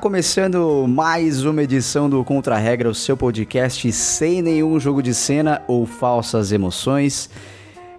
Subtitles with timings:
[0.00, 5.62] Começando mais uma edição do Contra Regra, o seu podcast sem nenhum jogo de cena
[5.66, 7.30] ou falsas emoções.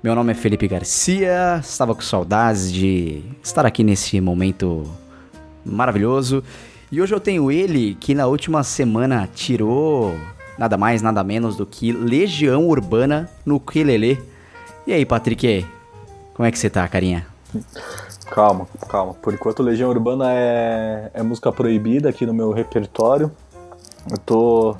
[0.03, 4.83] Meu nome é Felipe Garcia, estava com saudades de estar aqui nesse momento
[5.65, 6.43] maravilhoso.
[6.91, 10.15] E hoje eu tenho ele que na última semana tirou
[10.57, 14.21] nada mais, nada menos do que Legião Urbana no Quelele.
[14.85, 15.65] E aí, Patrick,
[16.33, 17.25] como é que você tá, carinha?
[18.29, 19.13] Calma, calma.
[19.15, 23.31] Por enquanto, Legião Urbana é, é música proibida aqui no meu repertório.
[24.09, 24.75] Eu tô,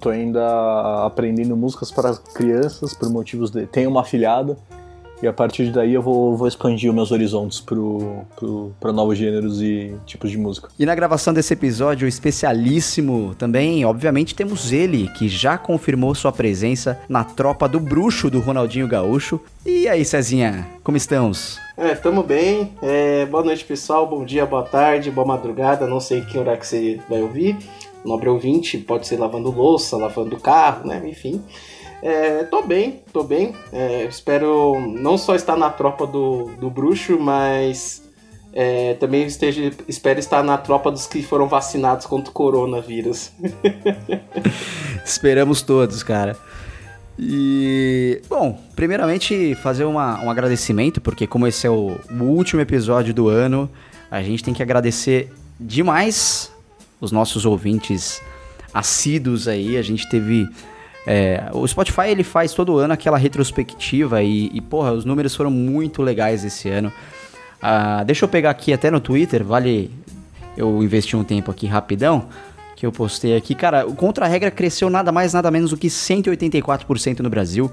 [0.00, 3.66] tô ainda aprendendo músicas para crianças por motivos de.
[3.66, 4.56] Tenho uma afilhada
[5.22, 7.64] e a partir daí eu vou, vou expandir os meus horizontes
[8.80, 10.68] para novos gêneros e tipos de música.
[10.78, 16.98] E na gravação desse episódio especialíssimo também, obviamente, temos ele, que já confirmou sua presença
[17.08, 19.40] na tropa do bruxo do Ronaldinho Gaúcho.
[19.64, 21.58] E aí, Cezinha, como estamos?
[21.76, 22.72] É, tamo bem.
[22.82, 24.06] É, boa noite, pessoal.
[24.06, 25.86] Bom dia, boa tarde, boa madrugada.
[25.86, 27.56] Não sei que hora que você vai ouvir.
[28.04, 31.02] Nobre ouvinte, pode ser lavando louça, lavando carro, né?
[31.08, 31.42] Enfim.
[32.04, 33.54] É, tô bem, tô bem.
[33.72, 38.02] É, espero não só estar na tropa do, do bruxo, mas
[38.52, 43.32] é, também esteja, espero estar na tropa dos que foram vacinados contra o coronavírus.
[45.02, 46.36] Esperamos todos, cara.
[47.18, 53.14] E, bom, primeiramente fazer uma, um agradecimento, porque como esse é o, o último episódio
[53.14, 53.70] do ano,
[54.10, 56.52] a gente tem que agradecer demais
[57.00, 58.20] os nossos ouvintes
[58.74, 59.78] assíduos aí.
[59.78, 60.46] A gente teve
[61.06, 65.50] é, o Spotify ele faz todo ano aquela retrospectiva e, e, porra, os números foram
[65.50, 66.92] muito legais esse ano.
[67.60, 69.90] Ah, deixa eu pegar aqui até no Twitter, vale
[70.56, 72.28] eu investi um tempo aqui rapidão,
[72.76, 73.54] que eu postei aqui.
[73.54, 77.70] Cara, o Contra-Regra cresceu nada mais, nada menos do que 184% no Brasil.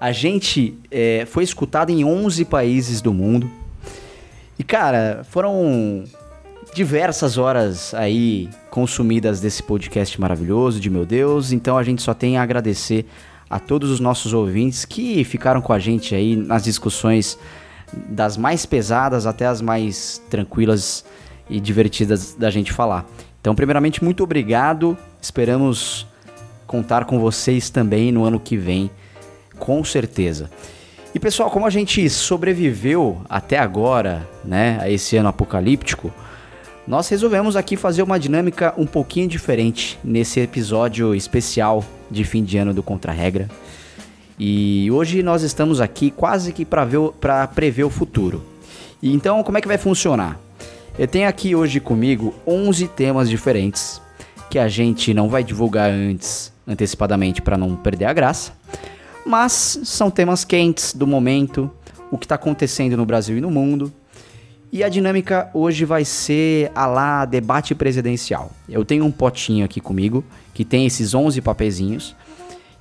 [0.00, 3.50] A gente é, foi escutado em 11 países do mundo.
[4.58, 6.04] E, cara, foram
[6.76, 11.50] diversas horas aí consumidas desse podcast maravilhoso de meu Deus.
[11.50, 13.06] Então a gente só tem a agradecer
[13.48, 17.38] a todos os nossos ouvintes que ficaram com a gente aí nas discussões
[18.10, 21.02] das mais pesadas até as mais tranquilas
[21.48, 23.06] e divertidas da gente falar.
[23.40, 24.98] Então, primeiramente, muito obrigado.
[25.18, 26.06] Esperamos
[26.66, 28.90] contar com vocês também no ano que vem,
[29.58, 30.50] com certeza.
[31.14, 36.12] E pessoal, como a gente sobreviveu até agora, né, a esse ano apocalíptico,
[36.86, 42.56] nós resolvemos aqui fazer uma dinâmica um pouquinho diferente nesse episódio especial de fim de
[42.58, 43.50] ano do Contra-Regra.
[44.38, 48.44] E hoje nós estamos aqui quase que para prever o futuro.
[49.02, 50.38] E então, como é que vai funcionar?
[50.96, 54.00] Eu tenho aqui hoje comigo 11 temas diferentes
[54.48, 58.52] que a gente não vai divulgar antes, antecipadamente, para não perder a graça.
[59.26, 61.68] Mas são temas quentes do momento,
[62.12, 63.92] o que está acontecendo no Brasil e no mundo
[64.72, 68.50] e a dinâmica hoje vai ser a lá debate presidencial.
[68.68, 72.14] Eu tenho um potinho aqui comigo que tem esses 11 papezinhos.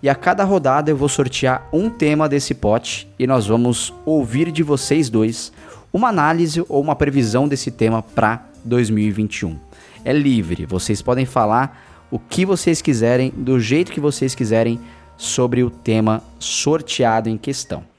[0.02, 4.52] E a cada rodada eu vou sortear um tema desse pote e nós vamos ouvir
[4.52, 5.52] de vocês dois
[5.92, 9.58] uma análise ou uma previsão desse tema para 2021.
[10.04, 14.80] É livre, vocês podem falar o que vocês quiserem, do jeito que vocês quiserem
[15.18, 17.95] sobre o tema sorteado em questão.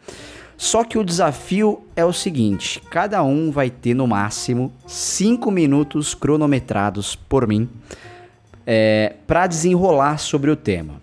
[0.57, 6.15] Só que o desafio é o seguinte: cada um vai ter no máximo 5 minutos
[6.15, 7.69] cronometrados por mim
[8.67, 10.95] é, para desenrolar sobre o tema,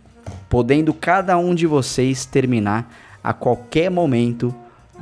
[0.50, 2.92] podendo cada um de vocês terminar
[3.24, 4.54] a qualquer momento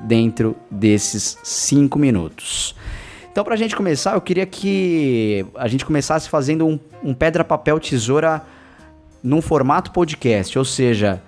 [0.03, 2.75] dentro desses 5 minutos.
[3.31, 7.45] Então, para a gente começar, eu queria que a gente começasse fazendo um, um pedra,
[7.45, 8.41] papel, tesoura
[9.23, 11.21] num formato podcast, ou seja,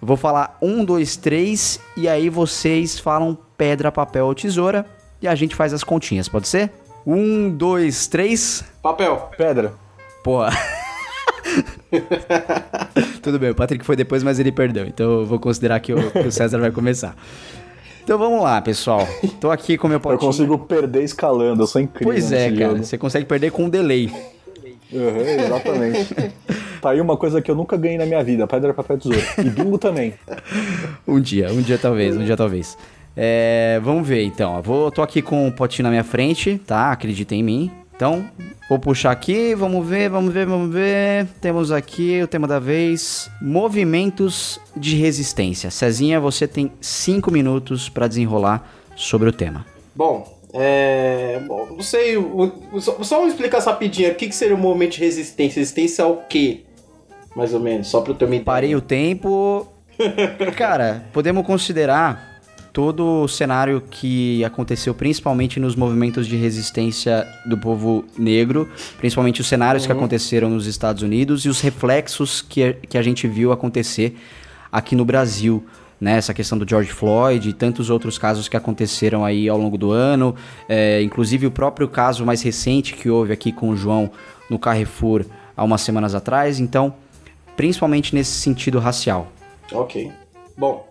[0.00, 4.86] vou falar um, dois, três e aí vocês falam pedra, papel ou tesoura
[5.20, 6.70] e a gente faz as continhas, pode ser?
[7.06, 8.64] Um, dois, três.
[8.82, 9.30] Papel.
[9.36, 9.72] Pedra.
[10.22, 10.40] Pô.
[13.22, 14.86] Tudo bem, o Patrick foi depois, mas ele perdeu.
[14.86, 17.16] Então eu vou considerar que o, que o César vai começar.
[18.04, 19.06] Então vamos lá, pessoal.
[19.40, 20.16] Tô aqui com meu potinho.
[20.16, 22.12] Eu consigo perder escalando, eu sou incrível.
[22.12, 22.70] Pois é, cara.
[22.70, 22.84] Jogo.
[22.84, 24.10] Você consegue perder com um delay.
[24.92, 26.14] Uhum, exatamente.
[26.80, 29.22] tá aí uma coisa que eu nunca ganhei na minha vida: pedra, papel, tesoura.
[29.38, 30.14] E bingo também.
[31.06, 32.76] um dia, um dia talvez, um dia talvez.
[33.16, 34.62] É, vamos ver então.
[34.62, 36.92] Vou, tô aqui com o um potinho na minha frente, tá?
[36.92, 37.70] Acreditem em mim.
[37.96, 38.24] Então,
[38.68, 41.26] vou puxar aqui, vamos ver, vamos ver, vamos ver.
[41.40, 45.68] Temos aqui o tema da vez: movimentos de resistência.
[45.70, 49.66] Cezinha, você tem 5 minutos para desenrolar sobre o tema.
[49.96, 52.16] Bom, é, bom, não sei,
[52.80, 54.10] só, só uma explicação rapidinho.
[54.10, 55.60] O que, que seria o movimento de resistência?
[55.60, 56.62] Resistência ao quê?
[57.36, 58.44] Mais ou menos, só para eu ter uma ideia.
[58.44, 59.68] Parei o tempo.
[60.56, 62.40] Cara, podemos considerar
[62.72, 68.68] todo o cenário que aconteceu principalmente nos movimentos de resistência do povo negro,
[68.98, 69.88] principalmente os cenários uhum.
[69.88, 74.16] que aconteceram nos Estados Unidos e os reflexos que, que a gente viu acontecer
[74.70, 75.64] aqui no Brasil.
[76.00, 79.76] Né, essa questão do George Floyd e tantos outros casos que aconteceram aí ao longo
[79.76, 80.32] do ano,
[80.68, 84.08] é, inclusive o próprio caso mais recente que houve aqui com o João
[84.48, 85.24] no Carrefour
[85.56, 86.94] há umas semanas atrás, então,
[87.56, 89.26] principalmente nesse sentido racial.
[89.72, 90.12] Ok.
[90.56, 90.88] Bom,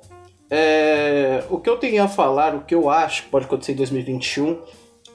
[0.50, 3.76] é, o que eu tenho a falar, o que eu acho que pode acontecer em
[3.76, 4.60] 2021,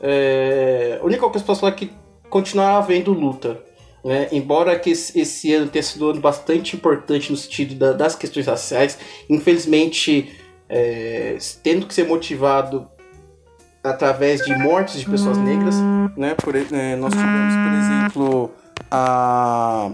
[0.00, 1.90] é, a única coisa que eu posso falar é que
[2.28, 3.60] continuar havendo luta.
[4.04, 4.28] Né?
[4.32, 8.46] Embora que esse, ano tenha sido um ano bastante importante no sentido da, das questões
[8.46, 8.98] raciais,
[9.30, 10.32] infelizmente
[10.68, 12.88] é, tendo que ser motivado
[13.82, 15.74] através de mortes de pessoas negras,
[16.16, 16.34] né?
[16.34, 18.50] Por, é, nós tivemos, por exemplo,
[18.90, 19.92] a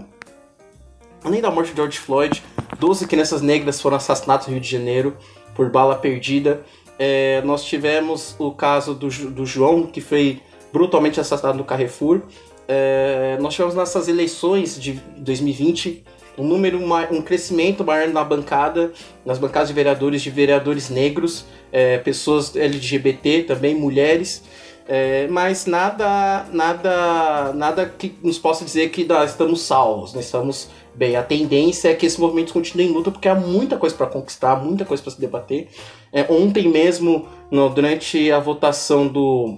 [1.23, 2.43] além da morte de George Floyd,
[2.79, 5.17] 12 crianças negras foram assassinadas no Rio de Janeiro
[5.53, 6.61] por bala perdida.
[6.97, 10.41] É, nós tivemos o caso do, do João, que foi
[10.71, 12.21] brutalmente assassinado no Carrefour.
[12.71, 16.03] É, nós tivemos nessas eleições de 2020
[16.37, 16.79] um número,
[17.11, 18.93] um crescimento maior na bancada,
[19.25, 24.43] nas bancadas de vereadores, de vereadores negros, é, pessoas LGBT também, mulheres.
[24.87, 30.69] É, mas nada, nada, nada que nos possa dizer que nós estamos salvos, nós estamos
[30.95, 31.15] bem.
[31.15, 34.55] A tendência é que esse movimento continue em luta porque há muita coisa para conquistar,
[34.55, 35.67] muita coisa para se debater.
[36.13, 39.57] É, ontem mesmo, no, durante a votação do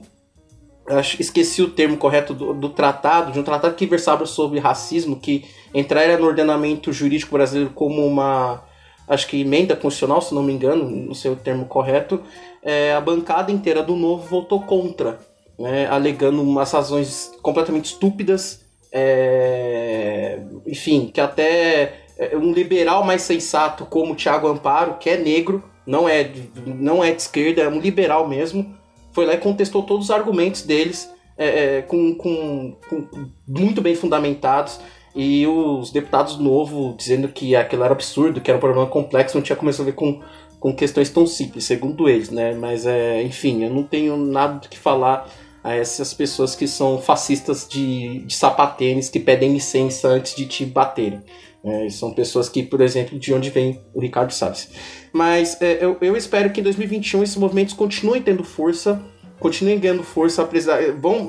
[1.20, 5.46] esqueci o termo correto do, do, tratado, de um tratado que versava sobre racismo, que
[5.74, 8.64] entraria no ordenamento jurídico brasileiro como uma,
[9.08, 12.22] acho que emenda constitucional, se não me engano, não sei o termo correto,
[12.64, 15.20] é, a bancada inteira do Novo votou contra,
[15.58, 18.62] né, alegando umas razões completamente estúpidas,
[18.92, 25.18] é, enfim, que até é, um liberal mais sensato como o Thiago Amparo, que é
[25.18, 26.30] negro, não é,
[26.66, 28.76] não é de esquerda, é um liberal mesmo,
[29.12, 33.08] foi lá e contestou todos os argumentos deles é, é, com, com, com,
[33.48, 34.80] muito bem fundamentados.
[35.14, 39.42] E os deputados novo dizendo que aquilo era absurdo, que era um problema complexo, não
[39.44, 40.22] tinha como resolver com,
[40.58, 42.54] com questões tão simples, segundo eles, né?
[42.54, 45.28] Mas, é, enfim, eu não tenho nada do que falar
[45.64, 50.66] a essas pessoas que são fascistas de, de sapatênis, que pedem licença antes de te
[50.66, 51.22] baterem.
[51.64, 54.70] É, são pessoas que, por exemplo, de onde vem o Ricardo Salles.
[55.14, 59.00] Mas é, eu, eu espero que em 2021 esses movimentos continuem tendo força,
[59.40, 61.28] continuem ganhando força, apesar, vão,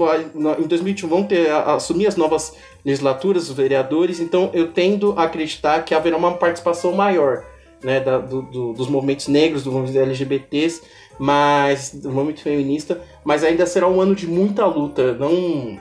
[0.58, 5.82] em 2021 vão ter, assumir as novas legislaturas, os vereadores, então eu tendo a acreditar
[5.84, 7.44] que haverá uma participação maior
[7.82, 10.82] né, da, do, do, dos movimentos negros, dos movimentos LGBTs,
[11.19, 15.14] mas do movimento feminista, mas ainda será um ano de muita luta.
[15.14, 15.78] Não,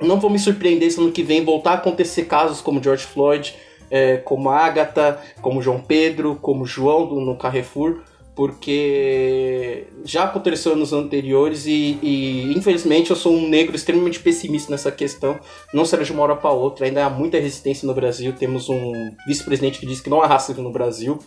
[0.00, 3.54] não vou me surpreender se ano que vem voltar a acontecer casos como George Floyd,
[3.90, 8.00] é, como Agatha, como João Pedro, como João no Carrefour,
[8.34, 14.90] porque já aconteceu nos anteriores e, e, infelizmente eu sou um negro extremamente pessimista nessa
[14.90, 15.38] questão.
[15.72, 18.32] Não será de uma hora para outra, ainda há muita resistência no Brasil.
[18.32, 18.92] Temos um
[19.26, 21.18] vice-presidente que diz que não há racismo no Brasil.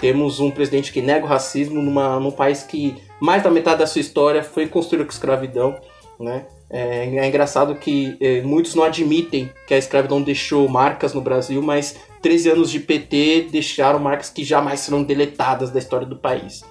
[0.00, 3.86] Temos um presidente que nega o racismo numa, num país que mais da metade da
[3.86, 5.80] sua história foi construído com escravidão,
[6.18, 6.46] né?
[6.70, 11.60] É, é engraçado que é, muitos não admitem que a escravidão deixou marcas no Brasil,
[11.60, 16.62] mas 13 anos de PT deixaram marcas que jamais serão deletadas da história do país.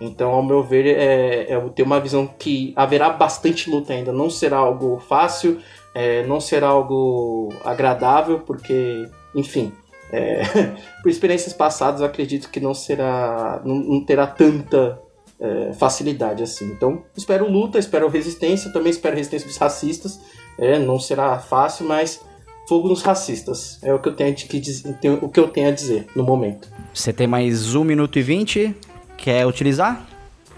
[0.00, 4.12] Então, ao meu ver, é, é, eu tenho uma visão que haverá bastante luta ainda.
[4.12, 5.60] Não será algo fácil,
[5.94, 9.72] é, não será algo agradável, porque, enfim,
[10.12, 10.42] é,
[11.00, 15.00] por experiências passadas, eu acredito que não será, não, não terá tanta
[15.40, 16.66] é, facilidade assim.
[16.66, 20.20] Então, espero luta, espero resistência, também espero resistência dos racistas.
[20.58, 22.20] É, não será fácil, mas
[22.68, 23.78] fogo nos racistas.
[23.82, 26.68] É o que eu tenho, que dizer, o que eu tenho a dizer no momento.
[26.92, 28.74] Você tem mais um minuto e vinte?
[29.16, 30.06] Quer utilizar?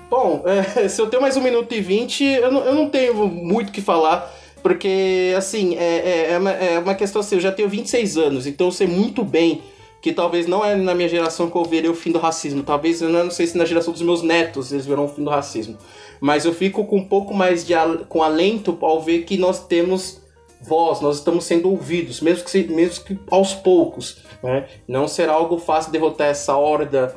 [0.09, 3.27] Bom, é, se eu tenho mais um minuto e vinte, eu não, eu não tenho
[3.27, 4.33] muito o que falar.
[4.63, 8.47] Porque, assim, é, é, é, uma, é uma questão assim, eu já tenho 26 anos,
[8.49, 9.63] então eu sei muito bem
[10.07, 12.63] que talvez não é na minha geração que eu verei o fim do racismo.
[12.63, 15.31] Talvez, eu não sei se na geração dos meus netos eles verão o fim do
[15.31, 15.77] racismo.
[16.21, 17.75] Mas eu fico com um pouco mais de
[18.09, 20.23] com alento ao ver que nós temos
[20.61, 24.19] voz, nós estamos sendo ouvidos, mesmo que, mesmo que aos poucos.
[24.41, 24.69] Né?
[24.87, 27.17] Não será algo fácil derrotar essa horda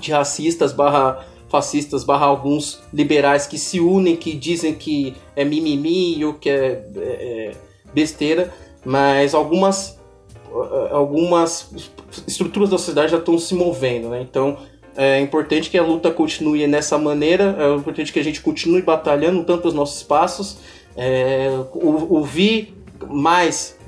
[0.00, 6.24] de racistas barra fascistas barra alguns liberais que se unem, que dizem que é mimimi
[6.24, 7.52] ou que é, é, é
[7.92, 8.54] besteira,
[8.86, 9.99] mas algumas
[10.90, 11.70] algumas
[12.26, 14.20] estruturas da sociedade já estão se movendo, né?
[14.22, 14.58] Então
[14.96, 19.44] é importante que a luta continue nessa maneira, é importante que a gente continue batalhando
[19.44, 20.58] tanto os nossos espaços,
[20.96, 22.74] é, ouvir
[23.08, 23.78] mais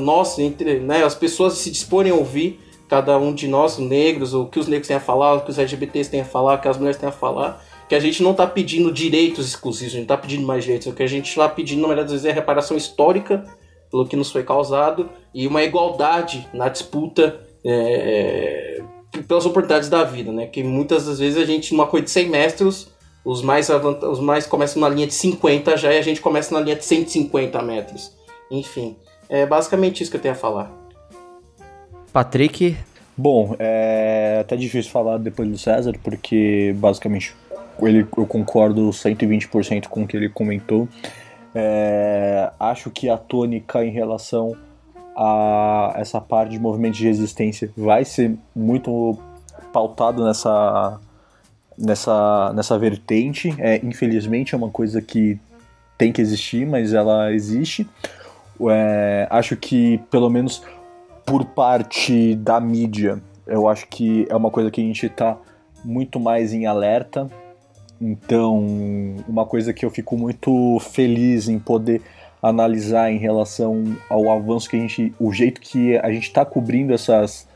[0.00, 4.46] nós, entre, né, as pessoas se disporem a ouvir, cada um de nós, negros, o
[4.46, 6.68] que os negros têm a falar, o que os LGBTs têm a falar, o que
[6.68, 10.04] as mulheres têm a falar, que a gente não está pedindo direitos exclusivos, a gente
[10.04, 13.44] está pedindo mais direitos, o que a gente está pedindo, na verdade, é reparação histórica
[13.90, 18.82] pelo que nos foi causado e uma igualdade na disputa é,
[19.26, 20.46] pelas oportunidades da vida, né?
[20.46, 22.92] Que muitas das vezes a gente, numa coisa de 100 metros,
[23.24, 26.60] os mais, os mais começam na linha de 50 já e a gente começa na
[26.60, 28.12] linha de 150 metros.
[28.50, 28.96] Enfim,
[29.28, 30.72] é basicamente isso que eu tenho a falar.
[32.12, 32.76] Patrick?
[33.16, 37.34] Bom, é até difícil falar depois do César, porque basicamente
[37.82, 40.88] ele, eu concordo 120% com o que ele comentou.
[41.60, 44.56] É, acho que a tônica em relação
[45.16, 49.18] a essa parte de movimento de resistência vai ser muito
[49.72, 51.00] pautado nessa
[51.76, 53.52] nessa nessa vertente.
[53.58, 55.36] É, infelizmente é uma coisa que
[55.98, 57.88] tem que existir, mas ela existe.
[58.70, 60.62] É, acho que pelo menos
[61.26, 65.36] por parte da mídia, eu acho que é uma coisa que a gente está
[65.84, 67.28] muito mais em alerta.
[68.00, 68.64] Então,
[69.26, 72.00] uma coisa que eu fico muito feliz em poder
[72.40, 76.92] analisar em relação ao avanço que a gente, o jeito que a gente está cobrindo
[76.94, 77.48] essas,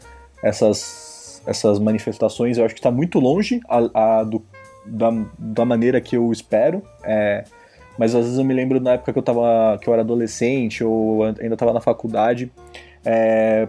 [0.42, 4.42] essas, essas manifestações, eu acho que está muito longe a, a do,
[4.84, 6.82] da, da maneira que eu espero.
[7.04, 7.44] É,
[7.96, 10.82] mas às vezes eu me lembro na época que eu, tava, que eu era adolescente
[10.82, 12.50] ou ainda estava na faculdade,
[13.04, 13.68] é,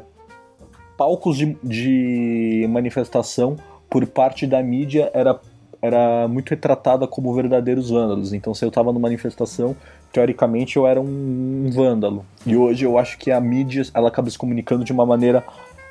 [0.98, 3.58] palcos de, de manifestação
[3.90, 5.40] por parte da mídia era,
[5.84, 8.32] era muito retratada como verdadeiros vândalos.
[8.32, 9.76] Então, se eu estava numa manifestação,
[10.14, 12.26] teoricamente eu era um, um, vândalo.
[12.46, 15.44] E hoje eu acho que a mídia ela acaba se comunicando de uma maneira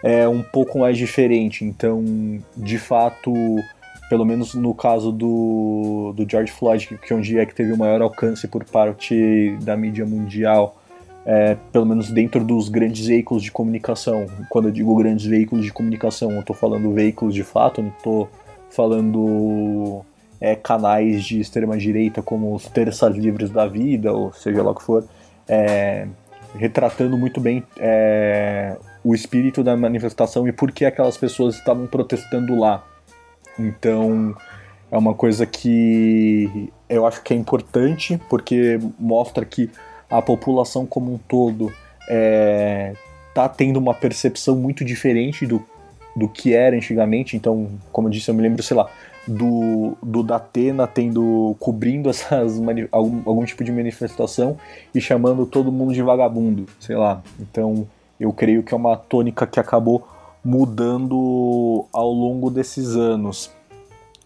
[0.02, 1.62] é, um pouco mais diferente.
[1.62, 2.02] Então,
[2.56, 3.34] de fato,
[4.08, 7.76] pelo menos no caso do, do George Floyd, que é um dia que teve o
[7.76, 10.75] maior alcance por parte da mídia mundial,
[11.26, 14.26] é, pelo menos dentro dos grandes veículos de comunicação.
[14.49, 18.30] Quando eu digo grandes veículos de comunicação, eu estou falando veículos de fato, não estou
[18.75, 20.05] falando
[20.41, 24.75] é, canais de extrema direita como os terças livres da vida, ou seja lá o
[24.75, 25.05] que for,
[25.49, 26.09] é,
[26.55, 32.59] retratando muito bem é, o espírito da manifestação e por que aquelas pessoas estavam protestando
[32.59, 32.85] lá.
[33.59, 34.35] Então
[34.91, 39.71] é uma coisa que eu acho que é importante porque mostra que
[40.11, 42.95] a população como um todo está é,
[43.35, 45.64] tá tendo uma percepção muito diferente do,
[46.14, 47.37] do que era antigamente.
[47.37, 48.88] Então, como eu disse, eu me lembro, sei lá,
[49.26, 54.57] do, do Datena tendo cobrindo essas algum, algum tipo de manifestação
[54.95, 57.23] e chamando todo mundo de vagabundo, sei lá.
[57.40, 57.87] Então,
[58.19, 60.07] eu creio que é uma tônica que acabou
[60.45, 63.50] mudando ao longo desses anos.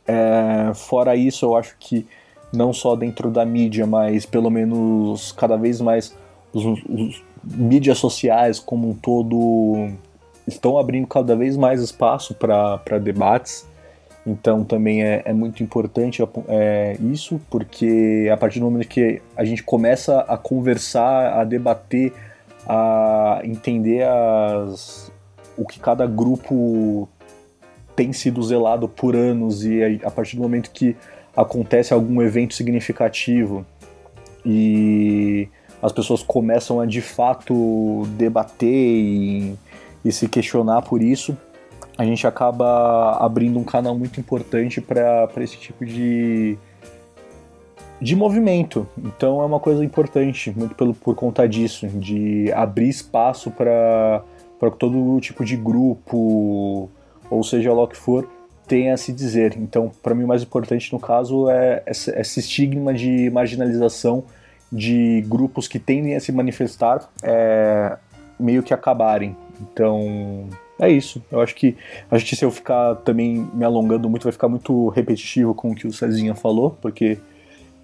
[0.07, 2.07] É, fora isso, eu acho que
[2.53, 6.15] não só dentro da mídia, mas pelo menos cada vez mais
[6.53, 9.91] os, os mídias sociais como um todo
[10.47, 13.67] estão abrindo cada vez mais espaço para debates.
[14.27, 19.45] Então também é, é muito importante é, isso, porque a partir do momento que a
[19.45, 22.13] gente começa a conversar, a debater,
[22.67, 25.13] a entender as,
[25.57, 27.09] o que cada grupo
[27.95, 30.97] tem sido zelado por anos e a, a partir do momento que
[31.37, 33.65] acontece algum evento significativo
[34.45, 35.49] e
[35.83, 39.55] as pessoas começam a de fato debater e,
[40.07, 41.37] e se questionar por isso,
[41.99, 46.57] a gente acaba abrindo um canal muito importante para esse tipo de,
[48.01, 48.87] de movimento.
[48.97, 54.23] Então é uma coisa importante, muito pelo, por conta disso, de abrir espaço para
[54.79, 56.89] todo tipo de grupo,
[57.29, 58.29] ou seja lá o que for,
[58.69, 59.57] tem a se dizer.
[59.57, 64.23] Então, para mim, o mais importante no caso é esse estigma de marginalização
[64.71, 67.97] de grupos que tendem a se manifestar é,
[68.39, 69.37] meio que acabarem.
[69.61, 70.49] Então,
[70.79, 71.23] é isso.
[71.31, 71.77] Eu acho que
[72.11, 75.75] acho que se eu ficar também me alongando muito, vai ficar muito repetitivo com o
[75.75, 77.19] que o Cezinha falou, porque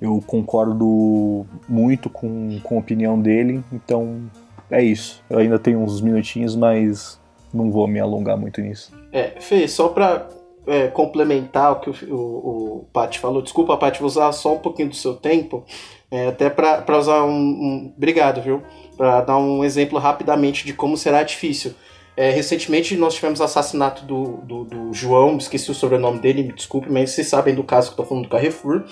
[0.00, 3.62] eu concordo muito com, com a opinião dele.
[3.73, 4.23] Então,
[4.71, 5.23] é isso.
[5.31, 7.21] Eu ainda tenho uns minutinhos, mas
[7.52, 8.93] não vou me alongar muito nisso.
[9.12, 10.29] É, Fê, só para
[10.67, 14.59] é, complementar o que o, o, o Paty falou, desculpa, Paty, vou usar só um
[14.59, 15.64] pouquinho do seu tempo,
[16.12, 17.95] é, até para usar um, um.
[17.97, 18.62] Obrigado, viu?
[18.99, 21.73] Para dar um exemplo rapidamente de como será difícil.
[22.14, 26.92] É, recentemente nós tivemos assassinato do, do, do, João, esqueci o sobrenome dele, me desculpe,
[26.92, 28.85] mas vocês sabem do caso que eu estou falando do Carrefour.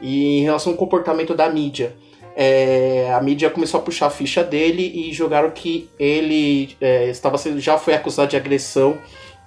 [0.00, 1.94] E em relação ao comportamento da mídia,
[2.34, 7.36] é, a mídia começou a puxar a ficha dele e jogaram que ele é, estava
[7.36, 8.98] sendo, já foi acusado de agressão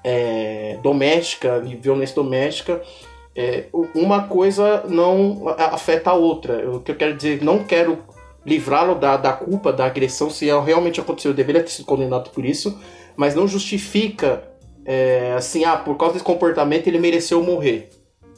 [0.04, 2.82] é, doméstica violência doméstica,
[3.38, 6.70] é, uma coisa não afeta a outra.
[6.72, 8.00] O que eu quero dizer, não quero
[8.44, 12.44] livrá-lo da, da culpa da agressão, se realmente aconteceu, eu deveria ter sido condenado por
[12.44, 12.80] isso,
[13.16, 14.44] mas não justifica
[14.84, 17.90] é, assim, ah, por causa desse comportamento ele mereceu morrer.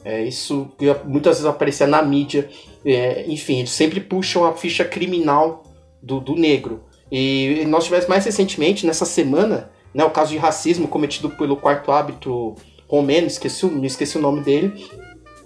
[0.03, 0.71] É, isso
[1.05, 2.49] muitas vezes aparecia na mídia.
[2.83, 5.63] É, enfim, eles sempre puxam a ficha criminal
[6.01, 6.83] do, do negro.
[7.11, 11.91] E nós tivemos mais recentemente, nessa semana, né, o caso de racismo cometido pelo quarto
[11.91, 12.55] hábito
[12.89, 14.85] romeno, esqueci, esqueci o nome dele.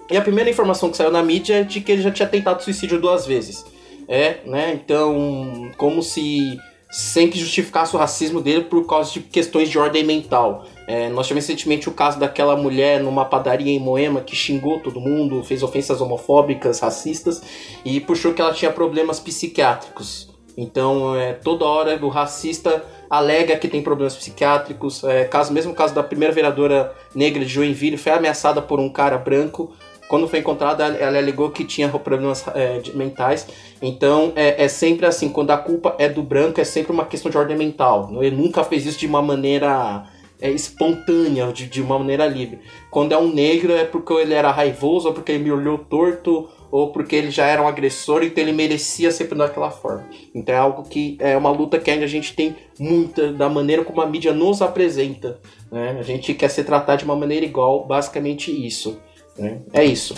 [0.09, 2.63] E a primeira informação que saiu na mídia é de que ele já tinha tentado
[2.63, 3.65] suicídio duas vezes.
[4.07, 4.73] É, né?
[4.73, 6.57] Então, como se
[6.93, 10.65] sempre justificasse o racismo dele por causa de questões de ordem mental.
[10.85, 15.01] É, nós tivemos recentemente o caso daquela mulher numa padaria em Moema que xingou todo
[15.01, 17.41] mundo, fez ofensas homofóbicas, racistas
[17.83, 20.32] e puxou que ela tinha problemas psiquiátricos.
[20.57, 25.03] Então, é, toda hora o racista alega que tem problemas psiquiátricos.
[25.03, 29.17] É, caso, mesmo caso da primeira vereadora negra de Joinville, foi ameaçada por um cara
[29.17, 29.71] branco.
[30.07, 33.47] Quando foi encontrada, ela alegou que tinha problemas é, mentais.
[33.81, 37.31] Então, é, é, sempre assim: quando a culpa é do branco, é sempre uma questão
[37.31, 38.11] de ordem mental.
[38.21, 40.03] Ele nunca fez isso de uma maneira
[40.39, 42.59] é, espontânea, de, de uma maneira livre.
[42.91, 46.49] Quando é um negro, é porque ele era raivoso, ou porque ele me olhou torto,
[46.73, 50.05] ou porque ele já era um agressor, então ele merecia sempre daquela forma.
[50.33, 53.83] Então é algo que é uma luta que ainda a gente tem muita da maneira
[53.83, 55.37] como a mídia nos apresenta.
[55.71, 55.95] Né?
[55.99, 58.99] A gente quer ser tratado de uma maneira igual, basicamente isso.
[59.37, 59.59] Né?
[59.71, 60.15] É isso.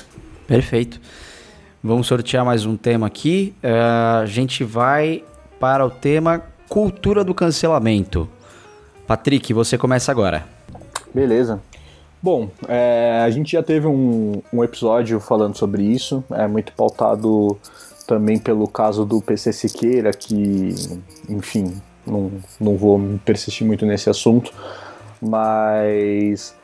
[0.48, 1.02] Perfeito.
[1.84, 3.54] Vamos sortear mais um tema aqui.
[3.62, 5.26] Uh, a gente vai
[5.60, 8.30] para o tema cultura do cancelamento.
[9.06, 10.48] Patrick, você começa agora.
[11.14, 11.62] Beleza.
[12.26, 17.56] Bom, é, a gente já teve um, um, episódio falando sobre isso, é muito pautado
[18.08, 20.74] também pelo caso do PC Siqueira, que,
[21.30, 24.52] enfim, não, não vou persistir muito nesse assunto,
[25.22, 26.56] mas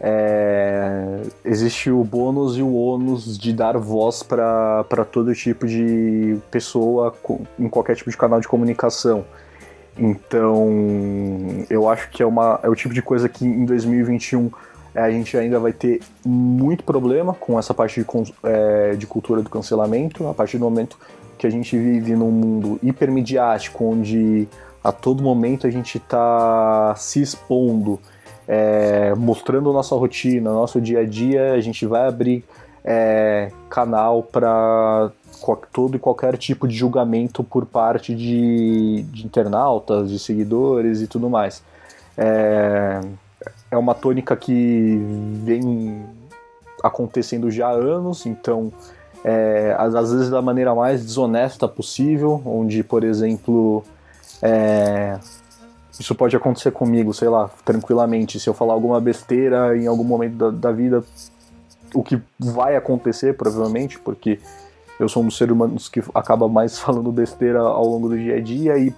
[0.00, 7.14] é, existe o bônus e o ônus de dar voz para todo tipo de pessoa
[7.58, 9.26] em qualquer tipo de canal de comunicação.
[9.98, 10.66] Então,
[11.68, 15.10] eu acho que é, uma, é o tipo de coisa que em 2021 é, a
[15.10, 20.26] gente ainda vai ter muito problema com essa parte de, é, de cultura do cancelamento,
[20.26, 20.98] a partir do momento
[21.38, 24.48] que a gente vive num mundo hipermediático, onde
[24.82, 28.00] a todo momento a gente está se expondo,
[28.48, 32.44] é, mostrando nossa rotina, nosso dia a dia, a gente vai abrir
[32.84, 35.12] é, canal para
[35.72, 41.30] todo e qualquer tipo de julgamento por parte de, de internautas, de seguidores e tudo
[41.30, 41.62] mais.
[42.18, 43.00] É,
[43.70, 44.98] é uma tônica que
[45.44, 46.04] vem
[46.82, 48.72] acontecendo já há anos, então
[49.24, 53.84] é, às, vezes da maneira mais desonesta possível, onde, por exemplo,
[54.42, 55.18] é,
[55.98, 58.40] isso pode acontecer comigo, sei lá, tranquilamente.
[58.40, 61.04] Se eu falar alguma besteira em algum momento da, da vida,
[61.94, 64.40] o que vai acontecer, provavelmente, porque
[64.98, 68.36] eu sou um dos seres humanos que acaba mais falando besteira ao longo do dia
[68.36, 68.94] a dia e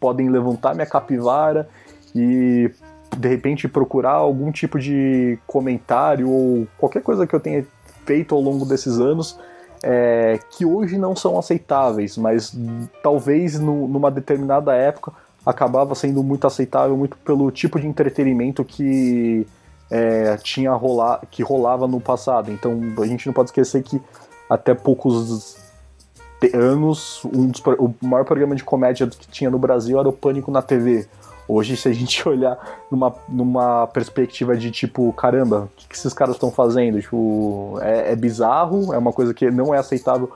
[0.00, 1.68] podem levantar minha capivara
[2.14, 2.70] e
[3.16, 7.66] de repente procurar algum tipo de comentário ou qualquer coisa que eu tenha
[8.04, 9.38] feito ao longo desses anos
[9.82, 12.56] é, que hoje não são aceitáveis, mas
[13.02, 15.12] talvez no, numa determinada época
[15.44, 19.46] acabava sendo muito aceitável muito pelo tipo de entretenimento que
[19.90, 22.50] é, tinha rolar, que rolava no passado.
[22.50, 24.00] Então a gente não pode esquecer que
[24.50, 25.56] até poucos
[26.52, 30.50] anos um dos, o maior programa de comédia que tinha no Brasil era o Pânico
[30.50, 31.06] na TV.
[31.48, 32.58] Hoje, se a gente olhar
[32.90, 37.00] numa, numa perspectiva de tipo, caramba, o que, que esses caras estão fazendo?
[37.00, 40.30] Tipo, é, é, bizarro, é uma coisa que não é aceitável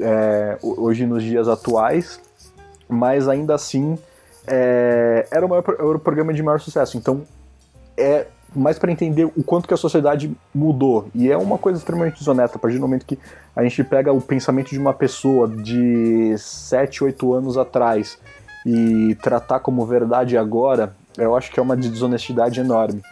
[0.00, 2.20] é, hoje nos dias atuais,
[2.88, 3.98] mas ainda assim
[4.46, 6.96] é, era, o maior, era o programa de maior sucesso.
[6.96, 7.22] Então,
[7.96, 11.08] é mais para entender o quanto que a sociedade mudou.
[11.14, 13.18] E é uma coisa extremamente desonesta, a partir do momento que
[13.56, 18.18] a gente pega o pensamento de uma pessoa de 7, 8 anos atrás
[18.64, 23.02] e tratar como verdade agora, eu acho que é uma desonestidade enorme.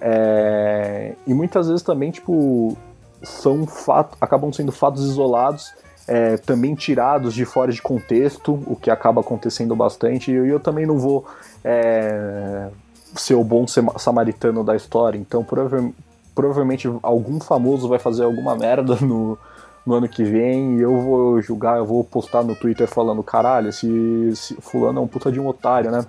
[0.00, 2.76] É, e muitas vezes também, tipo,
[3.22, 5.72] são fatos, acabam sendo fatos isolados,
[6.06, 10.30] é, também tirados de fora de contexto, o que acaba acontecendo bastante.
[10.30, 11.26] E eu, também não vou
[11.64, 12.68] é,
[13.16, 15.90] ser o bom samaritano da história, então prova
[16.34, 19.38] provavelmente algum famoso vai fazer alguma merda no,
[19.86, 23.68] no ano que vem e eu vou julgar, eu vou postar no Twitter falando, caralho,
[23.68, 23.88] esse,
[24.32, 26.04] esse fulano é um puta de um otário, né?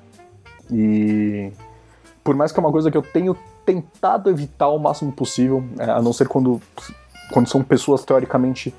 [0.72, 1.52] E
[2.24, 5.90] por mais que é uma coisa que eu tenho tentado evitar o máximo possível, é,
[5.90, 6.62] a não ser quando,
[7.32, 8.74] quando são pessoas teoricamente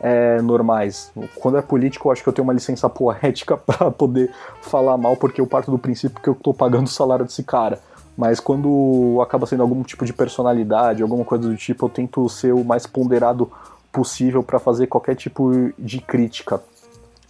[0.00, 1.12] é, normais.
[1.36, 4.32] Quando é político, eu acho que eu tenho uma licença poética para poder
[4.62, 7.78] falar mal, porque eu parto do princípio que eu tô pagando o salário desse cara.
[8.16, 12.52] Mas quando acaba sendo algum tipo de personalidade, alguma coisa do tipo, eu tento ser
[12.52, 13.50] o mais ponderado
[13.92, 16.60] possível para fazer qualquer tipo de crítica.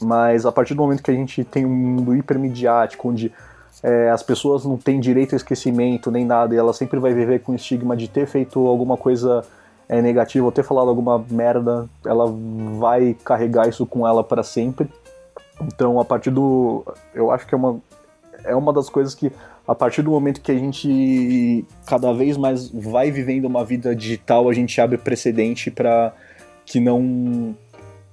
[0.01, 3.33] Mas a partir do momento que a gente tem um mundo hipermediático, onde
[3.83, 7.40] é, as pessoas não têm direito a esquecimento nem nada, e ela sempre vai viver
[7.40, 9.44] com o estigma de ter feito alguma coisa
[9.88, 12.33] é, negativa ou ter falado alguma merda, ela
[12.79, 14.88] vai carregar isso com ela para sempre.
[15.61, 16.85] Então, a partir do.
[17.14, 17.81] Eu acho que é uma,
[18.44, 19.31] é uma das coisas que,
[19.66, 24.49] a partir do momento que a gente cada vez mais vai vivendo uma vida digital,
[24.49, 26.14] a gente abre precedente para
[26.64, 27.57] que não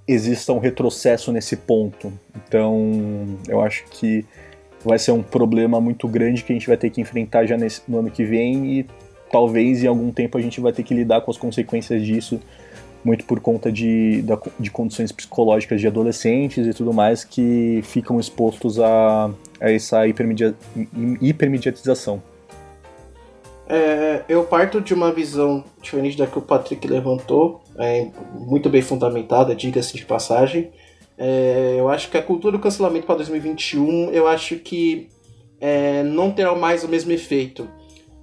[0.08, 2.14] exista um retrocesso nesse ponto.
[2.36, 4.26] Então, eu acho que
[4.84, 7.82] vai ser um problema muito grande que a gente vai ter que enfrentar já nesse,
[7.88, 8.86] no ano que vem e
[9.30, 12.40] talvez em algum tempo a gente vai ter que lidar com as consequências disso,
[13.04, 14.24] muito por conta de,
[14.58, 19.30] de condições psicológicas de adolescentes e tudo mais que ficam expostos a,
[19.60, 20.56] a essa hipermedia,
[21.22, 22.22] hipermediatização.
[23.70, 28.82] É, eu parto de uma visão diferente da que o Patrick levantou, é, muito bem
[28.82, 30.72] fundamentada, diga-se de passagem.
[31.18, 35.10] É, eu acho que a cultura do cancelamento para 2021, eu acho que
[35.60, 37.68] é, não terá mais o mesmo efeito.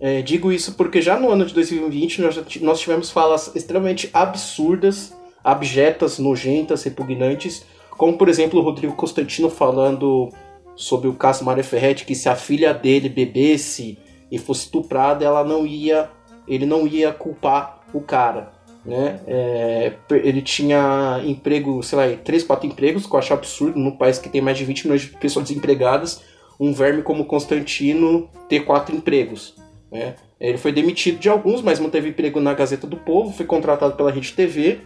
[0.00, 5.14] É, digo isso porque já no ano de 2020 nós, nós tivemos falas extremamente absurdas,
[5.42, 10.30] abjetas, nojentas, repugnantes, como por exemplo o Rodrigo Constantino falando
[10.74, 13.98] sobre o caso Maria Ferretti, que se a filha dele bebesse
[14.34, 16.10] e fosse estuprada, ela não ia,
[16.48, 18.52] ele não ia culpar o cara.
[18.84, 19.20] Né?
[19.28, 24.18] É, ele tinha emprego, sei lá, 3, 4 empregos, que eu acho absurdo, num país
[24.18, 26.22] que tem mais de 20 milhões de pessoas desempregadas,
[26.58, 29.54] um verme como Constantino ter quatro empregos.
[29.90, 30.16] Né?
[30.40, 34.10] Ele foi demitido de alguns, mas manteve emprego na Gazeta do Povo, foi contratado pela
[34.10, 34.80] Rede TV.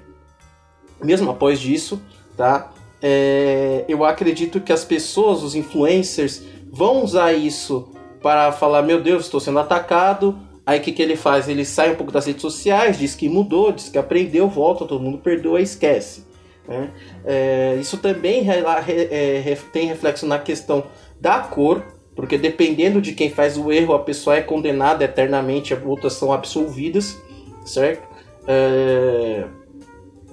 [1.02, 2.02] Mesmo após disso,
[2.37, 2.70] tá?
[3.00, 9.24] É, eu acredito que as pessoas, os influencers, vão usar isso para falar: meu Deus,
[9.24, 10.38] estou sendo atacado.
[10.64, 11.48] Aí o que, que ele faz?
[11.48, 15.02] Ele sai um pouco das redes sociais, diz que mudou, diz que aprendeu, volta, todo
[15.02, 16.26] mundo perdoa e esquece.
[16.68, 16.90] Né?
[17.24, 20.85] É, isso também é, tem reflexo na questão
[21.18, 21.83] da cor,
[22.14, 26.31] porque dependendo de quem faz o erro, a pessoa é condenada eternamente, as outras são
[26.35, 27.18] absolvidas,
[27.64, 28.07] certo?
[28.46, 29.44] É,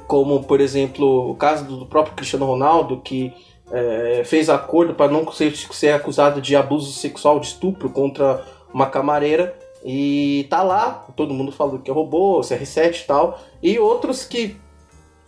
[0.06, 3.34] como, por exemplo, o caso do próprio Cristiano Ronaldo, que
[3.76, 8.42] é, fez acordo para não ser, ser acusado de abuso sexual, de estupro contra
[8.74, 13.78] uma camareira, e tá lá, todo mundo falou que é robô, CR7 e tal, e
[13.78, 14.56] outros que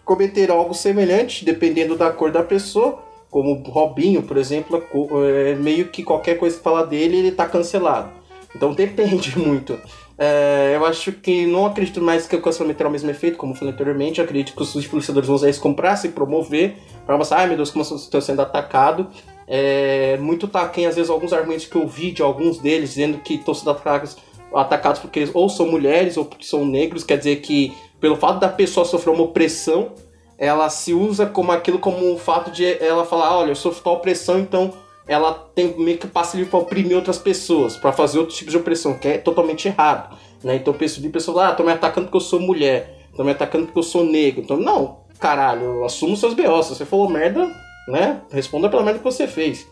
[0.06, 4.82] cometeram algo semelhante, dependendo da cor da pessoa, como Robinho, por exemplo,
[5.26, 8.10] é meio que qualquer coisa que falar dele, ele tá cancelado.
[8.56, 9.78] Então depende muito.
[10.18, 13.54] É, eu acho que não acredito mais que o cancelamento terá o mesmo efeito, como
[13.54, 14.20] falei anteriormente.
[14.20, 16.76] Eu acredito que os influenciadores vão usar isso comprar, se promover,
[17.06, 19.08] para mostrar, ai meu Deus, como estou sendo atacado.
[19.48, 23.36] É, muito taquem, às vezes, alguns argumentos que eu vi de alguns deles, dizendo que
[23.36, 24.18] estão sendo atacados,
[24.54, 28.40] atacados porque eles ou são mulheres ou porque são negros, quer dizer que pelo fato
[28.40, 29.92] da pessoa sofrer uma opressão,
[30.38, 33.94] ela se usa como aquilo como o fato de ela falar, olha, eu sofro tal
[33.94, 34.74] opressão, então
[35.08, 38.58] ela tem meio que passe livre para oprimir outras pessoas, para fazer outro tipo de
[38.58, 40.18] opressão, que é totalmente errado.
[40.44, 40.56] Né?
[40.56, 43.80] Então de pessoas, ah, tô me atacando porque eu sou mulher, tô me atacando porque
[43.80, 44.42] eu sou negro.
[44.42, 46.62] Então, não, caralho, assuma os seus B.O.
[46.64, 47.50] Se você falou merda,
[47.88, 48.22] né?
[48.32, 49.66] Responda pela merda que você fez.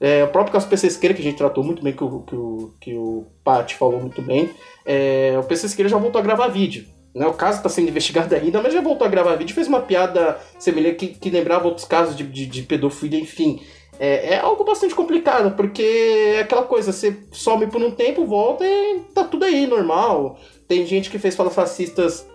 [0.00, 2.34] É, o próprio caso PC Esquerda, que a gente tratou muito bem, que o, que
[2.34, 4.50] o, que o Pat falou muito bem,
[4.86, 6.86] é, o PC Esquerda já voltou a gravar vídeo.
[7.14, 7.26] Né?
[7.26, 10.38] O caso está sendo investigado ainda, mas já voltou a gravar vídeo, fez uma piada
[10.58, 13.60] semelhante que, que lembrava outros casos de, de, de pedofilia, enfim.
[14.02, 18.64] É, é, algo bastante complicado, porque é aquela coisa, você some por um tempo, volta
[18.64, 20.38] e tá tudo aí, normal.
[20.66, 22.26] Tem gente que fez falas fascistas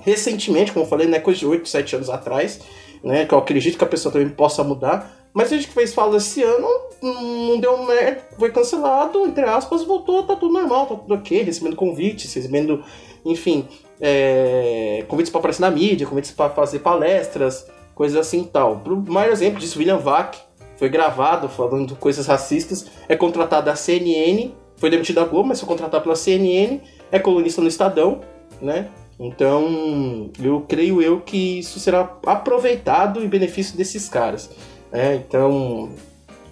[0.00, 2.60] recentemente, como eu falei, né, coisa de 8, 7 anos atrás,
[3.04, 5.16] né, que eu acredito que a pessoa também possa mudar.
[5.32, 6.66] Mas a gente que fez fala esse ano,
[7.00, 11.76] não deu merda, foi cancelado, entre aspas, voltou, tá tudo normal, tá tudo ok, recebendo
[11.76, 12.82] convites, recebendo,
[13.24, 13.68] enfim,
[14.00, 17.64] é, convites para aparecer na mídia, convites para fazer palestras,
[17.94, 18.82] coisas assim e tal.
[18.84, 20.45] O maior exemplo disso, William Vac,
[20.76, 25.68] foi gravado falando coisas racistas, é contratado da CNN, foi demitido da Globo, mas foi
[25.68, 28.20] contratado pela CNN, é colunista no Estadão,
[28.60, 28.88] né?
[29.18, 34.50] Então, eu creio eu que isso será aproveitado em benefício desses caras.
[34.92, 35.16] Né?
[35.16, 35.90] Então,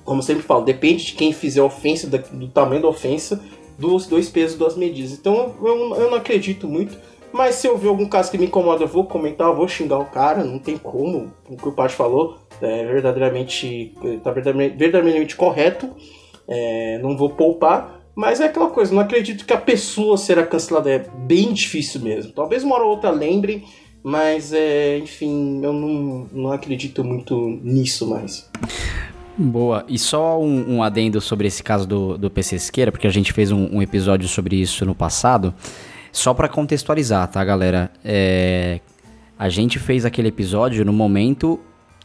[0.03, 3.45] como sempre falo, depende de quem fizer a ofensa, do tamanho da ofensa,
[3.79, 5.13] dos dois pesos, duas medidas.
[5.13, 6.97] Então, eu, eu não acredito muito
[7.35, 9.99] mas se eu ver algum caso que me incomoda, eu vou comentar, eu vou xingar
[9.99, 11.33] o cara, não tem como.
[11.51, 15.91] O que o Paty falou é verdadeiramente, tá verdadeiramente, correto.
[16.49, 18.01] É, não vou poupar.
[18.15, 20.91] Mas é aquela coisa, não acredito que a pessoa será cancelada.
[20.91, 22.33] É bem difícil mesmo.
[22.33, 23.65] Talvez uma hora ou outra lembre,
[24.03, 28.49] mas é, enfim, eu não, não acredito muito nisso mais.
[29.37, 29.85] Boa.
[29.89, 33.33] E só um, um, adendo sobre esse caso do, do PC Esqueira, porque a gente
[33.33, 35.53] fez um, um episódio sobre isso no passado.
[36.13, 37.91] Só para contextualizar, tá, galera?
[38.05, 38.79] É,
[39.37, 41.59] a gente fez aquele episódio no momento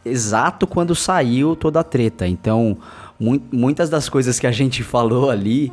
[0.05, 2.27] exato quando saiu toda a treta.
[2.27, 2.77] Então,
[3.51, 5.71] muitas das coisas que a gente falou ali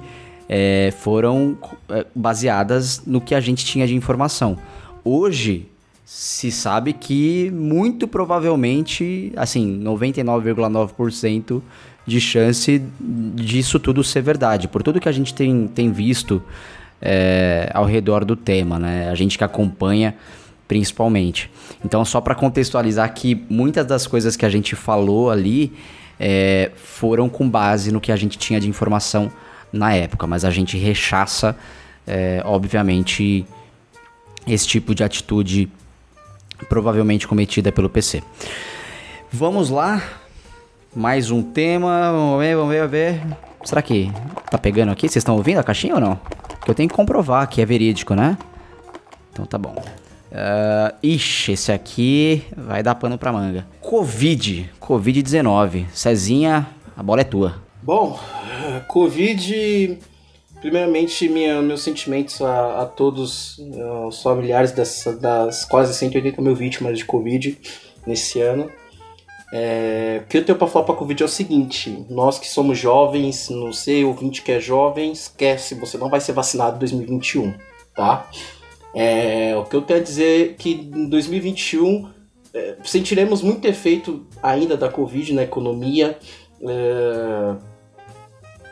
[0.49, 1.57] é, foram
[1.89, 4.59] é, baseadas no que a gente tinha de informação.
[5.05, 5.69] Hoje
[6.05, 11.61] se sabe que muito provavelmente, assim, 99,9%
[12.07, 16.41] de chance disso tudo ser verdade, por tudo que a gente tem, tem visto
[17.03, 19.09] é, ao redor do tema, né?
[19.11, 20.15] A gente que acompanha
[20.69, 21.51] principalmente.
[21.85, 25.73] Então, só para contextualizar que muitas das coisas que a gente falou ali
[26.19, 29.31] é, foram com base no que a gente tinha de informação
[29.73, 31.57] na época, mas a gente rechaça,
[32.07, 33.47] é, obviamente,
[34.47, 35.69] esse tipo de atitude
[36.69, 38.23] provavelmente cometida pelo PC.
[39.31, 40.03] Vamos lá,
[40.95, 43.21] mais um tema, vamos ver, vamos ver, vamos ver.
[43.65, 44.11] Será que
[44.51, 45.09] tá pegando aqui?
[45.09, 46.19] Vocês estão ouvindo a caixinha ou não?
[46.65, 48.39] Que eu tenho que comprovar que é verídico, né?
[49.33, 49.75] Então tá bom.
[50.37, 53.67] Uh, ixi, esse aqui vai dar pano pra manga.
[53.81, 55.87] Covid, Covid-19.
[55.95, 57.55] Cezinha, a bola é tua.
[57.83, 58.21] Bom,
[58.87, 59.99] Covid
[60.61, 63.59] Primeiramente, minha, meus sentimentos a, a todos
[64.09, 67.57] os familiares das, das quase 180 mil vítimas de Covid
[68.07, 68.71] nesse ano.
[69.53, 72.79] É, o que eu tenho para falar para Covid é o seguinte: nós que somos
[72.79, 77.55] jovens, não sei, ouvinte que é jovem, esquece, você não vai ser vacinado em 2021,
[77.95, 78.27] tá?
[78.99, 82.09] É, o que eu tenho a dizer é que em 2021
[82.55, 86.19] é, sentiremos muito efeito ainda da Covid na economia.
[86.63, 87.57] É,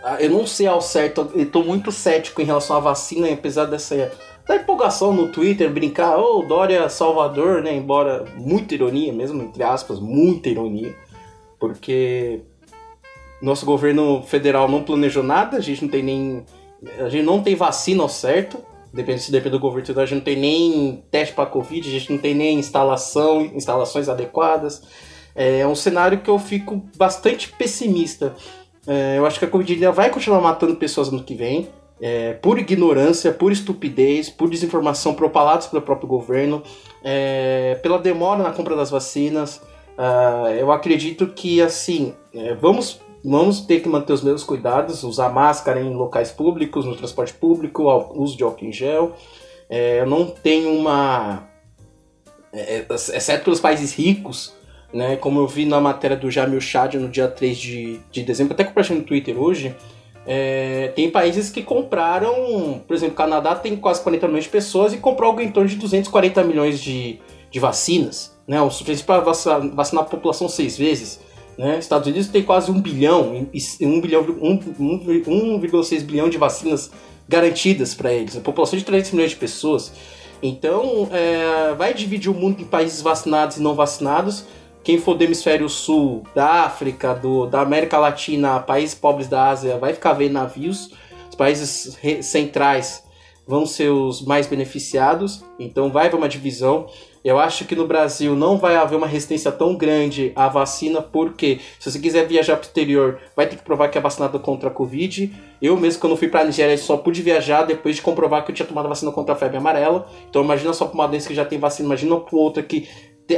[0.02, 3.66] ah, eu não sei ao certo, eu tô muito cético em relação à vacina, apesar
[3.66, 4.10] dessa
[4.46, 7.74] da empolgação no Twitter, brincar, ô, oh, Dória Salvador, né?
[7.74, 10.94] Embora muita ironia mesmo, entre aspas, muita ironia,
[11.58, 12.42] porque
[13.42, 16.44] nosso governo federal não planejou nada, a gente não tem nem.
[16.98, 18.58] A gente não tem vacina ao certo,
[18.94, 21.92] depende se depende do governo federal, a gente não tem nem teste para Covid, a
[21.92, 24.82] gente não tem nem instalação, instalações adequadas.
[25.34, 28.34] É um cenário que eu fico bastante pessimista
[28.86, 31.68] é, eu acho que a Covid vai continuar matando pessoas no que vem.
[32.00, 36.62] É, por ignorância, por estupidez, por desinformação propalados pelo próprio governo,
[37.02, 39.62] é, pela demora na compra das vacinas.
[39.96, 45.30] Uh, eu acredito que, assim, é, vamos, vamos ter que manter os mesmos cuidados, usar
[45.30, 47.84] máscara em locais públicos, no transporte público,
[48.14, 49.14] uso de álcool em gel.
[49.70, 51.48] É, eu não tenho uma.
[52.52, 54.54] É, exceto pelos países ricos,
[54.92, 55.16] né?
[55.16, 58.62] Como eu vi na matéria do Jamil Chad no dia 3 de, de dezembro, até
[58.62, 59.74] compartilhei no Twitter hoje,
[60.26, 64.92] é, tem países que compraram, por exemplo, o Canadá tem quase 40 milhões de pessoas
[64.92, 67.18] e comprou algo em torno de 240 milhões de,
[67.50, 68.60] de vacinas, né?
[68.60, 71.20] O suficiente para vacinar, vacinar a população seis vezes.
[71.56, 71.78] Né?
[71.78, 73.48] Estados Unidos tem quase um bilhão,
[73.80, 76.90] um bilhão, 1,6 bilhão de vacinas
[77.28, 78.36] garantidas para eles.
[78.36, 79.92] A população de 300 milhões de pessoas.
[80.42, 84.44] Então, é, vai dividir o mundo em países vacinados e não vacinados
[84.84, 89.78] quem for do hemisfério sul, da África, do, da América Latina, países pobres da Ásia,
[89.78, 90.90] vai ficar vendo navios.
[91.30, 93.02] Os países centrais
[93.46, 96.86] vão ser os mais beneficiados, então vai haver uma divisão.
[97.24, 101.58] Eu acho que no Brasil não vai haver uma resistência tão grande à vacina, porque
[101.80, 104.68] se você quiser viajar para o exterior, vai ter que provar que é vacinado contra
[104.68, 105.32] a Covid.
[105.62, 108.54] Eu mesmo, quando fui para a Nigéria, só pude viajar depois de comprovar que eu
[108.54, 110.06] tinha tomado vacina contra a febre amarela.
[110.28, 112.86] Então imagina só para uma doença que já tem vacina, imagina para outra que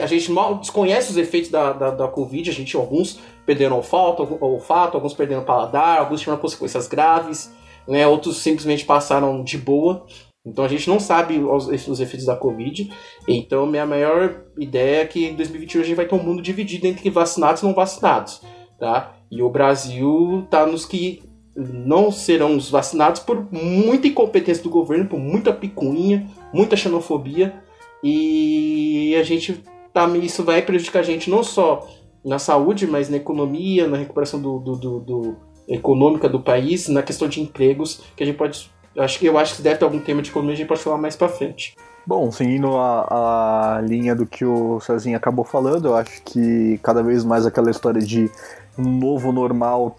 [0.02, 4.36] a gente mal desconhece os efeitos da, da, da Covid, a gente, alguns perderam olfato,
[4.40, 7.52] olfato, alguns perderam paladar, alguns tiveram consequências graves,
[7.86, 10.04] né, outros simplesmente passaram de boa.
[10.46, 12.90] Então a gente não sabe os, os efeitos da Covid.
[13.26, 16.86] Então minha maior ideia é que em 2021 a gente vai ter um mundo dividido
[16.86, 18.40] entre vacinados e não vacinados,
[18.78, 19.16] tá?
[19.30, 21.22] E o Brasil tá nos que
[21.56, 27.62] não serão os vacinados por muita incompetência do governo, por muita picuinha, muita xenofobia.
[28.04, 31.88] E a gente tá, isso vai prejudicar a gente não só
[32.24, 35.36] na saúde, mas na economia, na recuperação do, do, do, do
[35.68, 38.70] econômica do país, na questão de empregos, que a gente pode.
[38.98, 40.98] Acho que eu acho que deve ter algum tema de economia, a gente pode falar
[40.98, 41.76] mais para frente.
[42.06, 47.02] Bom, seguindo a, a linha do que o Cezinho acabou falando, eu acho que cada
[47.02, 48.30] vez mais aquela história de
[48.78, 49.98] um novo normal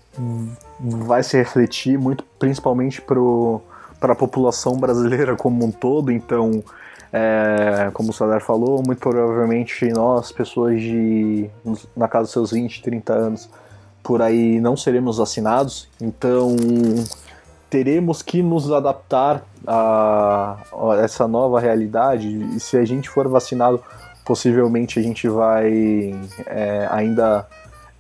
[0.80, 6.10] vai se refletir muito, principalmente para a população brasileira como um todo.
[6.10, 6.64] Então,
[7.12, 11.50] é, como o Sadar falou, muito provavelmente nós, pessoas de
[11.96, 13.50] na casa dos seus 20, 30 anos,
[14.02, 16.56] por aí não seremos vacinados, então
[17.70, 20.58] teremos que nos adaptar a,
[21.02, 22.28] essa nova realidade.
[22.56, 23.82] E se a gente for vacinado,
[24.26, 27.48] possivelmente a gente vai é, ainda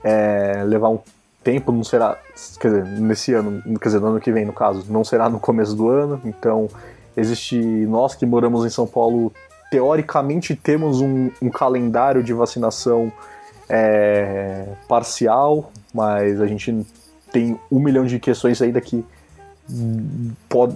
[0.03, 0.99] é, levar um
[1.43, 2.17] tempo, não será,
[2.59, 5.39] quer dizer, nesse ano, quer dizer, no ano que vem no caso, não será no
[5.39, 6.69] começo do ano, então
[7.17, 9.33] Existe nós que moramos em São Paulo,
[9.71, 13.11] teoricamente temos um, um calendário de vacinação
[13.67, 16.85] é, parcial, mas a gente
[17.31, 19.03] tem um milhão de questões ainda que
[20.47, 20.73] pod,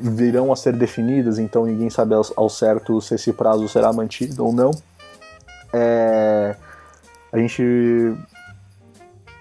[0.00, 4.44] virão a ser definidas, então ninguém sabe ao, ao, certo se esse prazo será mantido
[4.44, 4.70] ou não.
[5.72, 6.56] É,
[7.32, 7.62] a gente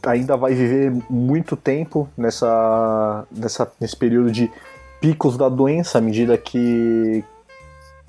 [0.06, 4.52] ainda vai viver muito tempo nessa, nessa, nesse período de
[5.02, 7.24] picos da doença, à medida que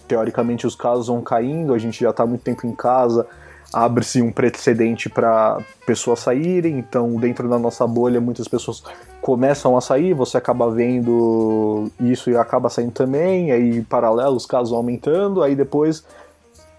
[0.09, 3.27] teoricamente os casos vão caindo, a gente já está muito tempo em casa,
[3.73, 8.83] abre-se um precedente para pessoas saírem, então dentro da nossa bolha muitas pessoas
[9.21, 14.47] começam a sair, você acaba vendo isso e acaba saindo também, aí em paralelo os
[14.47, 16.05] casos aumentando, aí depois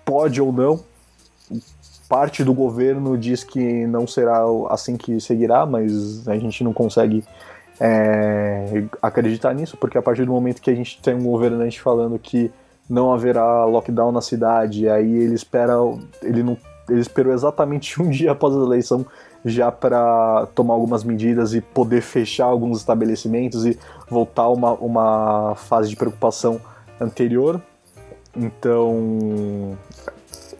[0.04, 0.82] pode ou não,
[2.10, 7.24] parte do governo diz que não será assim que seguirá, mas a gente não consegue
[7.80, 12.20] é, acreditar nisso, porque a partir do momento que a gente tem um governante falando
[12.20, 12.52] que
[12.90, 15.76] não haverá lockdown na cidade, aí ele espera,
[16.22, 16.58] ele não
[16.92, 19.06] ele esperou exatamente um dia após a eleição
[19.44, 23.78] já para tomar algumas medidas e poder fechar alguns estabelecimentos e
[24.08, 26.62] voltar uma, uma fase de preocupação
[27.00, 27.60] anterior.
[28.36, 29.76] Então,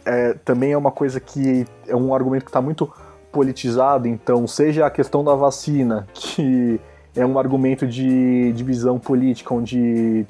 [0.04, 2.92] é, também é uma coisa que é um argumento que está muito
[3.30, 4.08] politizado.
[4.08, 6.80] Então, seja a questão da vacina, que
[7.14, 10.26] é um argumento de divisão política, onde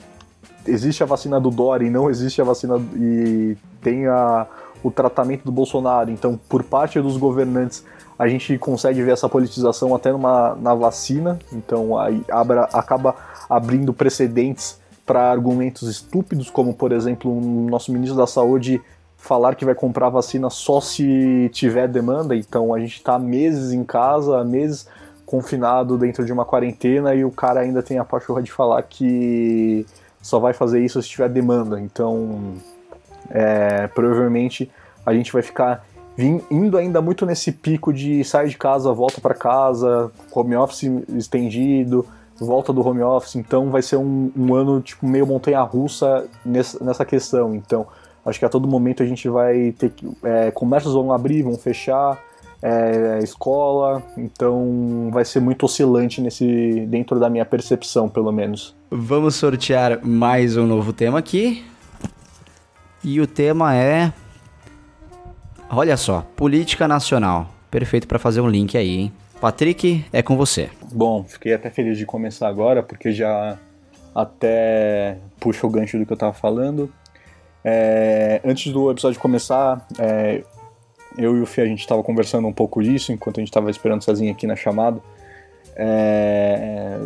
[0.66, 4.46] existe a vacina do Dória e não existe a vacina e tem a,
[4.82, 6.10] o tratamento do Bolsonaro.
[6.10, 7.84] Então, por parte dos governantes,
[8.18, 11.38] a gente consegue ver essa politização até numa, na vacina.
[11.52, 13.14] Então, aí abra, acaba
[13.48, 18.80] abrindo precedentes para argumentos estúpidos, como, por exemplo, o nosso ministro da Saúde
[19.16, 22.34] falar que vai comprar vacina só se tiver demanda.
[22.34, 24.86] Então, a gente está meses em casa, meses
[25.24, 29.86] confinado dentro de uma quarentena e o cara ainda tem a pachorra de falar que
[30.20, 31.80] só vai fazer isso se tiver demanda.
[31.80, 32.54] Então,
[33.30, 34.70] é, provavelmente
[35.04, 35.84] a gente vai ficar
[36.50, 40.82] indo ainda muito nesse pico de sai de casa, volta para casa, home office
[41.16, 42.06] estendido,
[42.38, 43.36] volta do home office.
[43.36, 47.54] Então vai ser um, um ano tipo meio montanha-russa nessa, nessa questão.
[47.54, 47.86] Então
[48.24, 51.56] acho que a todo momento a gente vai ter que é, comércios vão abrir, vão
[51.56, 52.18] fechar.
[52.64, 58.72] É, escola, então vai ser muito oscilante nesse dentro da minha percepção, pelo menos.
[58.88, 61.64] Vamos sortear mais um novo tema aqui.
[63.04, 64.12] E o tema é.
[65.68, 67.50] Olha só, política nacional.
[67.70, 69.12] Perfeito para fazer um link aí, hein?
[69.40, 70.70] Patrick, é com você.
[70.92, 73.58] Bom, fiquei até feliz de começar agora, porque já
[74.14, 76.92] até puxa o gancho do que eu tava falando.
[77.64, 80.44] É, antes do episódio começar, é,
[81.18, 83.70] eu e o Fih a gente estava conversando um pouco disso enquanto a gente estava
[83.70, 85.00] esperando sozinho aqui na chamada.
[85.74, 86.98] É,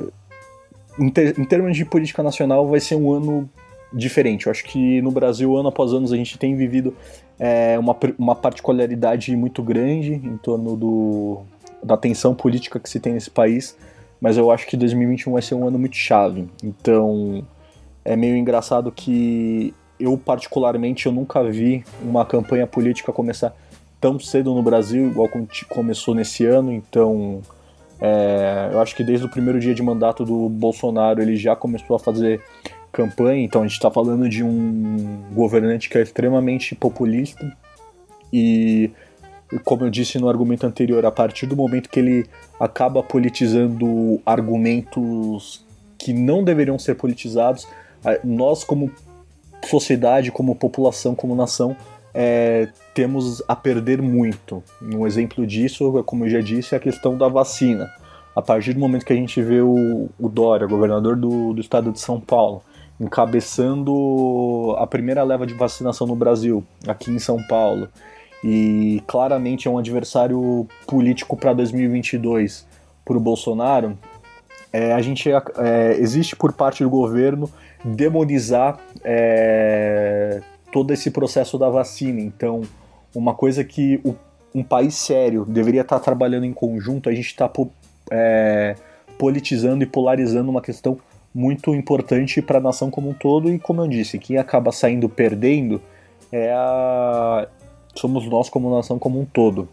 [0.99, 3.49] em, ter, em termos de política nacional, vai ser um ano
[3.93, 4.47] diferente.
[4.47, 6.95] Eu acho que no Brasil, ano após ano, a gente tem vivido
[7.39, 11.43] é, uma, uma particularidade muito grande em torno do,
[11.83, 13.77] da tensão política que se tem nesse país,
[14.21, 16.49] mas eu acho que 2021 vai ser um ano muito chave.
[16.63, 17.47] Então
[18.05, 23.55] é meio engraçado que eu particularmente eu nunca vi uma campanha política começar
[24.01, 25.29] tão cedo no Brasil, igual
[25.69, 26.73] começou nesse ano.
[26.73, 27.41] Então
[28.01, 31.97] é, eu acho que desde o primeiro dia de mandato do Bolsonaro ele já começou
[31.97, 32.43] a fazer
[32.97, 37.55] campanha, então a gente está falando de um governante que é extremamente populista
[38.33, 38.91] e,
[39.65, 42.27] como eu disse no argumento anterior, a partir do momento que ele
[42.59, 45.63] acaba politizando argumentos
[45.99, 47.69] que não deveriam ser politizados,
[48.25, 48.91] nós como
[49.63, 51.77] sociedade, como população, como nação,
[52.15, 54.63] é, temos a perder muito.
[54.81, 57.91] Um exemplo disso, como eu já disse, é a questão da vacina.
[58.35, 61.93] A partir do momento que a gente vê o, o Dória, governador do, do estado
[61.93, 62.63] de São Paulo,
[63.01, 67.89] encabeçando a primeira leva de vacinação no Brasil, aqui em São Paulo.
[68.43, 72.67] E claramente é um adversário político para 2022
[73.05, 73.99] para o Bolsonaro.
[74.73, 77.51] É, a gente é, existe por parte do governo
[77.85, 80.41] demonizar é,
[80.73, 82.21] todo esse processo da vacina.
[82.21, 82.63] Então,
[83.15, 84.15] uma coisa que o,
[84.55, 87.51] um país sério deveria estar trabalhando em conjunto, a gente está
[88.11, 88.75] é,
[89.19, 90.99] politizando e polarizando uma questão
[91.37, 95.07] muito importante para a nação como um todo e como eu disse, quem acaba saindo
[95.07, 95.83] perdendo
[96.33, 97.47] é a
[97.95, 99.69] somos nós como nação como um todo.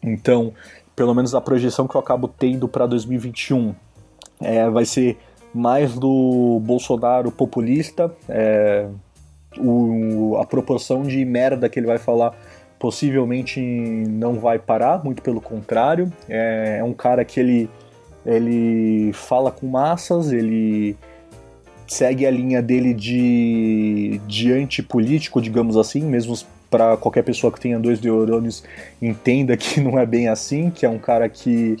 [0.00, 0.52] Então,
[0.94, 3.74] pelo menos a projeção que eu acabo tendo para 2021
[4.40, 5.18] é, vai ser
[5.52, 8.88] mais do Bolsonaro populista, é,
[9.58, 12.36] o, a proporção de merda que ele vai falar
[12.78, 16.10] possivelmente não vai parar, muito pelo contrário.
[16.28, 17.68] É, é um cara que ele
[18.24, 20.96] ele fala com massas, ele
[21.86, 26.36] segue a linha dele de, de antipolítico, digamos assim, mesmo
[26.70, 28.62] para qualquer pessoa que tenha dois neurônios
[29.02, 31.76] entenda que não é bem assim, que é um cara que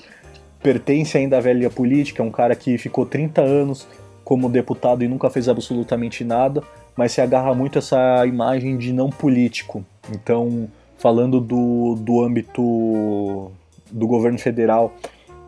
[0.62, 3.86] pertence ainda à velha política, é um cara que ficou 30 anos
[4.24, 6.62] como deputado e nunca fez absolutamente nada,
[6.96, 9.84] mas se agarra muito essa imagem de não político.
[10.12, 10.68] Então,
[10.98, 13.50] falando do, do âmbito
[13.90, 14.92] do governo federal,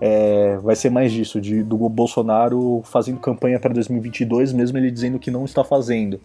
[0.04, 5.16] é, vai ser mais disso, de, do Bolsonaro fazendo campanha para 2022, mesmo ele dizendo
[5.16, 6.20] que não está fazendo.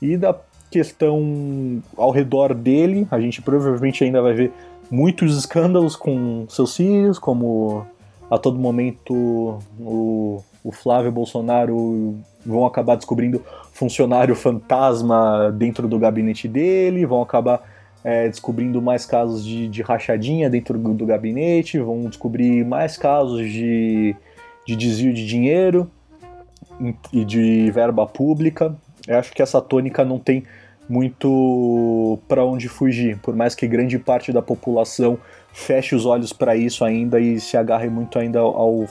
[0.00, 0.34] E da
[0.68, 4.52] questão ao redor dele, a gente provavelmente ainda vai ver
[4.90, 7.86] muitos escândalos com seus filhos, como
[8.28, 9.14] a todo momento
[9.78, 13.40] o, o Flávio Bolsonaro vão acabar descobrindo
[13.72, 17.62] funcionário fantasma dentro do gabinete dele, vão acabar
[18.04, 23.48] é, descobrindo mais casos de, de rachadinha dentro do, do, gabinete, vão descobrir mais casos
[23.50, 24.16] de,
[24.66, 25.90] de desvio de dinheiro
[27.12, 28.74] e de verba pública.
[29.06, 30.44] Eu acho que essa tônica não tem
[30.88, 35.18] muito para onde fugir, por mais que grande parte da população
[35.52, 38.86] feche os olhos para isso ainda e se agarre muito ainda ao,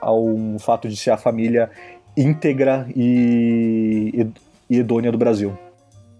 [0.00, 0.26] ao
[0.58, 1.70] fato de ser a família
[2.16, 4.26] íntegra e,
[4.68, 5.56] e idônea do Brasil.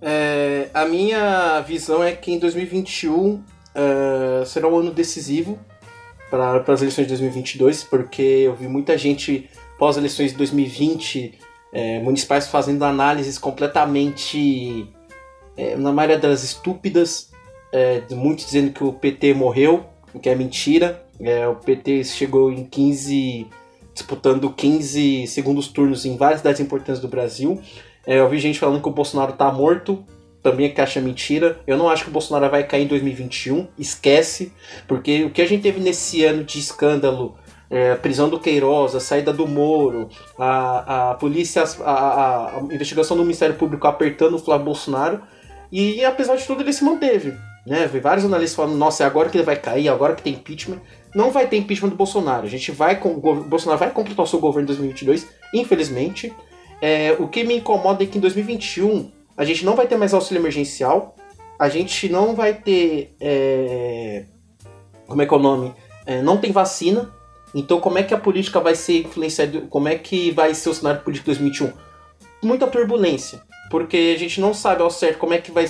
[0.01, 3.43] É, a minha visão é que em 2021 uh,
[3.75, 5.59] é, será um ano decisivo
[6.31, 11.39] para as eleições de 2022, porque eu vi muita gente pós-eleições de 2020
[11.73, 14.89] é, municipais fazendo análises completamente,
[15.57, 17.31] é, na maioria delas, estúpidas,
[17.73, 19.85] é, muitos dizendo que o PT morreu,
[20.15, 21.05] o que é mentira.
[21.51, 23.47] O PT chegou em 15,
[23.95, 27.61] disputando 15 segundos turnos em várias cidades importantes do Brasil.
[28.07, 30.05] É, eu vi gente falando que o Bolsonaro tá morto,
[30.43, 31.59] também é que acha mentira.
[31.67, 34.53] Eu não acho que o Bolsonaro vai cair em 2021, esquece,
[34.87, 37.37] porque o que a gente teve nesse ano de escândalo,
[37.69, 43.17] é, prisão do Queiroz, a saída do Moro, a, a polícia, a, a, a investigação
[43.17, 45.21] do Ministério Público apertando o Flávio Bolsonaro,
[45.73, 47.35] e apesar de tudo ele se manteve.
[47.67, 47.89] Né?
[47.93, 50.81] Vi vários analistas falando, nossa, é agora que ele vai cair, agora que tem impeachment.
[51.13, 52.47] Não vai ter impeachment do Bolsonaro.
[52.47, 56.33] A gente vai com o Bolsonaro vai completar o seu governo em 2022, infelizmente.
[56.81, 60.13] É, o que me incomoda é que em 2021 a gente não vai ter mais
[60.15, 61.15] auxílio emergencial,
[61.59, 63.15] a gente não vai ter.
[63.21, 64.25] É,
[65.07, 65.75] como é que é o nome?
[66.05, 67.15] É, não tem vacina.
[67.55, 69.63] Então, como é que a política vai ser influenciada?
[69.71, 71.73] Como é que vai ser o cenário político de 2021?
[72.43, 75.67] Muita turbulência porque a gente não sabe ao certo como é que vai.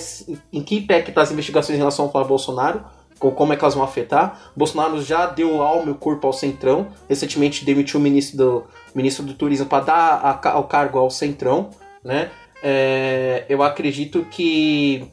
[0.52, 2.84] em que pé que tá as investigações em relação ao Flávio Bolsonaro,
[3.18, 4.50] como é que elas vão afetar.
[4.54, 8.64] Bolsonaro já deu alma e corpo ao Centrão, recentemente demitiu o ministro do,
[8.94, 11.70] ministro do Turismo para dar a, ao cargo ao Centrão,
[12.04, 12.30] né?
[12.62, 15.06] É, eu acredito que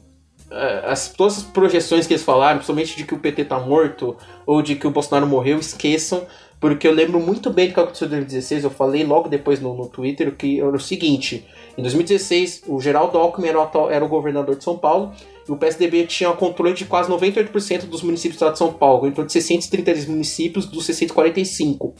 [0.50, 4.16] é, as, todas as projeções que eles falaram, principalmente de que o PT tá morto
[4.46, 6.26] ou de que o Bolsonaro morreu, esqueçam,
[6.60, 8.64] porque eu lembro muito bem do que aconteceu em 2016.
[8.64, 11.46] Eu falei logo depois no, no Twitter que era o seguinte:
[11.76, 15.12] em 2016, o Geraldo Alckmin era o, era o governador de São Paulo
[15.48, 19.12] o PSDB tinha controle de quase 98% dos municípios do estado de São Paulo, em
[19.12, 21.94] torno de 630 municípios dos 645.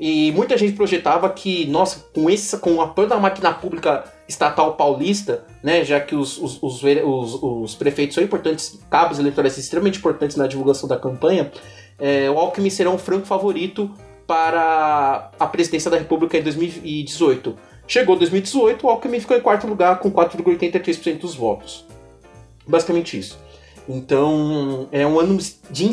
[0.00, 4.74] E muita gente projetava que, nossa, com, esse, com o apoio da máquina pública estatal
[4.74, 9.98] paulista, né, já que os, os, os, os, os prefeitos são importantes, cabos eleitorais extremamente
[9.98, 11.52] importantes na divulgação da campanha,
[11.98, 13.90] é, o Alckmin será um franco favorito
[14.26, 17.56] para a presidência da República em 2018.
[17.86, 21.86] Chegou 2018, o Alckmin ficou em quarto lugar com 4,83% dos votos.
[22.66, 23.38] Basicamente isso.
[23.88, 25.38] Então, é um ano
[25.70, 25.86] de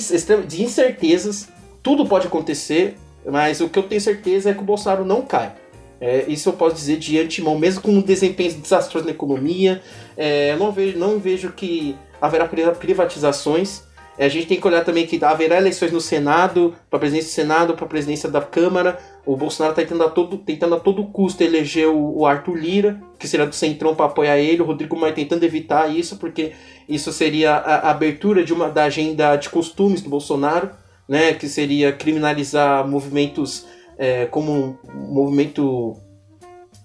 [0.62, 1.50] incertezas,
[1.82, 2.96] tudo pode acontecer,
[3.26, 5.54] mas o que eu tenho certeza é que o Bolsonaro não cai.
[6.02, 9.82] É, isso eu posso dizer de antemão, mesmo com um desempenho desastroso na economia.
[10.16, 13.84] É, não vejo, não vejo que haverá privatizações.
[14.20, 17.30] É, a gente tem que olhar também que haverá eleições no Senado, para a presidência
[17.30, 19.00] do Senado, para a presidência da Câmara.
[19.26, 23.02] O Bolsonaro está tentando a todo, tentando a todo custo eleger o, o Arthur Lira,
[23.18, 24.62] que seria do Centrão para apoiar ele.
[24.62, 26.52] O Rodrigo Maia tentando evitar isso, porque
[26.90, 30.72] isso seria a, a abertura de uma, da agenda de costumes do Bolsonaro,
[31.08, 33.68] né, que seria criminalizar movimentos
[33.98, 35.96] é, como um movimento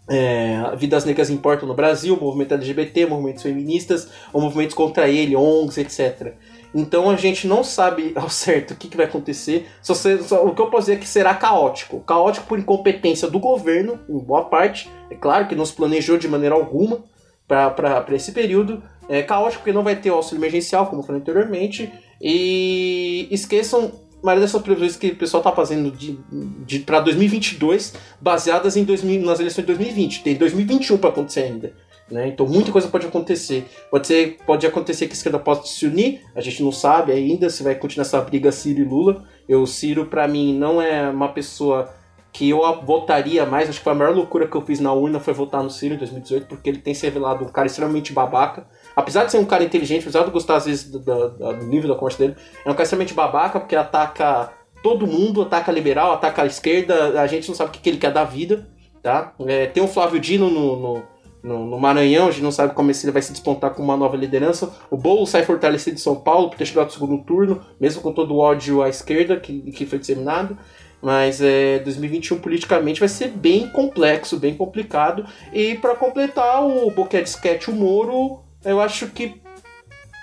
[0.09, 5.79] é, Vidas Negras Importam no Brasil, movimento LGBT, movimentos feministas, ou movimentos contra ele, ONGs,
[5.79, 6.35] etc.
[6.75, 9.69] Então a gente não sabe ao certo o que, que vai acontecer.
[9.81, 12.01] Só, só, o que eu posso dizer é que será caótico.
[12.01, 14.91] Caótico por incompetência do governo, em boa parte.
[15.11, 17.05] É claro que não se planejou de maneira alguma
[17.47, 18.83] para esse período.
[19.09, 21.93] É caótico porque não vai ter auxílio emergencial, como falei anteriormente.
[22.21, 26.19] E esqueçam a maioria dessas previsões que o pessoal está fazendo de,
[26.65, 30.23] de, para 2022, baseadas em 2000, nas eleições de 2020.
[30.23, 31.75] Tem 2021 para acontecer ainda.
[32.11, 32.29] Né?
[32.29, 33.67] Então muita coisa pode acontecer.
[33.91, 37.49] Pode, ser, pode acontecer que a esquerda possa se unir, a gente não sabe ainda
[37.49, 39.25] se vai continuar essa briga Ciro e Lula.
[39.49, 41.91] Eu, Ciro, para mim, não é uma pessoa
[42.35, 43.71] que eu votaria mais.
[43.71, 45.99] Acho que a maior loucura que eu fiz na urna foi votar no Ciro em
[45.99, 48.67] 2018, porque ele tem se revelado um cara extremamente babaca.
[48.95, 51.89] Apesar de ser um cara inteligente, apesar de gostar às vezes do, do, do nível
[51.89, 54.53] da conversa dele, é um cara extremamente babaca, porque ataca
[54.83, 57.99] todo mundo, ataca liberal, ataca a esquerda, a gente não sabe o que, que ele
[57.99, 58.69] quer da vida,
[59.01, 59.33] tá?
[59.47, 61.03] É, tem o Flávio Dino no, no,
[61.45, 64.17] no, no, Maranhão, a gente não sabe como ele vai se despontar com uma nova
[64.17, 64.75] liderança.
[64.91, 68.15] O Boulos sai fortalecido de São Paulo por ter chegado ao segundo turno, mesmo com
[68.15, 70.57] todo o ódio à esquerda que, que foi disseminado.
[71.03, 75.27] Mas é, 2021 politicamente vai ser bem complexo, bem complicado.
[75.53, 79.39] E para completar, o Boquete Sketch, o Moro, eu acho que,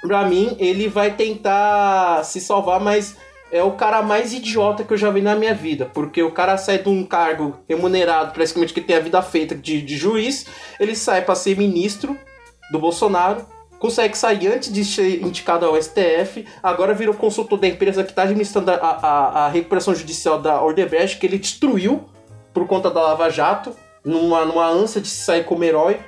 [0.01, 3.15] pra mim, ele vai tentar se salvar, mas
[3.51, 5.89] é o cara mais idiota que eu já vi na minha vida.
[5.93, 9.81] Porque o cara sai de um cargo remunerado, praticamente que tem a vida feita de,
[9.81, 10.45] de juiz,
[10.79, 12.17] ele sai para ser ministro
[12.71, 13.45] do Bolsonaro
[13.81, 18.21] consegue sair antes de ser indicado ao STF, agora virou consultor da empresa que está
[18.21, 22.05] administrando a, a, a, recuperação judicial da Ordebrecht, que ele destruiu
[22.53, 23.75] por conta da Lava Jato,
[24.05, 25.99] numa, numa ânsia de sair como herói.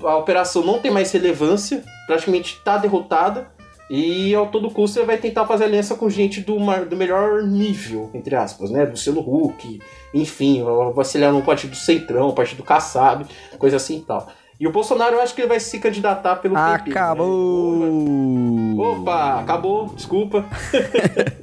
[0.00, 3.50] A operação não tem mais relevância, praticamente está derrotada.
[3.90, 8.10] E ao todo custo ele vai tentar fazer aliança com gente do, do melhor nível,
[8.12, 8.84] entre aspas, né?
[8.84, 9.80] Luciano Huck,
[10.12, 10.62] enfim,
[10.94, 13.24] vai se no partido centrão, partido Kassab,
[13.58, 14.28] coisa assim e tal.
[14.60, 16.90] E o Bolsonaro eu acho que ele vai se candidatar pelo PP.
[16.90, 17.76] Acabou!
[17.78, 18.82] Né?
[18.82, 20.44] Opa, acabou, desculpa.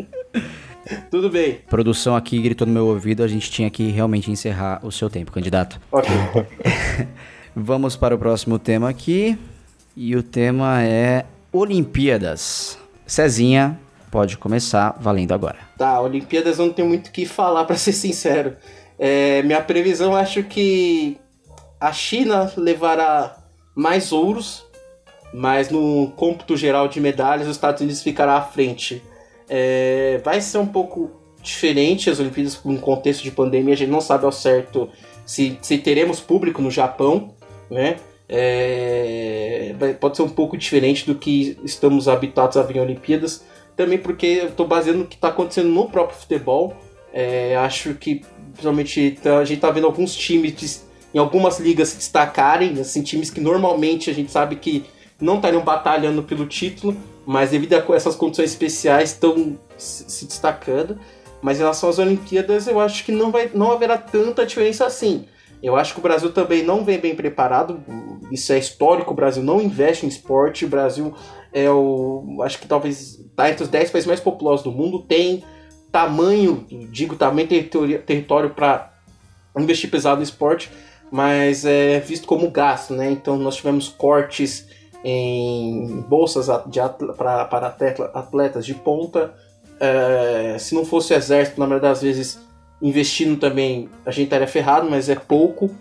[1.10, 1.62] Tudo bem.
[1.68, 5.32] Produção aqui gritou no meu ouvido, a gente tinha que realmente encerrar o seu tempo,
[5.32, 5.80] candidato.
[5.91, 6.12] Ok.
[7.56, 9.38] Vamos para o próximo tema aqui.
[9.96, 11.26] E o tema é
[11.56, 12.78] Olimpíadas.
[13.08, 13.80] Cezinha,
[14.12, 15.58] pode começar valendo agora.
[15.78, 18.58] Tá, Olimpíadas não tenho muito o que falar, para ser sincero.
[18.99, 21.18] É, minha previsão, acho que
[21.80, 23.38] a China levará
[23.74, 24.66] mais ouros,
[25.34, 29.01] mas no cômputo geral de medalhas, os Estados Unidos ficará à frente.
[29.47, 34.01] É, vai ser um pouco diferente as Olimpíadas no contexto de pandemia, a gente não
[34.01, 34.89] sabe ao certo
[35.26, 37.34] se, se teremos público no Japão,
[37.70, 37.95] né?
[38.28, 43.43] É, pode ser um pouco diferente do que estamos habituados a ver em Olimpíadas,
[43.76, 46.76] também porque eu estou baseando no que está acontecendo no próprio futebol.
[47.13, 48.21] É, acho que
[48.51, 53.30] principalmente tá, a gente está vendo alguns times em algumas ligas se destacarem, assim, times
[53.30, 54.84] que normalmente a gente sabe que
[55.19, 56.95] não estariam batalhando pelo título,
[57.26, 60.99] mas devido a essas condições especiais estão se destacando.
[61.41, 65.26] Mas em relação às Olimpíadas, eu acho que não, vai, não haverá tanta diferença assim.
[65.62, 67.80] Eu acho que o Brasil também não vem bem preparado.
[68.32, 69.12] Isso é histórico.
[69.12, 70.66] O Brasil não investe em esporte.
[70.66, 71.14] O Brasil
[71.53, 72.41] é o.
[72.43, 75.03] Acho que talvez está entre os 10 países mais populosos do mundo.
[75.03, 75.43] Tem
[75.91, 78.91] tamanho, digo tamanho território para
[79.58, 80.70] investir pesado no esporte
[81.12, 83.10] mas é visto como gasto, né?
[83.12, 84.68] Então nós tivemos cortes
[85.03, 86.47] em bolsas
[87.18, 87.76] para
[88.14, 89.34] atletas de ponta.
[89.80, 92.39] É, se não fosse o exército, na maioria das vezes,
[92.88, 95.71] investindo também, a gente estaria ferrado, mas é pouco.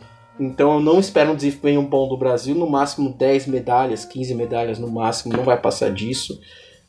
[0.41, 4.79] Então eu não espero um desempenho bom do Brasil, no máximo 10 medalhas, 15 medalhas
[4.79, 6.41] no máximo, não vai passar disso.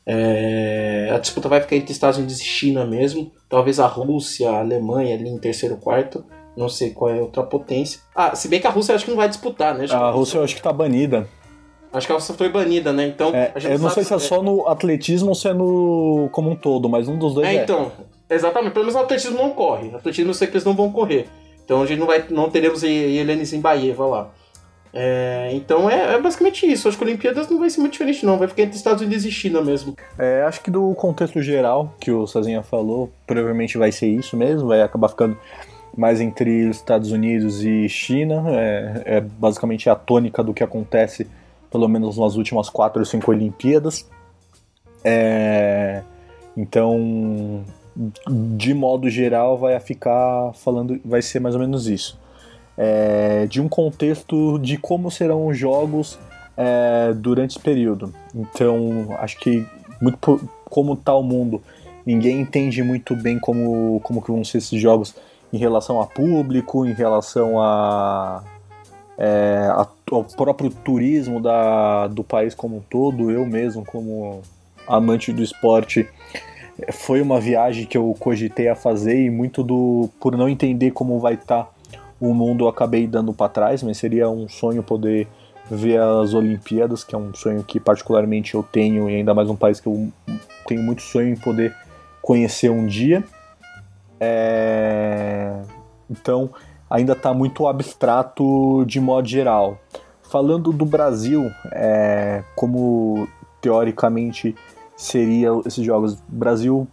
[0.06, 4.60] É, a disputa vai ficar entre Estados Unidos e China mesmo, talvez a Rússia, a
[4.60, 6.24] Alemanha ali em terceiro quarto.
[6.56, 8.00] Não sei qual é a outra potência.
[8.14, 9.84] Ah, se bem que a Rússia acho que não vai disputar, né?
[9.84, 11.28] Acho a, Rússia eu acho que tá banida.
[11.92, 13.06] Acho que a Rússia foi banida, né?
[13.06, 13.34] Então.
[13.34, 16.30] É, eu não sei se é só no atletismo ou se é no.
[16.32, 17.56] como um todo, mas um dos dois é.
[17.56, 17.92] É, então.
[18.28, 18.72] Exatamente.
[18.72, 19.88] Pelo menos o atletismo não corre.
[19.88, 21.26] O atletismo eu sei que eles não vão correr.
[21.64, 24.30] Então a gente não, vai, não teremos Helene Zimbaeva lá.
[24.98, 26.88] É, então é, é, basicamente isso.
[26.88, 28.38] Acho que Olimpíadas não vai ser muito diferente, não.
[28.38, 29.94] Vai ficar entre Estados Unidos e China mesmo.
[30.18, 34.68] É, acho que do contexto geral que o Sazinha falou, provavelmente vai ser isso mesmo.
[34.68, 35.36] Vai acabar ficando
[35.96, 38.44] mais entre os Estados Unidos e China.
[38.48, 41.26] É, é, basicamente a tônica do que acontece,
[41.70, 44.08] pelo menos nas últimas quatro ou cinco Olimpíadas.
[45.04, 46.02] É,
[46.56, 47.64] então,
[48.28, 52.18] de modo geral, vai ficar falando, vai ser mais ou menos isso.
[52.76, 56.18] É, de um contexto de como serão os jogos
[56.56, 58.12] é, durante esse período.
[58.34, 59.66] Então, acho que
[60.00, 61.62] muito por, como está o mundo,
[62.04, 65.14] ninguém entende muito bem como, como que vão ser esses jogos
[65.52, 68.42] em relação a público, em relação a,
[69.16, 73.30] é, a, ao próprio turismo da, do país como um todo.
[73.30, 74.42] Eu mesmo, como
[74.86, 76.06] amante do esporte,
[76.92, 81.18] foi uma viagem que eu cogitei a fazer e muito do por não entender como
[81.18, 81.70] vai estar tá
[82.20, 85.28] o mundo eu acabei dando para trás, mas seria um sonho poder
[85.70, 89.56] ver as Olimpíadas, que é um sonho que particularmente eu tenho e ainda mais um
[89.56, 90.08] país que eu
[90.66, 91.74] tenho muito sonho em poder
[92.22, 93.24] conhecer um dia.
[94.18, 95.52] É...
[96.08, 96.50] Então,
[96.88, 99.78] ainda está muito abstrato de modo geral.
[100.22, 102.42] Falando do Brasil, é...
[102.54, 103.28] como
[103.60, 104.54] teoricamente
[104.96, 106.88] seria esses jogos, o Brasil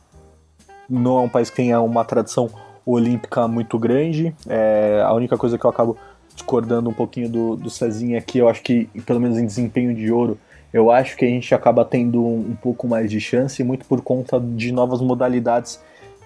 [0.90, 2.50] não é um país que tenha uma tradição
[2.86, 4.36] olímpica muito grande.
[4.48, 5.02] É...
[5.06, 5.98] A única coisa que eu acabo
[6.36, 10.12] discordando um pouquinho do, do Cezinha aqui, eu acho que, pelo menos em desempenho de
[10.12, 10.38] ouro,
[10.74, 14.02] eu acho que a gente acaba tendo um, um pouco mais de chance, muito por
[14.02, 15.80] conta de novas modalidades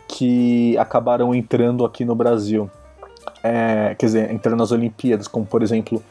[0.08, 2.72] que acabaram entrando aqui no Brasil.
[3.44, 6.02] É, quer dizer, entrando nas Olimpíadas, como por exemplo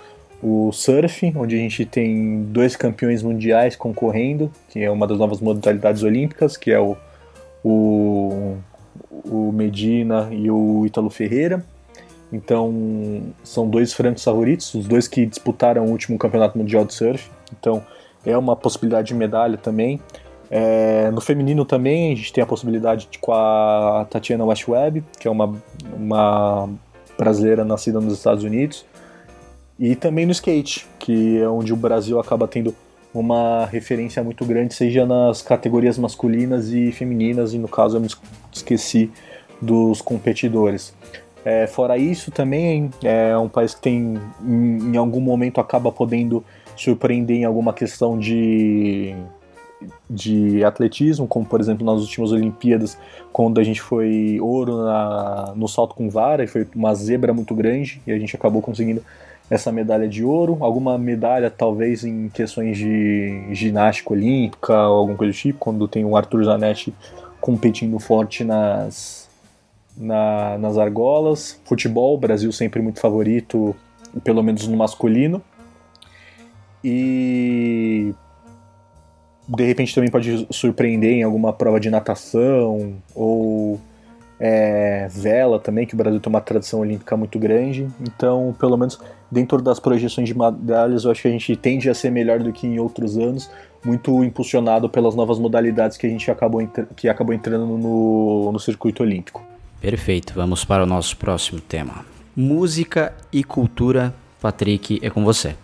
[0.42, 5.40] o surf, onde a gente tem dois campeões mundiais concorrendo, que é uma das novas
[5.40, 6.96] modalidades olímpicas, que é o,
[7.64, 8.56] o,
[9.24, 11.64] o Medina e o Ítalo Ferreira.
[12.32, 17.30] Então, são dois francos favoritos, os dois que disputaram o último campeonato mundial de surf.
[17.58, 17.82] Então,
[18.24, 20.00] é uma possibilidade de medalha também.
[20.50, 25.26] É, no feminino também, a gente tem a possibilidade de, com a Tatiana Westweb, que
[25.26, 25.52] é uma,
[25.96, 26.68] uma
[27.16, 28.84] brasileira nascida nos Estados Unidos.
[29.78, 32.74] E também no skate, que é onde o Brasil acaba tendo
[33.12, 38.08] uma referência muito grande, seja nas categorias masculinas e femininas, e no caso eu me
[38.52, 39.10] esqueci
[39.60, 40.94] dos competidores.
[41.44, 46.44] É, fora isso, também é um país que tem, em, em algum momento, acaba podendo
[46.76, 49.14] surpreender em alguma questão de,
[50.10, 52.98] de atletismo, como por exemplo nas últimas Olimpíadas,
[53.32, 57.54] quando a gente foi ouro na, no salto com vara, e foi uma zebra muito
[57.54, 59.02] grande, e a gente acabou conseguindo
[59.48, 65.32] essa medalha de ouro, alguma medalha talvez em questões de ginástica olímpica ou alguma coisa
[65.32, 66.92] do tipo, quando tem o Arthur Zanetti
[67.40, 69.28] competindo forte nas,
[69.96, 71.60] na, nas argolas.
[71.64, 73.74] Futebol, Brasil sempre muito favorito,
[74.24, 75.40] pelo menos no masculino.
[76.82, 78.12] E
[79.48, 83.80] de repente também pode surpreender em alguma prova de natação ou
[84.38, 87.88] é, vela também, que o Brasil tem uma tradição olímpica muito grande.
[88.00, 88.98] Então, pelo menos
[89.30, 92.52] dentro das projeções de medalhas, eu acho que a gente tende a ser melhor do
[92.52, 93.50] que em outros anos,
[93.84, 96.66] muito impulsionado pelas novas modalidades que a gente acabou,
[96.96, 99.42] que acabou entrando no, no circuito olímpico.
[99.80, 102.04] Perfeito, vamos para o nosso próximo tema.
[102.34, 105.54] Música e cultura, Patrick, é com você.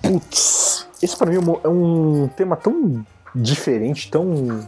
[0.00, 3.04] Putz, esse para mim é um tema tão
[3.34, 4.66] diferente, tão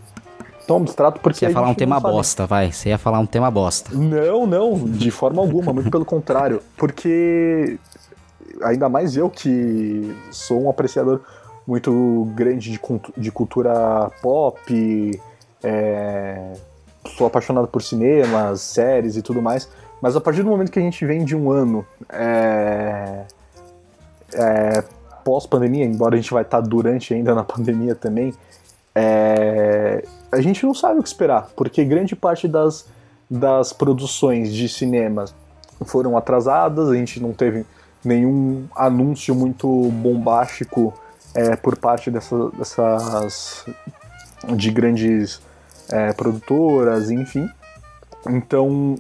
[0.67, 1.39] tão abstrato porque.
[1.39, 2.73] Você ia falar um tema bosta, vai.
[2.73, 3.95] Você ia falar um tema bosta.
[3.95, 6.61] Não, não, de forma alguma, muito pelo contrário.
[6.77, 7.79] Porque
[8.63, 11.21] ainda mais eu que sou um apreciador
[11.67, 12.81] muito grande de,
[13.17, 15.21] de cultura pop,
[15.63, 16.53] é,
[17.17, 19.69] sou apaixonado por cinemas, séries e tudo mais,
[20.01, 23.25] mas a partir do momento que a gente vem de um ano é,
[24.35, 24.85] é,
[25.25, 28.33] pós-pandemia, embora a gente vai estar durante ainda na pandemia também,
[28.99, 32.87] é, a gente não sabe o que esperar, porque grande parte das,
[33.31, 35.27] das produções de cinema
[35.85, 37.67] foram atrasadas, a gente não teve
[38.03, 40.95] nenhum anúncio muito bombástico
[41.35, 43.67] é, por parte dessa, dessas
[44.49, 45.43] de grandes
[45.91, 47.47] é, produtoras, enfim.
[48.27, 48.95] Então,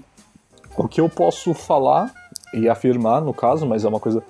[0.76, 2.12] o que eu posso falar
[2.53, 4.22] e afirmar, no caso, mas é uma coisa,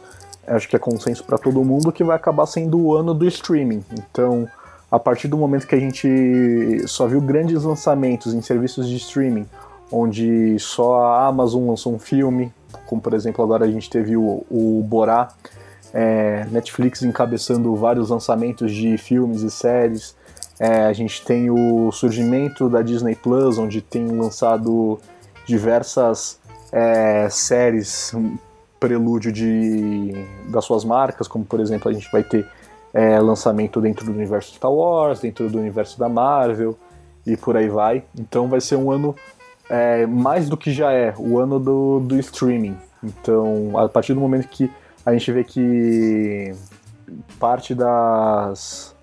[0.46, 3.84] acho que é consenso para todo mundo, que vai acabar sendo o ano do streaming.
[3.90, 4.48] Então,
[4.90, 9.46] a partir do momento que a gente só viu grandes lançamentos em serviços de streaming,
[9.90, 12.52] onde só a Amazon lançou um filme,
[12.86, 15.28] como por exemplo agora a gente teve o, o Borá,
[15.92, 20.14] é, Netflix encabeçando vários lançamentos de filmes e séries,
[20.58, 24.98] é, a gente tem o surgimento da Disney Plus, onde tem lançado
[25.46, 26.38] diversas
[26.72, 28.14] é, séries,
[28.80, 30.12] prelúdio de,
[30.48, 32.46] das suas marcas, como por exemplo a gente vai ter
[32.96, 36.74] é, lançamento dentro do universo Star Wars, dentro do universo da Marvel
[37.26, 38.02] e por aí vai.
[38.18, 39.14] Então vai ser um ano
[39.68, 42.74] é, mais do que já é, o ano do, do streaming.
[43.04, 44.70] Então, a partir do momento que
[45.04, 46.54] a gente vê que
[47.38, 48.96] parte das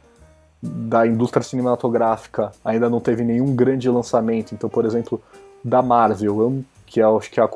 [0.59, 4.55] da indústria cinematográfica ainda não teve nenhum grande lançamento.
[4.55, 5.21] Então, por exemplo,
[5.63, 7.49] da Marvel, que é, acho que é a,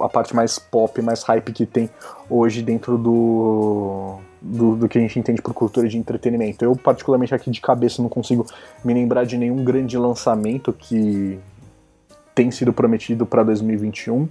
[0.00, 1.88] a parte mais pop, mais hype que tem
[2.28, 6.64] hoje dentro do, do, do, que a gente entende por cultura de entretenimento.
[6.64, 8.46] Eu, particularmente, aqui de cabeça não consigo
[8.84, 11.38] me lembrar de nenhum grande lançamento que
[12.34, 14.28] tem sido prometido para 2021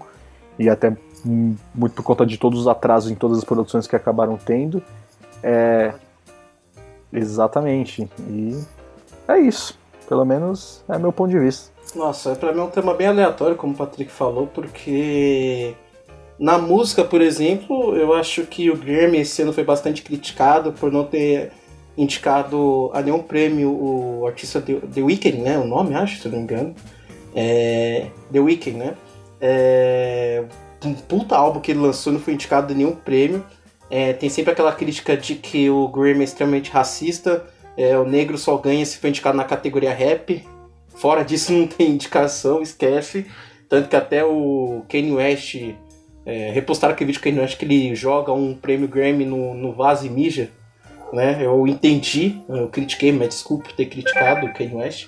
[0.58, 4.38] e até muito por conta de todos os atrasos em todas as produções que acabaram
[4.38, 4.82] tendo.
[5.44, 5.94] É,
[7.12, 8.10] exatamente.
[8.28, 8.60] E
[9.28, 9.78] é isso.
[10.08, 11.72] Pelo menos é meu ponto de vista.
[11.96, 15.76] Nossa, para mim é um tema bem aleatório, como o Patrick falou, porque
[16.40, 20.90] na música, por exemplo, eu acho que o Grammy esse ano foi bastante criticado por
[20.90, 21.52] não ter
[21.98, 25.58] indicado a nenhum prêmio o artista The, The Weeknd, né?
[25.58, 26.74] O nome, acho, se não me engano.
[27.36, 28.96] É, The Weeknd, né?
[29.42, 30.46] É,
[30.86, 33.46] um puta álbum que ele lançou não foi indicado a nenhum prêmio.
[33.90, 37.46] É, tem sempre aquela crítica de que o Grammy é extremamente racista.
[37.76, 40.48] É, o negro só ganha se for indicado na categoria rap.
[40.96, 43.26] Fora disso não tem indicação, esquece.
[43.68, 45.56] Tanto que até o Kanye West
[46.30, 49.74] é, repostaram aquele vídeo que ele acho que ele joga um prêmio Grammy no, no
[49.74, 50.50] vaso e mija.
[51.12, 51.40] Né?
[51.42, 55.08] Eu entendi, eu critiquei, mas desculpe por ter criticado o Kanye West.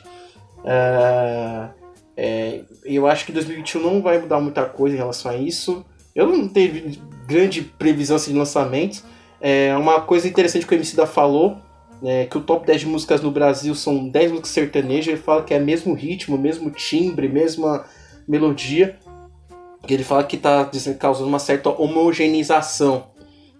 [0.65, 1.69] É,
[2.17, 5.85] É, eu acho que 2021 não vai mudar muita coisa em relação a isso.
[6.13, 6.91] Eu não tenho
[7.25, 9.03] grande previsão assim, de lançamentos.
[9.39, 11.57] É uma coisa interessante que o MC da falou,
[12.03, 15.07] é, que o top 10 de músicas no Brasil são 10 músicas sertanejas.
[15.07, 17.85] Ele fala que é mesmo ritmo, mesmo timbre, mesma
[18.27, 18.97] melodia.
[19.87, 20.69] Ele fala que está
[20.99, 23.05] causando uma certa homogeneização.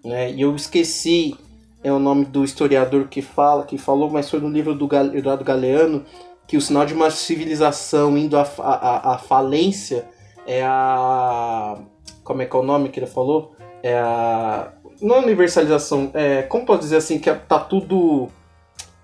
[0.04, 0.32] Né?
[0.32, 1.36] E eu esqueci
[1.84, 5.42] é o nome do historiador que fala, que falou, mas foi no livro do Eduardo
[5.42, 6.04] Galeano,
[6.46, 10.08] que o sinal de uma civilização indo à, à, à falência
[10.46, 11.78] é a.
[12.22, 13.54] Como é que é o nome que ele falou?
[13.82, 14.72] É a.
[15.00, 18.28] Não é universalização, é, como pode dizer assim, que é, tá tudo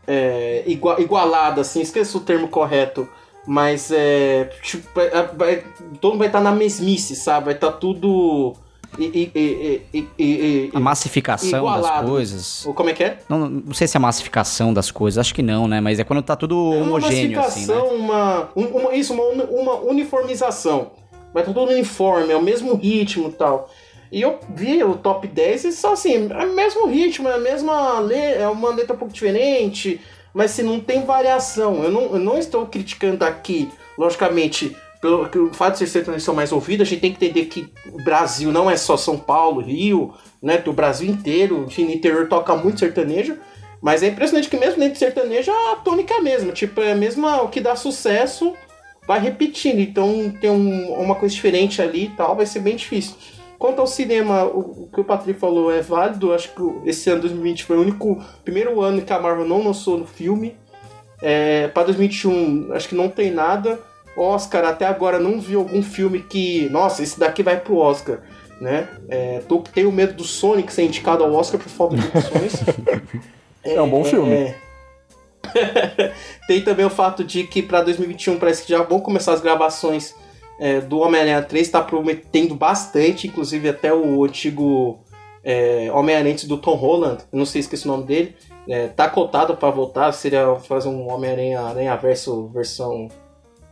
[0.06, 3.08] é, igual, igualado, assim, esqueci o termo correto,
[3.48, 4.50] mas é.
[4.62, 5.64] Tipo, é, é,
[6.00, 7.46] todo mundo vai estar tá na mesmice, sabe?
[7.46, 8.54] Vai estar tá tudo
[8.98, 9.30] e,
[9.92, 11.82] e, e, a massificação igualado.
[11.82, 12.66] das coisas.
[12.66, 13.18] Ou como é que é?
[13.28, 15.80] Não, não sei se é a massificação das coisas, acho que não, né?
[15.80, 17.74] Mas é quando tá tudo é homogêneo, assim, né?
[17.74, 20.90] Uma, uma, isso, uma, uma uniformização.
[21.32, 23.70] Vai tá tudo uniforme, é o mesmo ritmo e tal.
[24.10, 27.38] E eu vi o top 10 e só assim, é o mesmo ritmo, é a
[27.38, 30.00] mesma letra, é uma letra um pouco diferente,
[30.38, 31.82] mas se não tem variação.
[31.82, 33.68] Eu não, eu não estou criticando aqui,
[33.98, 37.68] logicamente, pelo o fato de ser são mais ouvidos, a gente tem que entender que
[37.92, 40.62] o Brasil não é só São Paulo, Rio, né?
[40.64, 43.36] O Brasil inteiro, no interior toca muito sertanejo.
[43.82, 46.52] Mas é impressionante que mesmo dentro de sertanejo a tônica é a mesma.
[46.52, 48.54] Tipo, é a mesma, o que dá sucesso
[49.08, 49.80] vai repetindo.
[49.80, 53.16] Então tem um, uma coisa diferente ali e tal, vai ser bem difícil.
[53.58, 56.32] Quanto ao cinema, o, o que o Patrick falou é válido.
[56.32, 59.98] Acho que esse ano 2020 foi o único primeiro ano que a Marvel não lançou
[59.98, 60.56] no filme.
[61.20, 63.80] É, para 2021, acho que não tem nada.
[64.16, 68.20] Oscar, até agora não vi algum filme que, nossa, esse daqui vai pro Oscar,
[68.60, 68.88] né?
[69.08, 72.54] É, tô, tenho medo do Sonic ser indicado ao Oscar por falta de opções.
[73.62, 74.32] é, é, um bom filme.
[74.32, 74.56] É...
[76.46, 80.14] Tem também o fato de que para 2021 parece que já vão começar as gravações
[80.58, 85.00] é, do Homem-Aranha 3, está prometendo bastante, inclusive até o antigo
[85.44, 88.36] é, Homem-Aranha do Tom Holland, não sei se esqueci o nome dele,
[88.68, 93.08] é, tá cotado para voltar, seria fazer um Homem-Aranha Aranha Verso versão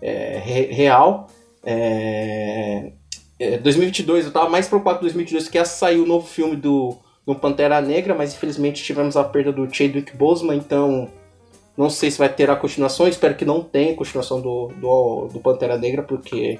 [0.00, 0.38] é,
[0.70, 1.26] real.
[1.62, 2.92] É,
[3.62, 6.96] 2022, é, eu tava mais preocupado com 2022 que ia sair o novo filme do,
[7.26, 11.10] do Pantera Negra, mas infelizmente tivemos a perda do Chadwick Boseman, então
[11.76, 15.40] não sei se vai ter a continuação, espero que não tenha continuação do, do, do
[15.40, 16.58] Pantera Negra, porque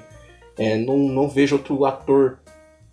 [0.57, 2.39] é, não, não vejo outro ator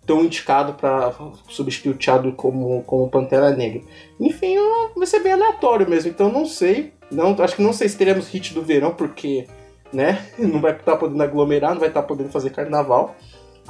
[0.05, 1.11] tão indicado para
[1.49, 3.81] substituir o Chadwick como, como Pantera Negra.
[4.19, 4.55] Enfim,
[4.95, 6.93] vai ser bem aleatório mesmo, então não sei.
[7.11, 9.47] Não, acho que não sei se teremos hit do verão, porque
[9.93, 10.25] né?
[10.37, 13.15] Não vai estar tá podendo aglomerar, não vai estar tá podendo fazer carnaval.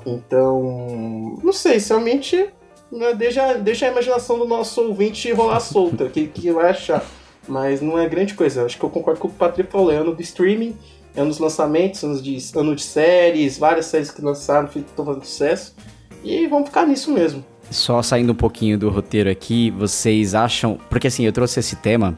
[0.06, 2.50] Então, não sei, realmente
[2.92, 7.04] né, deixa, deixa a imaginação do nosso ouvinte rolar solta, que, que vai achar.
[7.48, 8.66] Mas não é grande coisa.
[8.66, 9.92] Acho que eu concordo com o Patrick falou.
[9.92, 10.76] É do streaming,
[11.16, 15.26] é ano dos lançamentos, ano de, ano de séries, várias séries que lançaram, estão fazendo
[15.26, 15.76] sucesso.
[16.24, 17.44] E vamos ficar nisso mesmo.
[17.70, 20.78] Só saindo um pouquinho do roteiro aqui, vocês acham.
[20.90, 22.18] Porque assim, eu trouxe esse tema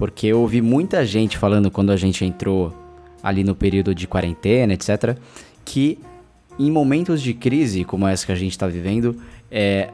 [0.00, 2.72] porque eu ouvi muita gente falando quando a gente entrou
[3.22, 5.14] ali no período de quarentena, etc.,
[5.62, 5.98] que
[6.58, 9.90] em momentos de crise como essa que a gente está vivendo, é,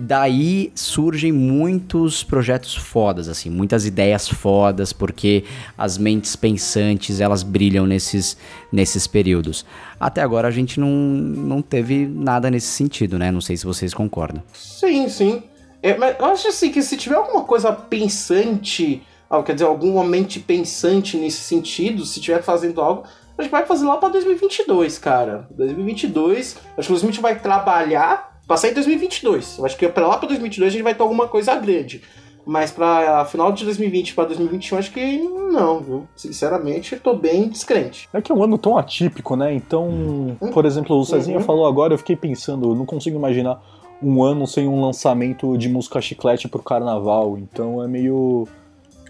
[0.00, 5.44] daí surgem muitos projetos fodas, assim, muitas ideias fodas, porque
[5.76, 8.36] as mentes pensantes elas brilham nesses,
[8.72, 9.64] nesses períodos.
[9.98, 13.30] Até agora a gente não, não teve nada nesse sentido, né?
[13.30, 14.42] Não sei se vocês concordam.
[14.54, 15.42] Sim, sim.
[15.82, 20.02] É, mas eu acho assim que se tiver alguma coisa pensante ah, quer dizer, alguma
[20.02, 23.04] mente pensante nesse sentido, se estiver fazendo algo,
[23.38, 25.46] a gente vai fazer lá para 2022, cara.
[25.52, 29.58] 2022, acho que a gente vai trabalhar para sair em 2022.
[29.58, 32.02] Eu acho que para lá para 2022 a gente vai ter alguma coisa grande.
[32.44, 36.08] Mas para final de 2020 para 2021, acho que não, viu?
[36.16, 38.08] Sinceramente, eu tô bem descrente.
[38.12, 39.54] É que é um ano tão atípico, né?
[39.54, 40.50] Então, hum.
[40.52, 41.44] por exemplo, o Cezinha uhum.
[41.44, 43.62] falou agora, eu fiquei pensando, eu não consigo imaginar
[44.02, 47.38] um ano sem um lançamento de música chiclete pro carnaval.
[47.38, 48.48] Então é meio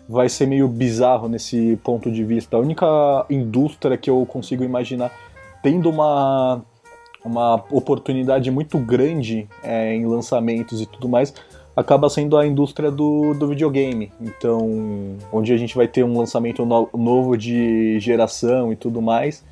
[0.06, 2.58] vai ser meio bizarro nesse ponto de vista.
[2.58, 5.10] A única indústria que eu consigo imaginar
[5.62, 6.62] tendo uma,
[7.24, 11.32] uma oportunidade muito grande é, em lançamentos e tudo mais
[11.76, 14.12] acaba sendo a indústria do, do videogame.
[14.20, 19.44] Então, onde a gente vai ter um lançamento no, novo de geração e tudo mais.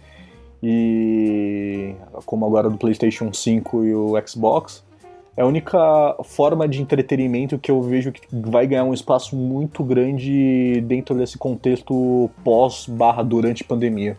[0.62, 1.94] E
[2.26, 4.84] como agora do PlayStation 5 e o Xbox,
[5.36, 9.84] é a única forma de entretenimento que eu vejo que vai ganhar um espaço muito
[9.84, 14.18] grande dentro desse contexto pós/barra durante pandemia.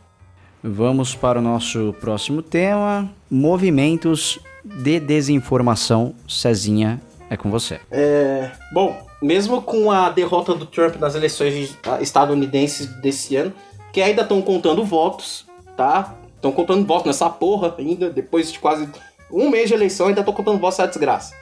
[0.64, 6.14] Vamos para o nosso próximo tema: movimentos de desinformação.
[6.28, 7.80] Cezinha, é com você.
[7.90, 13.54] É, bom, mesmo com a derrota do Trump nas eleições estadunidenses desse ano,
[13.94, 15.46] que ainda estão contando votos,
[15.78, 16.16] tá?
[16.36, 18.88] Estão contando voto nessa porra ainda, depois de quase
[19.32, 21.34] um mês de eleição, ainda estão contando voto essa desgraça.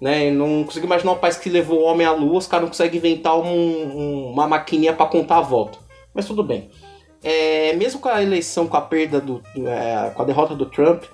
[0.00, 0.30] Né?
[0.30, 2.98] não consigo imaginar um país que levou o homem à lua, os caras não conseguem
[2.98, 5.80] inventar um, um, uma maquininha para contar voto.
[6.14, 6.70] Mas tudo bem.
[7.22, 11.04] É, mesmo com a eleição, com a perda do, é, com a derrota do Trump,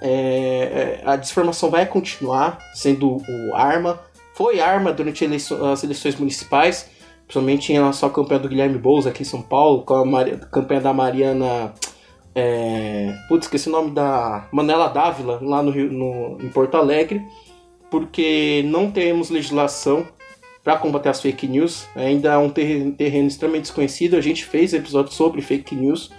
[0.00, 4.00] é, é a desformação vai continuar sendo o arma.
[4.34, 6.88] Foi arma durante eleição, as eleições municipais,
[7.26, 10.36] principalmente em relação à campanha do Guilherme Boulos aqui em São Paulo, com a Maria,
[10.36, 11.74] campanha da Mariana.
[12.34, 17.20] É, putz, esqueci o nome da Manela Dávila, lá no, Rio, no, em Porto Alegre
[17.90, 20.06] porque não temos legislação
[20.68, 21.88] para combater as fake news.
[21.96, 24.16] Ainda é um terreno extremamente desconhecido.
[24.16, 26.10] A gente fez episódio sobre fake news,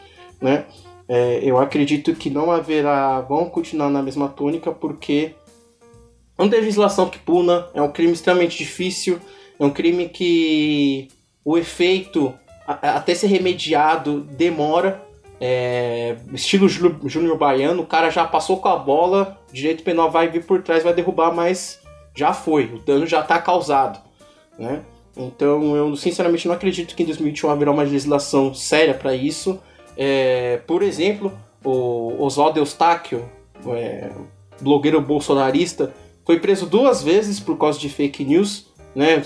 [0.42, 0.66] né?
[1.08, 3.22] É, eu acredito que não haverá.
[3.22, 5.36] Vão continuar na mesma tônica, porque
[6.36, 7.68] não tem legislação que puna.
[7.76, 9.20] É um crime extremamente difícil.
[9.60, 11.10] É um crime que
[11.46, 12.34] o efeito,
[12.66, 15.00] até ser remediado, demora.
[15.40, 20.44] É, estilo Júnior Baiano, o cara já passou com a bola, direito penal vai vir
[20.44, 21.80] por trás, vai derrubar, mas
[22.16, 24.09] já foi, o dano já está causado,
[24.60, 24.82] né?
[25.18, 29.60] Então eu sinceramente não acredito que em 2021 haverá uma legislação séria para isso.
[29.98, 31.32] É, por exemplo,
[31.64, 33.28] o Oswaldo Eustáquio,
[33.68, 34.12] é,
[34.62, 35.94] blogueiro bolsonarista,
[36.26, 39.22] foi preso duas vezes por causa de fake news, né,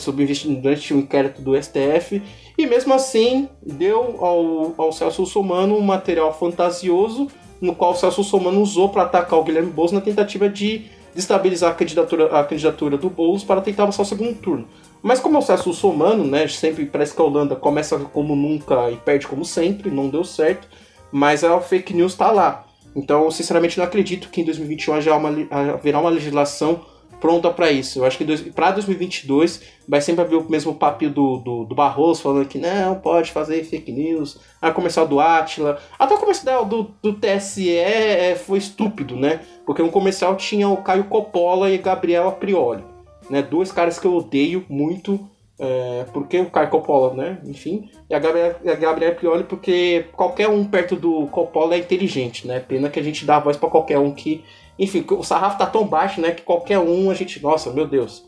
[0.62, 2.22] durante um inquérito do STF,
[2.58, 7.28] e mesmo assim deu ao, ao Celso Russomano um material fantasioso
[7.64, 10.86] no qual o Celso Russomano usou para atacar o Guilherme Boulos na tentativa de
[11.16, 14.68] destabilizar a candidatura, a candidatura do Boulos para tentar passar o segundo turno.
[15.02, 18.90] Mas como é o Celso Russomano, né, sempre parece que a Holanda começa como nunca
[18.90, 20.68] e perde como sempre, não deu certo,
[21.12, 22.66] mas a fake news está lá.
[22.96, 25.30] Então, sinceramente, não acredito que em 2021 haverá uma,
[25.74, 26.86] haverá uma legislação
[27.24, 28.00] pronta para isso.
[28.00, 32.22] Eu acho que para 2022 vai sempre haver o mesmo papel do, do, do, Barroso
[32.22, 34.42] falando que não, pode fazer fake news.
[34.62, 35.80] A comercial do Atila.
[35.98, 39.40] Até o comercial do, do TSE é, foi estúpido, né?
[39.66, 42.84] Porque um comercial tinha o Caio Coppola e Gabriel Prioli.
[43.30, 43.42] Né?
[43.42, 45.18] Dois caras que eu odeio muito.
[45.58, 47.38] É, porque o Caio Coppola, né?
[47.46, 47.90] Enfim.
[48.10, 52.60] E a Gabriel, a Gabriel Prioli porque qualquer um perto do Coppola é inteligente, né?
[52.60, 54.44] Pena que a gente dá voz para qualquer um que
[54.78, 58.24] enfim, o sarrafo tá tão baixo, né, que qualquer um a gente, nossa, meu Deus.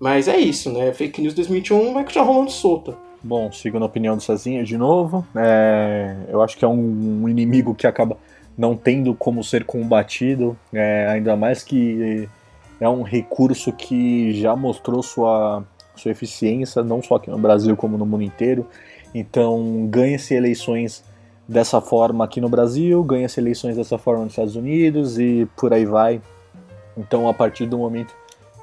[0.00, 0.92] Mas é isso, né?
[0.94, 2.96] Fake News 2021 vai continuar rolando solta.
[3.22, 5.26] Bom, sigo na opinião do Cezinha de novo.
[5.36, 8.16] É, eu acho que é um, um, inimigo que acaba
[8.56, 12.26] não tendo como ser combatido, é, ainda mais que
[12.80, 15.62] é um recurso que já mostrou sua,
[15.94, 18.66] sua eficiência, não só aqui no Brasil como no mundo inteiro.
[19.14, 21.04] Então, ganha-se eleições
[21.50, 25.84] dessa forma aqui no Brasil, ganha-se eleições dessa forma nos Estados Unidos e por aí
[25.84, 26.22] vai.
[26.96, 28.14] Então, a partir do momento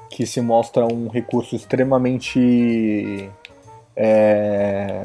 [0.08, 3.28] que se mostra um recurso extremamente
[3.94, 5.02] é,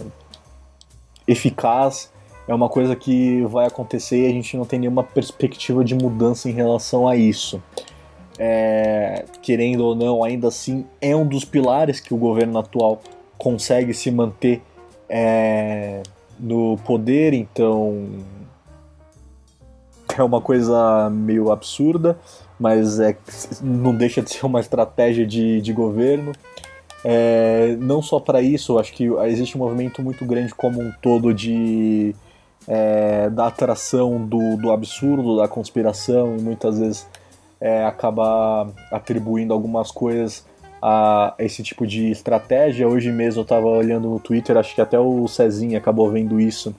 [1.28, 2.10] eficaz,
[2.48, 6.48] é uma coisa que vai acontecer e a gente não tem nenhuma perspectiva de mudança
[6.50, 7.62] em relação a isso.
[8.40, 13.02] É, querendo ou não, ainda assim é um dos pilares que o governo atual
[13.38, 14.62] consegue se manter
[15.10, 16.02] é,
[16.44, 18.10] no poder, então
[20.16, 22.20] é uma coisa meio absurda,
[22.60, 23.18] mas é,
[23.62, 26.34] não deixa de ser uma estratégia de, de governo.
[27.06, 31.34] É, não só para isso, acho que existe um movimento muito grande como um todo
[31.34, 32.14] de
[32.68, 37.08] é, da atração do, do absurdo, da conspiração, e muitas vezes
[37.60, 40.46] é, acaba atribuindo algumas coisas
[40.86, 42.86] a esse tipo de estratégia.
[42.86, 46.76] Hoje mesmo eu estava olhando no Twitter, acho que até o Cezinha acabou vendo isso.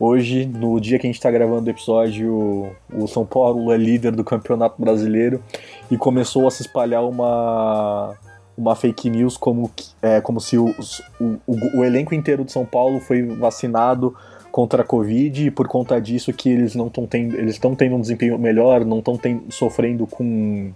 [0.00, 4.10] Hoje, no dia que a gente está gravando o episódio, o São Paulo é líder
[4.10, 5.40] do Campeonato Brasileiro
[5.88, 8.16] e começou a se espalhar uma,
[8.58, 9.70] uma fake news como,
[10.02, 10.74] é, como se o,
[11.20, 14.16] o, o, o elenco inteiro de São Paulo foi vacinado
[14.50, 17.94] contra a Covid e por conta disso que eles não estão tendo, eles estão tendo
[17.94, 19.20] um desempenho melhor, não estão
[19.50, 20.72] sofrendo com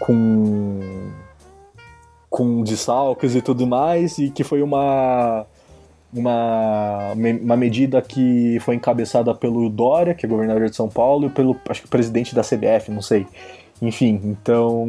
[0.00, 0.80] com
[2.32, 5.46] com dessalques e tudo mais, e que foi uma,
[6.12, 11.30] uma, uma medida que foi encabeçada pelo Dória, que é governador de São Paulo, e
[11.30, 13.26] pelo, acho que, presidente da CBF, não sei.
[13.82, 14.88] Enfim, então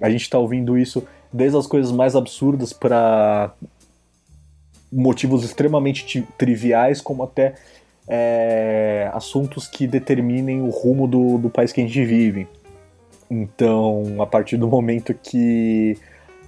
[0.00, 3.52] a gente está ouvindo isso desde as coisas mais absurdas para
[4.90, 7.54] motivos extremamente triviais, como até
[8.08, 12.48] é, assuntos que determinem o rumo do, do país que a gente vive.
[13.30, 15.96] Então, a partir do momento que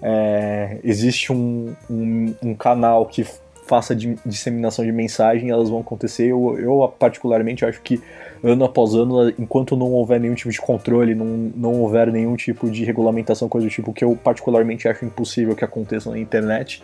[0.03, 3.27] é, existe um, um, um, canal que
[3.67, 6.27] faça de, disseminação de mensagem, elas vão acontecer.
[6.27, 8.01] Eu, eu, particularmente, acho que
[8.43, 12.71] ano após ano, enquanto não houver nenhum tipo de controle, não, não houver nenhum tipo
[12.71, 16.83] de regulamentação, coisa do tipo, que eu particularmente acho impossível que aconteça na internet,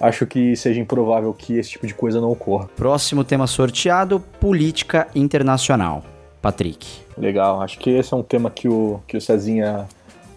[0.00, 2.68] acho que seja improvável que esse tipo de coisa não ocorra.
[2.76, 6.04] Próximo tema sorteado: política internacional.
[6.40, 6.86] Patrick.
[7.16, 9.88] Legal, acho que esse é um tema que o, que o Cezinha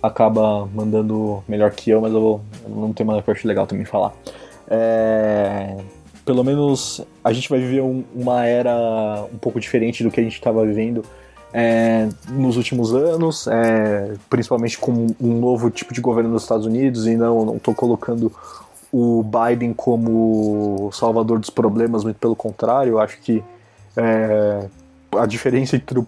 [0.01, 3.85] acaba mandando melhor que eu, mas eu vou, um tema que eu acho legal também
[3.85, 4.13] falar.
[4.67, 5.77] É,
[6.25, 10.23] pelo menos a gente vai viver um, uma era um pouco diferente do que a
[10.23, 11.03] gente estava vivendo
[11.53, 17.07] é, nos últimos anos, é, principalmente com um novo tipo de governo nos Estados Unidos,
[17.07, 18.31] e não estou colocando
[18.91, 23.43] o Biden como salvador dos problemas, muito pelo contrário, eu acho que
[23.95, 24.67] é,
[25.17, 26.07] a diferença entre o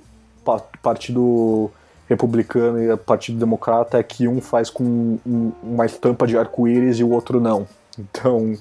[0.82, 1.70] partido
[2.08, 7.04] republicano e partido democrata é que um faz com um, uma estampa de arco-íris e
[7.04, 7.68] o outro não.
[7.97, 8.56] Então,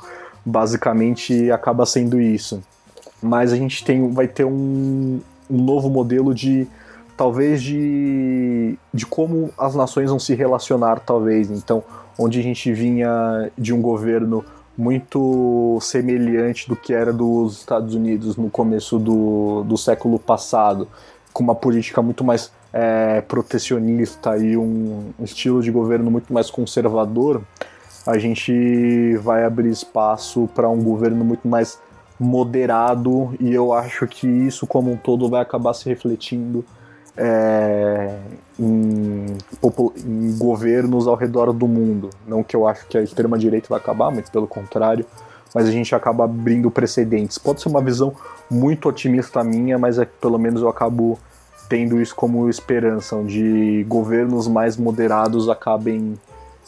[0.45, 2.63] basicamente, acaba sendo isso.
[3.23, 5.21] Mas a gente tem, vai ter um,
[5.51, 6.67] um novo modelo de
[7.17, 11.51] talvez de, de como as nações vão se relacionar, talvez.
[11.51, 11.83] Então,
[12.19, 14.45] onde a gente vinha de um governo
[14.77, 20.89] muito semelhante do que era dos Estados Unidos no começo do, do século passado,
[21.33, 27.43] com uma política muito mais é, protecionista e um, estilo de governo muito mais conservador,
[28.07, 31.79] a gente vai abrir espaço para um governo muito mais
[32.19, 36.65] moderado e eu acho que isso como um todo vai acabar se refletindo
[37.17, 38.17] é,
[38.59, 39.27] em,
[39.97, 42.11] em, governos ao redor do mundo.
[42.27, 45.05] Não que eu acho que a extrema-direita vai acabar, muito pelo contrário,
[45.55, 47.39] mas a gente acaba abrindo precedentes.
[47.39, 48.15] Pode ser uma visão
[48.51, 51.19] muito otimista minha, mas é, pelo menos eu acabo
[51.73, 56.19] tendo isso como esperança, onde governos mais moderados acabem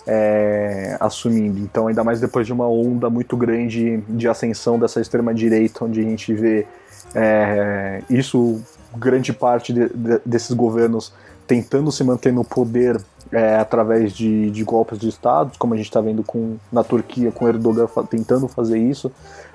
[0.06, 1.58] é, assumindo.
[1.58, 6.04] Então, ainda mais depois de uma onda muito grande de ascensão dessa extrema-direita, onde a
[6.04, 6.66] gente vê
[7.14, 8.62] é, isso
[8.96, 11.12] grande parte de, de, desses governos
[11.46, 12.98] tentando se manter no poder
[13.30, 17.30] é, através de, de, golpes de Estado, como a gente está vendo com, na Turquia,
[17.30, 19.12] com Erdogan tentando fazer isso,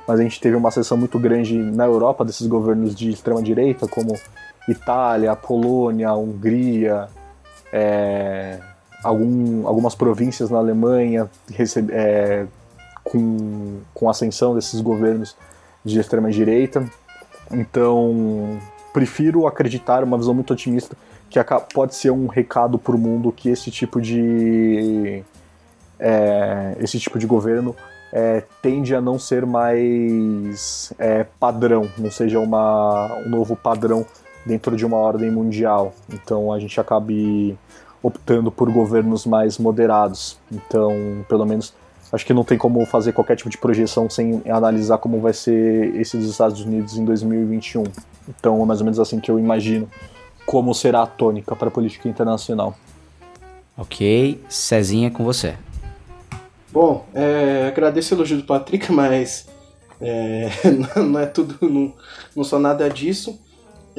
[0.08, 4.14] mas a gente teve uma seção muito grande na Europa desses governos de extrema-direita, como
[4.72, 7.08] Itália, Polônia, Hungria,
[7.72, 8.60] é,
[9.04, 12.46] algum, algumas províncias na Alemanha recebe, é,
[13.04, 15.36] com, com ascensão desses governos
[15.84, 16.86] de extrema-direita.
[17.52, 18.60] Então,
[18.94, 20.96] prefiro acreditar, uma visão muito otimista,
[21.30, 21.40] que
[21.74, 25.24] pode ser um recado para o mundo que esse tipo de
[26.00, 27.76] é, esse tipo de governo
[28.12, 34.06] é, tende a não ser mais é, padrão, não seja uma, um novo padrão
[34.46, 35.94] dentro de uma ordem mundial.
[36.12, 37.58] Então a gente acabe
[38.02, 40.38] optando por governos mais moderados.
[40.52, 41.74] Então, pelo menos
[42.12, 45.96] acho que não tem como fazer qualquer tipo de projeção sem analisar como vai ser
[45.96, 47.84] esse dos Estados Unidos em 2021.
[48.28, 49.88] Então é mais ou menos assim que eu imagino
[50.46, 52.76] como será a tônica para a política internacional.
[53.78, 55.56] Ok, Cezinha com você.
[56.72, 59.48] Bom, é, agradeço o elogio do Patrick, mas
[60.02, 60.50] é,
[60.98, 61.94] não é tudo, não,
[62.36, 63.40] não sou nada disso.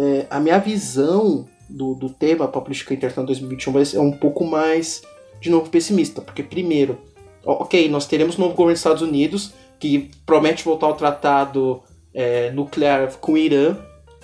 [0.00, 5.02] É, a minha visão do, do tema política internacional 2021 vai ser um pouco mais,
[5.42, 6.98] de novo, pessimista, porque primeiro,
[7.44, 11.82] ok, nós teremos um novo governo dos Estados Unidos que promete voltar ao tratado
[12.14, 13.76] é, nuclear com o Irã,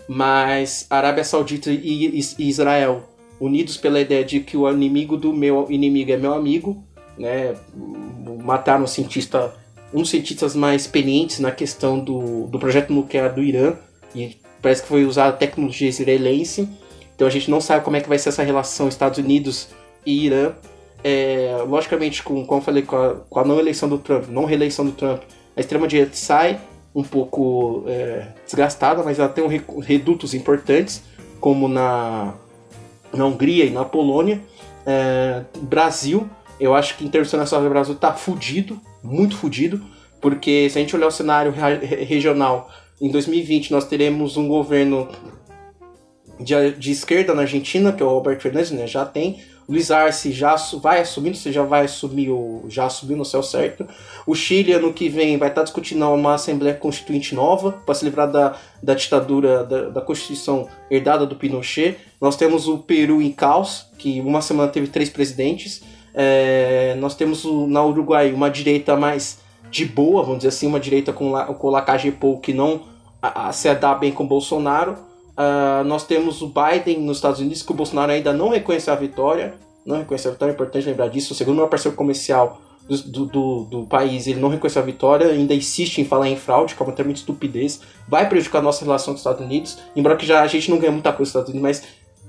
[0.08, 3.02] mas Arábia Saudita e, e, Israel
[3.38, 6.82] unidos pela ideia de que o inimigo do meu inimigo é meu amigo,
[7.18, 7.54] né?
[8.42, 9.54] Mataram um cientista,
[9.92, 13.74] um dos cientistas mais experientes na questão do, do projeto nuclear do Irã
[14.14, 16.68] e parece que foi usada a tecnologia israelense.
[17.14, 19.68] Então a gente não sabe como é que vai ser essa relação Estados Unidos
[20.04, 20.54] e Irã.
[21.04, 24.44] É, logicamente, com, como eu falei, com a, com a não eleição do Trump, não
[24.44, 25.22] reeleição do Trump,
[25.56, 26.58] a extrema-direita sai
[26.92, 31.00] um pouco é, desgastada, mas ela tem um, redutos importantes,
[31.38, 32.34] como na,
[33.14, 34.40] na Hungria e na Polônia.
[34.84, 39.80] É, Brasil, eu acho que internacional do Brasil está fudido, muito fudido,
[40.20, 41.54] porque se a gente olhar o cenário
[42.04, 42.68] regional,
[43.00, 45.08] em 2020 nós teremos um governo
[46.40, 50.30] de, de esquerda na Argentina, que é o Roberto Fernandes, né, já tem, Luiz Arce
[50.30, 52.64] já vai assumindo, você já vai assumir o.
[52.68, 53.86] já assumiu no céu certo.
[54.24, 58.30] O Chile, ano que vem, vai estar discutindo uma Assembleia Constituinte nova para se livrar
[58.30, 61.96] da, da ditadura, da, da Constituição herdada do Pinochet.
[62.20, 65.82] Nós temos o Peru em caos, que uma semana teve três presidentes.
[66.14, 69.38] É, nós temos o, na Uruguai uma direita mais
[69.76, 72.80] de boa, vamos dizer assim, uma direita com, com o Lacagepou que não
[73.20, 74.92] a, a, se dá bem com Bolsonaro.
[75.36, 78.96] Uh, nós temos o Biden nos Estados Unidos, que o Bolsonaro ainda não reconheceu a
[78.96, 79.54] vitória.
[79.84, 81.32] Não reconheceu a vitória, é importante lembrar disso.
[81.32, 85.54] O segundo maior parceiro comercial do, do, do, país, ele não reconheceu a vitória, ainda
[85.54, 87.80] insiste em falar em fraude, que é uma tremenda estupidez.
[88.08, 90.78] Vai prejudicar a nossa relação com os Estados Unidos, embora que já a gente não
[90.78, 91.82] ganhe muita coisa com os Estados Unidos, mas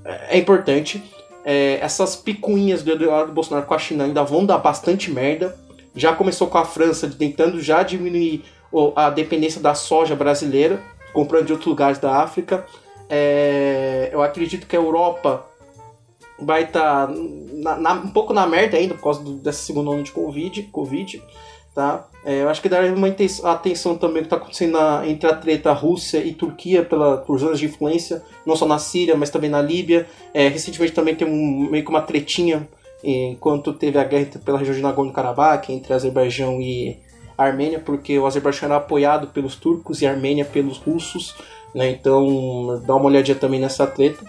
[0.04, 1.02] é, é importante.
[1.44, 5.56] É, essas picuinhas do Eduardo Bolsonaro com a China ainda vão dar bastante merda.
[5.98, 8.44] Já começou com a França tentando já diminuir
[8.94, 10.80] a dependência da soja brasileira,
[11.12, 12.64] comprando de outros lugares da África.
[13.08, 15.46] É, eu acredito que a Europa
[16.38, 20.12] vai estar tá um pouco na merda ainda por causa do, dessa segunda onda de
[20.12, 20.62] Covid.
[20.64, 21.22] COVID
[21.74, 22.08] tá?
[22.24, 23.08] É, eu acho que daria uma
[23.44, 27.58] atenção também que está acontecendo na, entre a treta Rússia e Turquia pela, por zonas
[27.58, 30.06] de influência, não só na Síria, mas também na Líbia.
[30.34, 32.68] É, recentemente também tem um, meio que uma tretinha
[33.02, 36.98] enquanto teve a guerra pela região de Nagorno-Karabakh entre Azerbaijão e
[37.36, 41.36] Armênia, porque o Azerbaijão era apoiado pelos turcos e a Armênia pelos russos,
[41.74, 41.90] né?
[41.90, 44.24] Então dá uma olhadinha também nessa treta.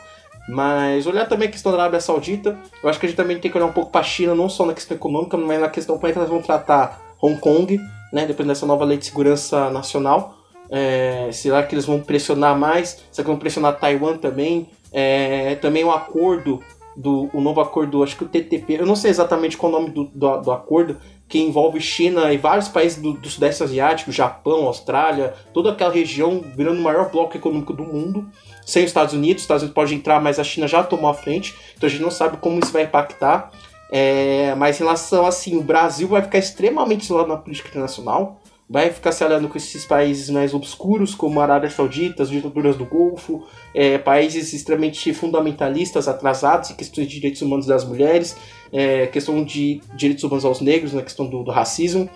[0.48, 3.52] Mas olhar também a questão da Arábia Saudita, eu acho que a gente também tem
[3.52, 5.96] que olhar um pouco para a China, não só na questão econômica, mas na questão
[5.96, 7.80] como é que elas vão tratar Hong Kong,
[8.12, 10.36] né, depois dessa nova lei de segurança nacional.
[10.72, 13.04] É, será que eles vão pressionar mais?
[13.12, 14.70] Será que vão pressionar Taiwan também?
[14.92, 16.64] É, também o acordo
[17.00, 19.90] do o novo acordo, acho que o TTP, eu não sei exatamente qual o nome
[19.90, 20.98] do, do, do acordo,
[21.30, 26.44] que envolve China e vários países do, do, Sudeste Asiático, Japão, Austrália, toda aquela região
[26.56, 28.28] virando o maior bloco econômico do mundo,
[28.66, 29.38] sem os Estados Unidos.
[29.38, 32.02] Os Estados Unidos pode entrar, mas a China já tomou a frente, então a gente
[32.02, 33.52] não sabe como isso vai impactar.
[33.92, 38.39] É, mas em relação assim, o Brasil vai ficar extremamente isolado na política internacional,
[38.70, 42.76] vai ficar se aliando com esses países mais obscuros, como a Arábia Saudita, as ditaduras
[42.76, 48.38] do Golfo, é, países extremamente fundamentalistas, atrasados em questões de direitos humanos das mulheres,
[48.72, 52.08] é, questão de direitos humanos aos negros, na questão do, do racismo.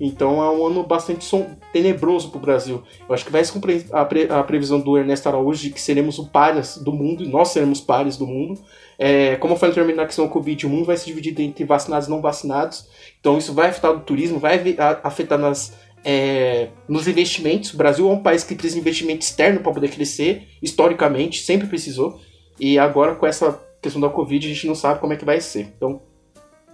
[0.00, 2.82] Então é um ano bastante som, tenebroso para o Brasil.
[3.08, 5.80] Eu acho que vai se cumprir a, pre, a, previsão do Ernesto Araújo de que
[5.80, 8.58] seremos o pares do mundo, e nós seremos pares do mundo.
[8.96, 11.64] É, como eu falei anteriormente na questão do Covid, o mundo vai se dividir entre
[11.64, 12.88] vacinados e não vacinados.
[13.18, 17.74] Então isso vai afetar o turismo, vai afetar nas, é, nos investimentos.
[17.74, 21.66] O Brasil é um país que precisa de investimento externo para poder crescer, historicamente, sempre
[21.66, 22.20] precisou.
[22.58, 25.40] E agora com essa questão da Covid a gente não sabe como é que vai
[25.40, 25.72] ser.
[25.76, 26.02] Então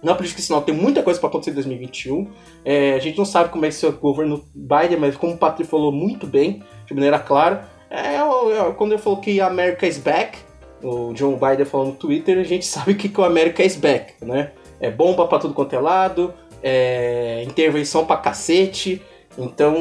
[0.05, 2.27] na política sinal tem muita coisa para acontecer em 2021.
[2.63, 5.37] É, a gente não sabe como é que ser o governo Biden, mas como o
[5.37, 9.97] Patrick falou muito bem, de maneira clara, é, é, quando ele falou que America is
[9.97, 10.37] back,
[10.83, 14.13] o John Biden falou no Twitter, a gente sabe que, que o America is back,
[14.23, 14.51] né?
[14.79, 19.01] É bomba para tudo quanto é lado, é intervenção para cacete,
[19.37, 19.75] então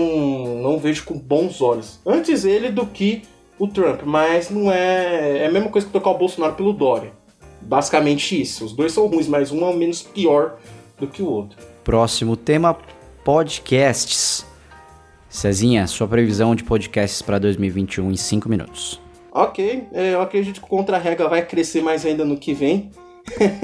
[0.63, 2.01] não vejo com bons olhos.
[2.05, 3.23] Antes ele do que
[3.59, 5.39] o Trump, mas não é.
[5.39, 7.13] É a mesma coisa que tocar o Bolsonaro pelo Dória.
[7.61, 8.65] Basicamente isso.
[8.65, 10.59] Os dois são ruins, mas um é o menos pior
[10.99, 11.59] do que o outro.
[11.83, 12.77] Próximo tema:
[13.25, 14.47] podcasts.
[15.29, 19.01] Cezinha, sua previsão de podcasts para 2021 em 5 minutos.
[19.33, 22.93] Ok, é, eu acredito que o Contra-Regra vai crescer mais ainda no que vem.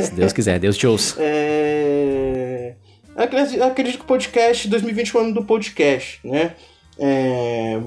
[0.01, 1.17] Se Deus quiser, Deus te ouça.
[1.23, 2.75] É...
[3.25, 6.55] Acredito que o podcast 2021 é o ano do podcast, né?
[6.99, 7.81] É...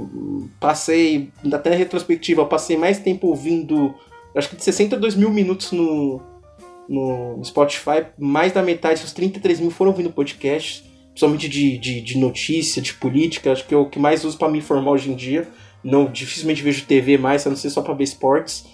[0.59, 3.95] Passei, até na retrospectiva, passei mais tempo ouvindo
[4.35, 6.21] acho que de 62 mil minutos no,
[6.89, 12.17] no Spotify, mais da metade, os 33 mil foram ouvindo podcast, principalmente de, de, de
[12.17, 15.15] notícia, de política, acho que é o que mais uso para me informar hoje em
[15.15, 15.47] dia.
[15.83, 18.65] Não, dificilmente vejo TV mais, a não ser só para ver esportes.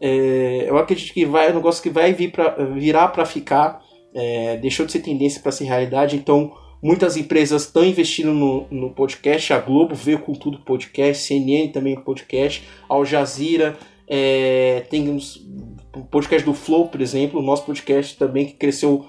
[0.00, 3.82] É, eu acredito que vai, é um negócio que vai vir pra, virar para ficar,
[4.14, 6.52] é, deixou de ser tendência para ser realidade, então
[6.82, 11.96] muitas empresas estão investindo no, no podcast, a Globo veio com tudo podcast, CNN também
[11.96, 13.76] podcast, Al Jazeera,
[14.08, 19.06] é, tem o podcast do Flow, por exemplo, o nosso podcast também que cresceu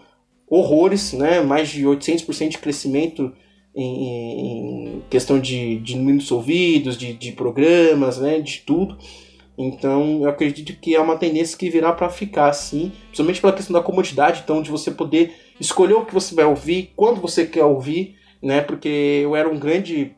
[0.48, 1.42] horrores, né?
[1.42, 3.34] mais de 800% de crescimento
[3.76, 8.40] em, em, questão de, de números ouvidos, de, de programas, né?
[8.40, 8.98] de tudo.
[9.58, 13.74] Então eu acredito que é uma tendência que virá para ficar assim, principalmente pela questão
[13.74, 17.64] da comodidade, então de você poder escolher o que você vai ouvir, quando você quer
[17.64, 18.62] ouvir, né?
[18.62, 20.16] Porque eu era um grande.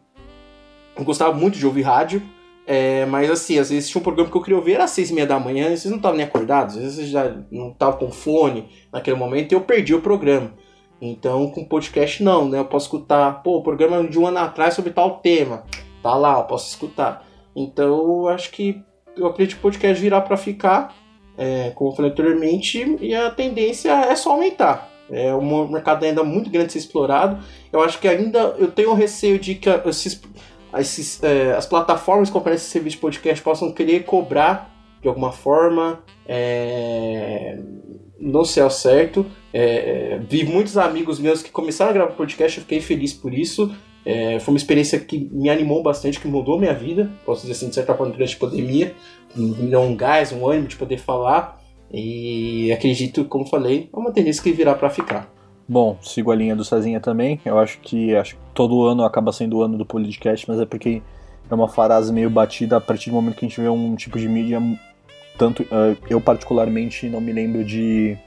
[0.98, 2.22] Eu gostava muito de ouvir rádio,
[2.66, 5.10] é, mas assim, às vezes tinha um programa que eu queria ouvir, era às seis
[5.10, 7.99] e meia da manhã, e vocês não estavam nem acordados, às vezes já não estavam
[7.99, 10.53] com fone naquele momento e eu perdi o programa.
[11.02, 12.57] Então, com podcast não, né?
[12.57, 15.66] Eu posso escutar, pô, o programa de um ano atrás sobre tal tema.
[16.02, 17.28] Tá lá, eu posso escutar.
[17.53, 18.82] Então, eu acho que
[19.17, 20.95] eu acredito que o podcast virá para ficar,
[21.37, 24.91] é, como eu falei anteriormente, e a tendência é só aumentar.
[25.09, 27.37] É um mercado ainda muito grande a ser explorado.
[27.71, 30.19] Eu acho que ainda eu tenho receio de que esses
[30.79, 35.31] esses, é, as plataformas que oferecem esse serviço de podcast possam querer cobrar de alguma
[35.31, 36.03] forma.
[36.27, 37.59] É,
[38.19, 39.25] não sei ao certo.
[39.53, 43.73] É, vi muitos amigos meus que começaram a gravar podcast, eu fiquei feliz por isso.
[44.06, 47.69] É, foi uma experiência que me animou bastante, que mudou minha vida, posso dizer assim,
[47.69, 48.94] de certa forma, durante a pandemia.
[49.36, 51.60] Me deu um gás, um ânimo de poder falar.
[51.91, 55.30] E acredito, como falei, é uma tendência que virá para ficar.
[55.68, 57.40] Bom, sigo a linha do Cezinha também.
[57.44, 60.65] Eu acho que acho que todo ano acaba sendo o ano do podcast, mas é
[60.65, 61.02] porque
[61.49, 64.19] é uma frase meio batida a partir do momento que a gente vê um tipo
[64.19, 64.61] de mídia
[65.38, 68.18] tanto uh, eu particularmente não me lembro de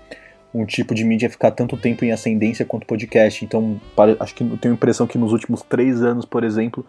[0.58, 3.44] um tipo de mídia ficar tanto tempo em ascendência quanto podcast.
[3.44, 3.80] Então,
[4.18, 6.84] acho que tenho a impressão que nos últimos três anos, por exemplo,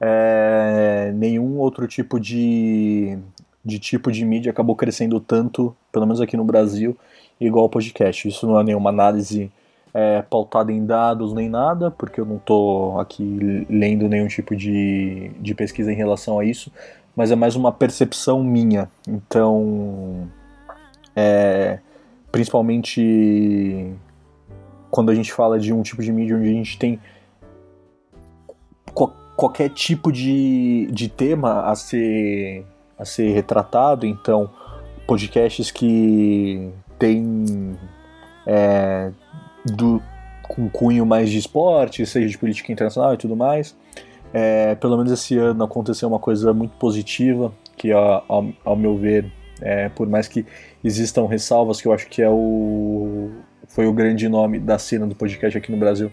[0.00, 3.16] é, nenhum outro tipo de,
[3.64, 6.96] de tipo de mídia acabou crescendo tanto, pelo menos aqui no Brasil,
[7.40, 8.26] igual podcast.
[8.26, 9.50] Isso não é nenhuma análise
[9.92, 15.30] é, pautada em dados nem nada, porque eu não estou aqui lendo nenhum tipo de,
[15.38, 16.72] de pesquisa em relação a isso,
[17.14, 18.90] mas é mais uma percepção minha.
[19.06, 20.28] Então,
[21.14, 21.78] é,
[22.34, 23.94] principalmente
[24.90, 26.98] quando a gente fala de um tipo de mídia onde a gente tem
[29.36, 32.66] qualquer tipo de, de tema a ser,
[32.98, 34.50] a ser retratado, então
[35.06, 37.78] podcasts que tem
[38.44, 39.12] é,
[39.64, 40.02] do,
[40.42, 43.76] com cunho mais de esporte, seja de política internacional e tudo mais.
[44.32, 48.24] É, pelo menos esse ano aconteceu uma coisa muito positiva, que ao,
[48.64, 49.30] ao meu ver,
[49.60, 50.44] é, por mais que
[50.84, 53.30] existam ressalvas, que eu acho que é o
[53.66, 56.12] foi o grande nome da cena do podcast aqui no Brasil,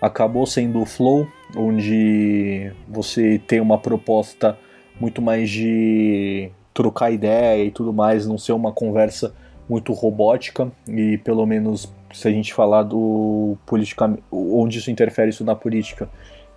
[0.00, 1.26] acabou sendo o Flow,
[1.56, 4.56] onde você tem uma proposta
[4.98, 9.34] muito mais de trocar ideia e tudo mais, não ser uma conversa
[9.68, 10.70] muito robótica.
[10.88, 16.08] E pelo menos se a gente falar do politicamente onde isso interfere isso na política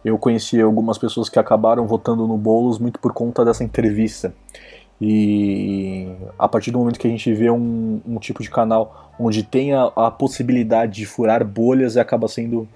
[0.03, 4.33] eu conheci algumas pessoas que acabaram votando no Boulos muito por conta dessa entrevista
[4.99, 6.07] e
[6.39, 9.73] a partir do momento que a gente vê um, um tipo de canal onde tem
[9.73, 12.67] a, a, possibilidade de furar bolhas acaba sendo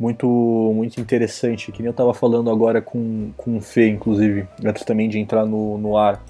[0.00, 0.26] muito
[0.74, 5.08] muito interessante que nem eu estava falando agora com, com o Fê inclusive antes também
[5.08, 6.22] de entrar no, no ar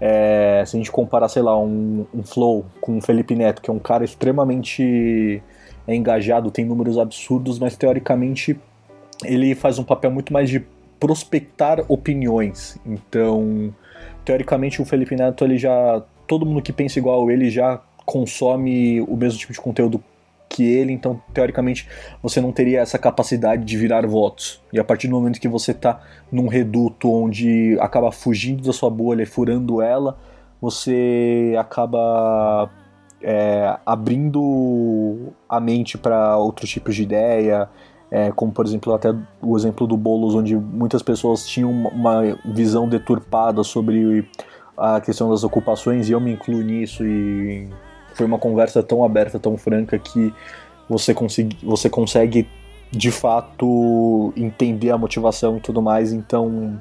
[0.00, 3.68] é, se a gente comparar, sei lá, um, um, Flow com o Felipe Neto, que
[3.68, 5.42] é um cara extremamente
[5.86, 8.58] engajado, tem números absurdos, mas teoricamente
[9.24, 10.64] ele faz um papel muito mais de
[11.00, 12.78] prospectar opiniões.
[12.86, 13.74] Então,
[14.28, 16.02] teoricamente, o Felipe Neto, ele já.
[16.26, 20.04] Todo mundo que pensa igual ele já consome o mesmo tipo de conteúdo
[20.46, 21.88] que ele, então teoricamente
[22.22, 24.62] você não teria essa capacidade de virar votos.
[24.70, 28.90] E a partir do momento que você está num reduto onde acaba fugindo da sua
[28.90, 30.18] bolha e furando ela,
[30.60, 32.70] você acaba
[33.22, 37.68] é, abrindo a mente para outros tipos de ideia,
[38.10, 42.88] é, como por exemplo até o exemplo do Boulos, onde muitas pessoas tinham uma visão
[42.88, 44.28] deturpada sobre
[44.76, 47.68] a questão das ocupações, e eu me incluo nisso, e
[48.14, 50.32] foi uma conversa tão aberta, tão franca que
[50.88, 52.48] você, consegui, você consegue
[52.90, 56.80] de fato entender a motivação e tudo mais, então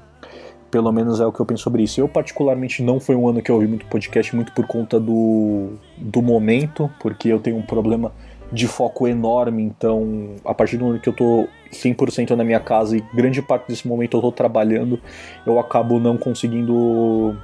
[0.72, 2.00] pelo menos é o que eu penso sobre isso.
[2.00, 5.72] Eu particularmente não foi um ano que eu ouvi muito podcast, muito por conta do,
[5.98, 8.12] do momento, porque eu tenho um problema
[8.52, 12.96] de foco enorme, então a partir do momento que eu tô 100% na minha casa
[12.96, 15.00] e grande parte desse momento eu tô trabalhando,
[15.46, 17.36] eu acabo não conseguindo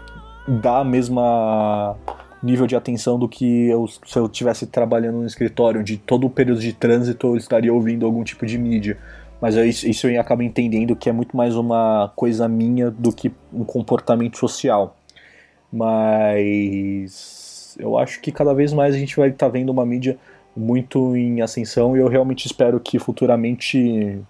[0.47, 1.95] dar a mesma
[2.41, 6.29] nível de atenção do que eu, se eu estivesse trabalhando no escritório, onde todo o
[6.29, 8.97] período de trânsito eu estaria ouvindo algum tipo de mídia.
[9.39, 13.31] Mas isso, isso eu acabo entendendo que é muito mais uma coisa minha do que
[13.51, 14.95] um comportamento social.
[15.71, 20.17] Mas eu acho que cada vez mais a gente vai estar tá vendo uma mídia
[20.55, 24.21] muito em ascensão e eu realmente espero que futuramente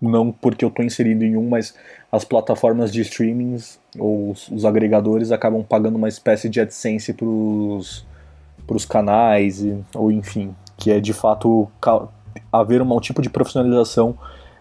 [0.00, 1.74] não porque eu estou inserido em um, mas
[2.12, 7.26] as plataformas de streamings ou os, os agregadores acabam pagando uma espécie de AdSense para
[7.26, 11.68] os canais, e, ou enfim, que é de fato
[12.52, 14.16] haver um tipo de profissionalização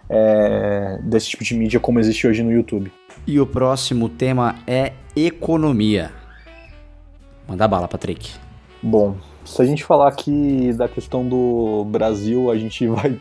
[0.09, 2.91] é, desse tipo de mídia como existe hoje no YouTube.
[3.27, 6.11] E o próximo tema é economia.
[7.47, 8.33] Manda bala, Patrick.
[8.81, 13.19] Bom, se a gente falar aqui da questão do Brasil, a gente vai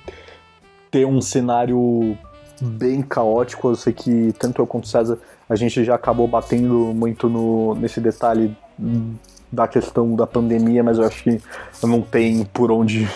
[0.91, 2.17] ter um cenário
[2.61, 3.69] bem caótico.
[3.69, 5.19] Eu sei que tanto eu quanto o César
[5.49, 8.57] a gente já acabou batendo muito no, nesse detalhe
[9.53, 11.41] da questão da pandemia, mas eu acho que
[11.83, 13.07] não tem por onde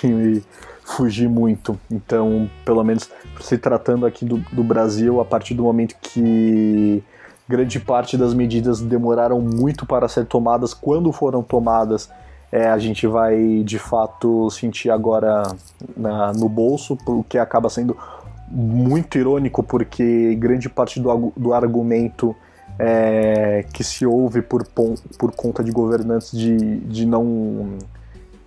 [0.84, 1.78] fugir muito.
[1.90, 3.10] Então, pelo menos
[3.40, 7.02] se tratando aqui do, do Brasil, a partir do momento que
[7.48, 12.10] grande parte das medidas demoraram muito para ser tomadas, quando foram tomadas,
[12.50, 15.54] é, a gente vai de fato sentir agora
[15.96, 17.96] na, no bolso, o que acaba sendo
[18.50, 22.34] muito irônico, porque grande parte do, do argumento
[22.78, 27.76] é, que se ouve por, por conta de governantes de, de, não,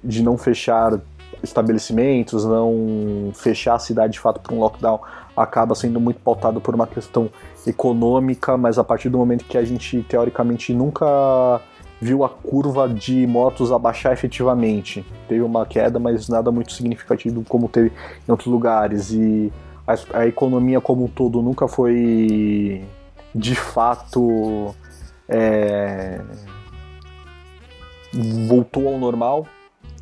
[0.03, 0.99] de não fechar
[1.43, 4.99] estabelecimentos, não fechar a cidade de fato para um lockdown,
[5.35, 7.29] acaba sendo muito pautado por uma questão
[7.65, 11.61] econômica, mas a partir do momento que a gente teoricamente nunca
[12.01, 15.05] viu a curva de motos abaixar efetivamente.
[15.27, 17.91] Teve uma queda, mas nada muito significativo como teve
[18.27, 19.11] em outros lugares.
[19.11, 19.53] E
[19.87, 22.83] a, a economia como um todo nunca foi
[23.33, 24.75] de fato
[25.29, 26.19] é,
[28.47, 29.45] voltou ao normal.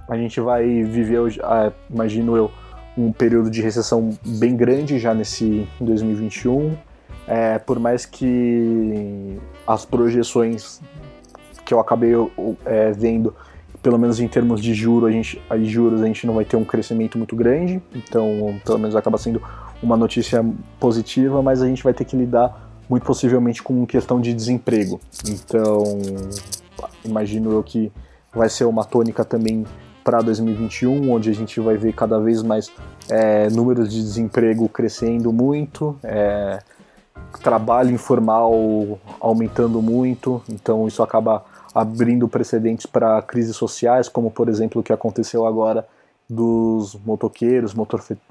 [0.08, 2.50] a gente vai viver, ah, imagino eu,
[2.98, 6.76] um período de recessão bem grande já nesse 2021.
[7.28, 10.82] É, por mais que as projeções
[11.70, 12.14] que eu acabei
[12.66, 13.32] é, vendo,
[13.84, 16.56] pelo menos em termos de juros, a gente, a juros a gente não vai ter
[16.56, 19.40] um crescimento muito grande, então pelo menos acaba sendo
[19.84, 20.44] uma notícia
[20.80, 25.00] positiva, mas a gente vai ter que lidar muito possivelmente com questão de desemprego.
[25.28, 25.84] Então,
[27.06, 27.92] imagino eu que
[28.34, 29.64] vai ser uma tônica também
[30.04, 32.72] para 2021, onde a gente vai ver cada vez mais
[33.08, 36.64] é, números de desemprego crescendo muito, é,
[37.44, 38.52] trabalho informal
[39.20, 44.94] aumentando muito, então isso acaba abrindo precedentes para crises sociais, como por exemplo o que
[44.94, 45.88] aconteceu agora
[46.30, 47.74] dos motoqueiros,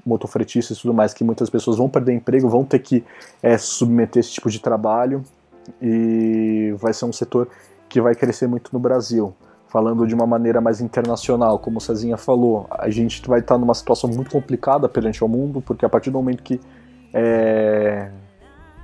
[0.05, 3.03] motofretistas e tudo mais, que muitas pessoas vão perder emprego, vão ter que
[3.43, 5.21] é, submeter esse tipo de trabalho
[5.81, 7.49] e vai ser um setor
[7.89, 9.33] que vai crescer muito no Brasil.
[9.67, 13.75] Falando de uma maneira mais internacional, como o Cezinha falou, a gente vai estar numa
[13.75, 16.59] situação muito complicada perante o mundo, porque a partir do momento que
[17.13, 18.09] é,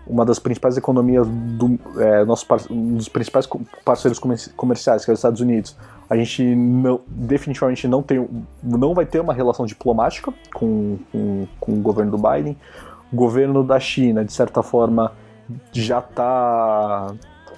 [0.07, 3.47] uma das principais economias do é, nosso um dos principais
[3.83, 4.19] parceiros
[4.55, 5.75] comerciais, que é os Estados Unidos,
[6.09, 8.27] a gente não, definitivamente não tem
[8.61, 12.55] não vai ter uma relação diplomática com, com, com o governo do Biden.
[13.11, 15.11] O governo da China, de certa forma,
[15.71, 17.13] já está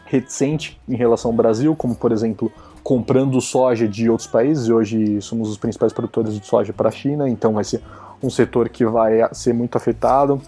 [0.05, 2.51] reticente em relação ao Brasil, como por exemplo
[2.81, 4.69] comprando soja de outros países.
[4.69, 7.81] Hoje somos os principais produtores de soja para a China, então vai ser
[8.23, 10.41] um setor que vai ser muito afetado.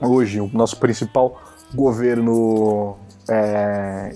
[0.00, 1.40] Hoje, o nosso principal
[1.74, 2.96] governo
[3.28, 4.14] é,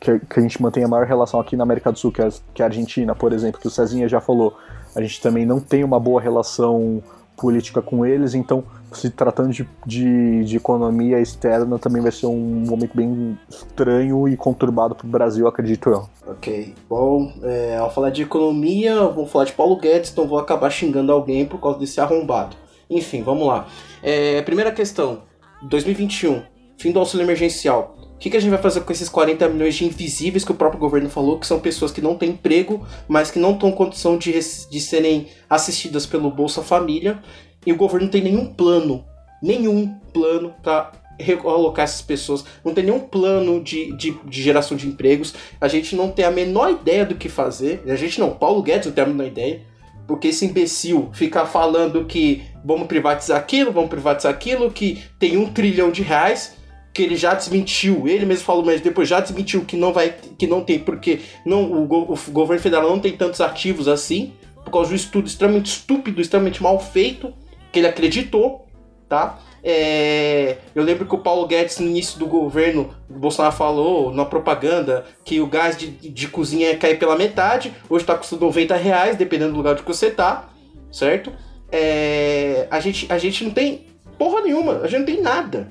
[0.00, 2.28] que, que, a gente mantém a maior relação aqui na América do Sul, que é,
[2.54, 4.56] que é a Argentina, por exemplo, que o Cezinha já falou,
[4.94, 7.02] a gente também não tem uma boa relação
[7.36, 12.64] política com eles, então se tratando de, de, de, economia externa também vai ser um
[12.66, 16.08] momento bem estranho e conturbado para o Brasil, acredito eu.
[16.26, 20.70] Ok, bom, é, ao falar de economia, vou falar de Paulo Guedes, então vou acabar
[20.70, 22.56] xingando alguém por causa desse arrombado.
[22.88, 23.68] Enfim, vamos lá.
[24.02, 25.22] É, primeira questão,
[25.62, 26.42] 2021,
[26.78, 27.96] fim do auxílio emergencial.
[28.14, 30.54] O que, que, a gente vai fazer com esses 40 milhões de invisíveis que o
[30.54, 34.16] próprio governo falou, que são pessoas que não têm emprego, mas que não estão condição
[34.16, 37.22] de, de serem assistidas pelo Bolsa Família,
[37.66, 39.04] e o governo não tem nenhum plano,
[39.42, 44.86] nenhum plano para realocar essas pessoas, não tem nenhum plano de, de, de, geração de
[44.86, 48.62] empregos, a gente não tem a menor ideia do que fazer, a gente não, Paulo
[48.62, 49.62] Guedes não tem a menor ideia,
[50.06, 55.52] porque esse imbecil fica falando que vamos privatizar aquilo, vamos privatizar aquilo, que tem um
[55.52, 56.56] trilhão de reais,
[56.92, 60.46] que ele já desmentiu, ele mesmo falou, mas depois já desmentiu que não vai, que
[60.46, 64.32] não tem, porque não, o, o governo federal não tem tantos ativos assim,
[64.64, 67.32] por causa um estudo extremamente estúpido, extremamente mal feito,
[67.70, 68.66] que ele acreditou,
[69.08, 69.38] tá?
[69.68, 74.24] É, eu lembro que o Paulo Guedes, no início do governo, o Bolsonaro falou na
[74.24, 78.76] propaganda que o gás de, de cozinha ia cair pela metade, hoje está custando 90
[78.76, 80.48] reais, dependendo do lugar onde você tá,
[80.92, 81.32] certo?
[81.72, 83.86] É, a, gente, a gente não tem
[84.16, 85.68] porra nenhuma, a gente não tem nada.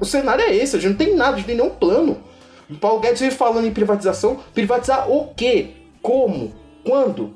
[0.00, 2.22] O cenário é esse, a gente não tem nada, a gente tem nenhum plano.
[2.70, 4.38] O Paulo Guedes veio falando em privatização.
[4.54, 5.70] Privatizar o quê?
[6.00, 6.52] Como?
[6.84, 7.34] Quando?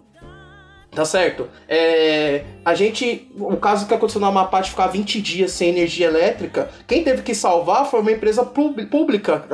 [0.90, 1.48] Tá certo?
[1.68, 3.30] É, a gente.
[3.38, 7.22] O caso que aconteceu na Amapá de ficar 20 dias sem energia elétrica, quem teve
[7.22, 9.44] que salvar foi uma empresa pública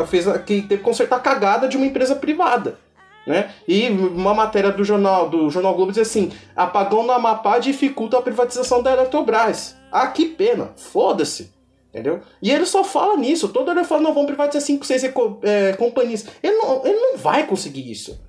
[0.46, 2.78] que teve que consertar a cagada de uma empresa privada.
[3.26, 3.50] Né?
[3.68, 8.22] E uma matéria do jornal do Jornal Globo diz assim: apagão na Amapá dificulta a
[8.22, 9.76] privatização da Eletrobras.
[9.92, 10.70] Ah, que pena!
[10.76, 11.54] Foda-se!
[11.90, 12.20] Entendeu?
[12.42, 13.48] E ele só fala nisso.
[13.48, 15.04] Toda hora ele fala, não, vamos privatizar 5, 6
[15.42, 16.26] é, companhias.
[16.42, 18.20] Ele não, ele não vai conseguir isso.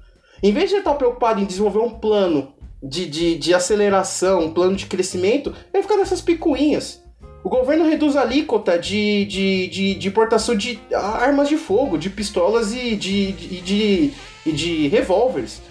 [0.41, 4.53] Em vez de ele estar preocupado em desenvolver um plano de, de, de aceleração, um
[4.53, 7.01] plano de crescimento, ele fica nessas picuinhas.
[7.43, 12.09] O governo reduz a alíquota de, de, de, de importação de armas de fogo, de
[12.09, 14.13] pistolas e de, de, de,
[14.45, 15.61] de, de revólveres.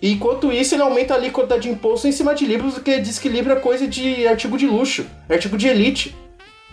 [0.00, 3.52] Enquanto isso, ele aumenta a alíquota de imposto em cima de livros, diz que livro
[3.52, 6.14] é coisa de artigo de luxo, artigo de elite.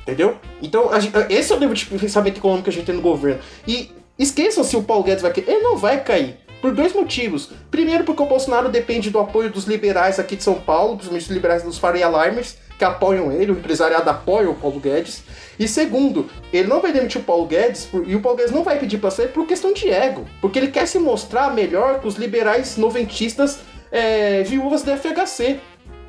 [0.04, 0.38] Entendeu?
[0.62, 1.00] Então, a,
[1.34, 3.42] esse é o nível de pensamento econômico que a gente tem no governo.
[3.68, 3.90] E
[4.20, 5.50] esqueçam se o Paulo Guedes vai cair.
[5.50, 6.38] Ele não vai cair.
[6.66, 7.52] Por dois motivos.
[7.70, 11.62] Primeiro, porque o Bolsonaro depende do apoio dos liberais aqui de São Paulo, dos liberais
[11.62, 15.22] dos Faria Alarmers, que apoiam ele, o empresariado apoia o Paulo Guedes.
[15.60, 18.80] E segundo, ele não vai demitir o Paulo Guedes, e o Paulo Guedes não vai
[18.80, 20.26] pedir para sair por questão de ego.
[20.42, 23.60] Porque ele quer se mostrar melhor que os liberais noventistas
[23.92, 25.60] é, viúvas da FHC,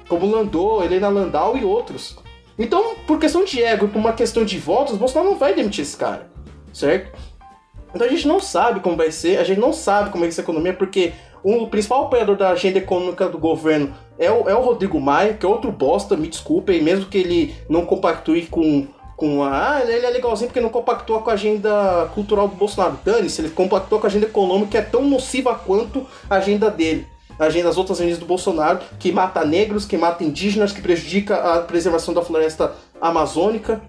[0.09, 2.17] como Landau, Helena Landau e outros.
[2.59, 5.83] Então, por questão de ego e por uma questão de votos, Bolsonaro não vai demitir
[5.83, 6.31] esse cara,
[6.73, 7.26] certo?
[7.95, 10.33] Então a gente não sabe como vai ser, a gente não sabe como é que
[10.33, 14.61] essa economia, porque o principal apoiador da agenda econômica do governo é o, é o
[14.61, 18.87] Rodrigo Maia, que é outro bosta, me desculpem, mesmo que ele não compactue com,
[19.17, 19.77] com a.
[19.77, 22.99] Ah, ele é legalzinho porque não compactua com a agenda cultural do Bolsonaro.
[23.05, 27.07] Dane-se, ele compactua com a agenda econômica que é tão nociva quanto a agenda dele.
[27.39, 31.61] agenda, as outras agendas do Bolsonaro, que mata negros, que mata indígenas, que prejudica a
[31.61, 33.81] preservação da floresta amazônica.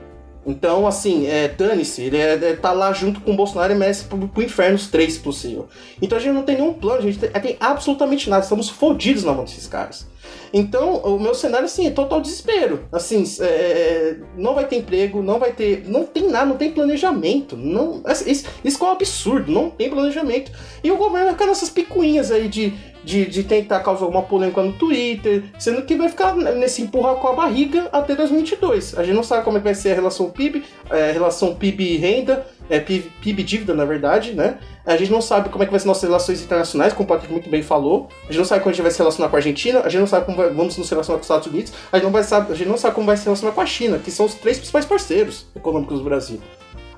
[0.47, 4.05] Então, assim, é, dane-se, ele é, é, tá lá junto com o Bolsonaro e merece
[4.05, 5.67] pro, pro inferno os três, se possível.
[6.01, 9.25] Então a gente não tem nenhum plano, a gente tem, tem absolutamente nada, estamos fodidos
[9.25, 10.07] na mão desses caras.
[10.53, 12.85] Então, o meu cenário, assim, é total desespero.
[12.91, 15.83] Assim, é, não vai ter emprego, não vai ter.
[15.85, 17.57] Não tem nada, não tem planejamento.
[17.57, 20.51] Não, assim, isso, isso é um absurdo, não tem planejamento.
[20.83, 22.73] E o governo vai ficar nessas picuinhas aí de
[23.07, 27.29] de, de tentar causar alguma polêmica no Twitter, sendo que vai ficar nesse empurrar com
[27.29, 28.99] a barriga até 2022.
[28.99, 32.45] A gente não sabe como é que vai ser a relação PIB, é, relação PIB-renda,
[32.69, 34.57] é, PIB-dívida, na verdade, né?
[34.85, 37.31] A gente não sabe como é que vai ser nossas relações internacionais, como o Patrick
[37.31, 38.09] muito bem falou.
[38.23, 40.01] A gente não sabe como a gente vai se relacionar com a Argentina, a gente
[40.01, 42.23] não sabe como vai, vamos nos relacionar com os Estados Unidos, a gente, não vai
[42.23, 44.33] sabe, a gente não sabe como vai se relacionar com a China, que são os
[44.33, 46.41] três principais parceiros econômicos do Brasil.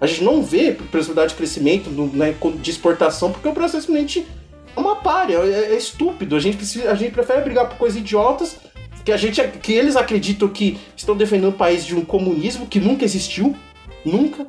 [0.02, 4.40] A gente não vê possibilidade de crescimento né, de exportação, porque o Brasil simplesmente é
[4.76, 6.36] uma párea, é, é, estúpido.
[6.36, 8.58] A gente, precisa, a gente prefere brigar por coisas idiotas
[9.04, 12.80] que a gente que eles acreditam que estão defendendo o país de um comunismo que
[12.80, 13.56] nunca existiu,
[14.06, 14.48] nunca,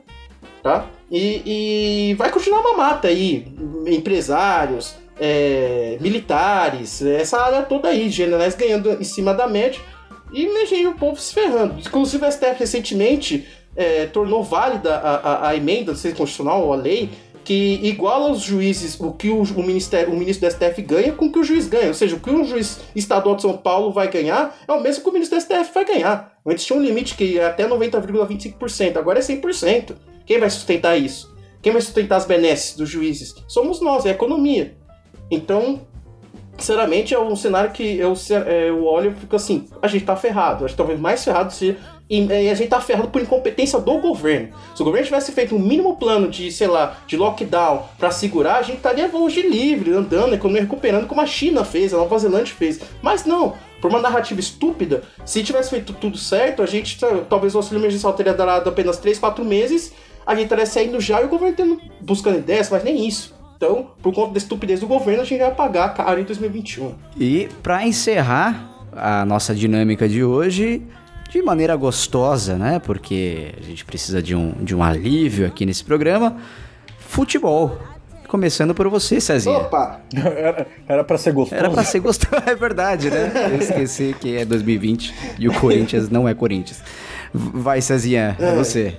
[0.63, 0.87] tá?
[1.11, 3.47] E, e vai continuar uma mata aí,
[3.87, 9.81] empresários, é, militares, essa área toda aí, generais ganhando em cima da média
[10.33, 11.81] e imagine o povo se ferrando.
[11.81, 17.11] Inclusive a STF recentemente é, tornou válida a, a, a emenda do constitucional, a lei,
[17.45, 21.27] que iguala os juízes, o que o, o, ministério, o ministro do STF ganha com
[21.27, 21.89] o que o juiz ganha.
[21.89, 25.03] Ou seja, o que o juiz estadual de São Paulo vai ganhar é o mesmo
[25.03, 26.39] que o ministro do STF vai ganhar.
[26.47, 29.97] Antes tinha um limite que é até 90,25%, agora é 100%.
[30.25, 31.35] Quem vai sustentar isso?
[31.63, 33.35] Quem vai sustentar as benesses dos juízes?
[33.49, 34.77] Somos nós, é a economia.
[35.31, 35.83] Então,
[36.57, 38.15] sinceramente, é um cenário que eu,
[38.47, 40.65] é, eu olho e fico assim, a gente tá ferrado.
[40.65, 41.79] Acho que talvez mais ferrado seja
[42.11, 44.49] e, e, a gente tá ferrado por incompetência do governo.
[44.75, 48.57] Se o governo tivesse feito um mínimo plano de, sei lá, de lockdown para segurar,
[48.57, 52.53] a gente estaria longe livre, andando, economia recuperando, como a China fez, a Nova Zelândia
[52.53, 52.81] fez.
[53.01, 57.59] Mas não, por uma narrativa estúpida, se tivesse feito tudo certo, a gente, talvez o
[57.59, 59.93] auxílio emergencial teria durado apenas 3, 4 meses,
[60.27, 63.39] a gente estaria saindo já e o governo tendo, buscando ideias, mas nem isso.
[63.57, 66.95] Então, por conta da estupidez do governo, a gente vai pagar caro em 2021.
[67.17, 70.83] E para encerrar a nossa dinâmica de hoje,
[71.31, 72.81] de maneira gostosa, né?
[72.81, 76.37] Porque a gente precisa de um, de um alívio aqui nesse programa.
[76.99, 77.79] Futebol.
[78.27, 79.59] Começando por você, Cezinha.
[79.59, 80.01] Opa!
[80.87, 81.59] Era, pra ser gostoso.
[81.59, 83.33] Era pra ser gostoso, é verdade, né?
[83.51, 86.83] Eu esqueci que é 2020 e o Corinthians não é Corinthians.
[87.33, 88.97] Vai, Cezinha, é, é você.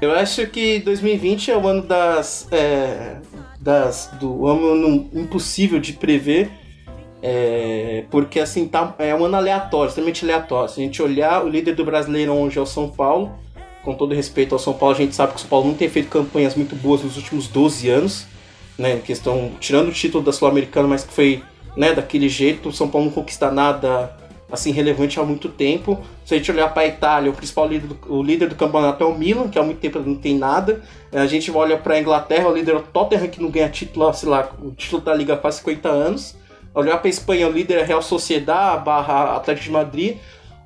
[0.00, 2.46] Eu acho que 2020 é o ano das.
[2.52, 3.16] É,
[3.60, 6.50] das do ano impossível de prever
[7.26, 10.68] é, porque assim, tá, é um ano aleatório, extremamente aleatório.
[10.68, 13.32] Se a gente olhar, o líder do brasileiro hoje é o São Paulo.
[13.82, 15.88] Com todo respeito ao São Paulo, a gente sabe que o São Paulo não tem
[15.88, 18.26] feito campanhas muito boas nos últimos 12 anos.
[18.76, 21.42] Né, questão, tirando o título da Sul-Americana, mas que foi
[21.74, 24.14] né, daquele jeito, o São Paulo não conquista nada
[24.52, 25.98] assim relevante há muito tempo.
[26.26, 29.02] Se a gente olhar para a Itália, o principal líder do, o líder do campeonato
[29.02, 30.82] é o Milan, que há muito tempo não tem nada.
[31.10, 34.12] A gente olha para a Inglaterra, o líder é o Tottenham, que não ganha título,
[34.12, 36.43] sei lá, o título da liga faz 50 anos.
[36.74, 40.16] Olhar para a Espanha, o líder é Real Sociedad barra Atlético de Madrid.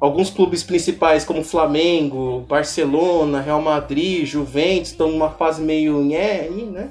[0.00, 6.90] Alguns clubes principais como Flamengo, Barcelona, Real Madrid, Juventus estão numa fase meio nhé né?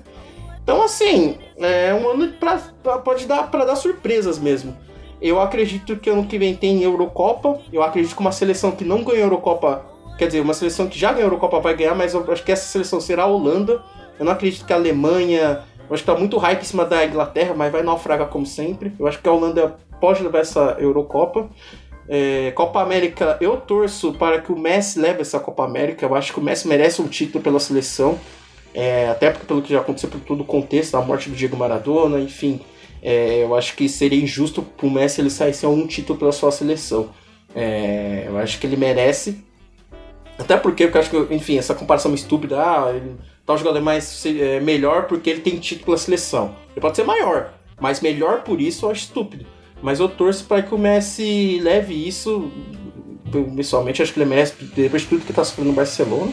[0.61, 4.77] Então, assim, é um ano pra, pra pode dar para dar surpresas mesmo.
[5.19, 7.59] Eu acredito que ano que vem tem Eurocopa.
[7.73, 9.85] Eu acredito que uma seleção que não ganhou Eurocopa,
[10.17, 12.65] quer dizer, uma seleção que já ganhou Eurocopa vai ganhar, mas eu acho que essa
[12.65, 13.81] seleção será a Holanda.
[14.19, 17.05] Eu não acredito que a Alemanha eu acho que tá muito hype em cima da
[17.05, 18.91] Inglaterra, mas vai naufragar como sempre.
[18.99, 21.49] Eu acho que a Holanda pode levar essa Eurocopa.
[22.09, 26.05] É, Copa América, eu torço para que o Messi leve essa Copa América.
[26.05, 28.19] Eu acho que o Messi merece um título pela seleção.
[28.73, 31.55] É, até porque pelo que já aconteceu por todo o contexto, a morte do Diego
[31.55, 32.59] Maradona, enfim.
[33.01, 36.51] É, eu acho que seria injusto pro Messi ele sair sem um título pela sua
[36.51, 37.09] seleção.
[37.55, 39.43] É, eu acho que ele merece.
[40.37, 43.15] Até porque eu acho que, enfim, essa comparação estúpida, ah, ele
[43.47, 46.53] tal jogador é mais é, melhor porque ele tem título pela seleção.
[46.73, 49.45] Ele pode ser maior, mas melhor por isso eu acho estúpido.
[49.81, 52.51] Mas eu torço para que o Messi leve isso.
[53.55, 56.31] Pessoalmente, acho que ele merece, depois de tudo que está sofrendo no Barcelona.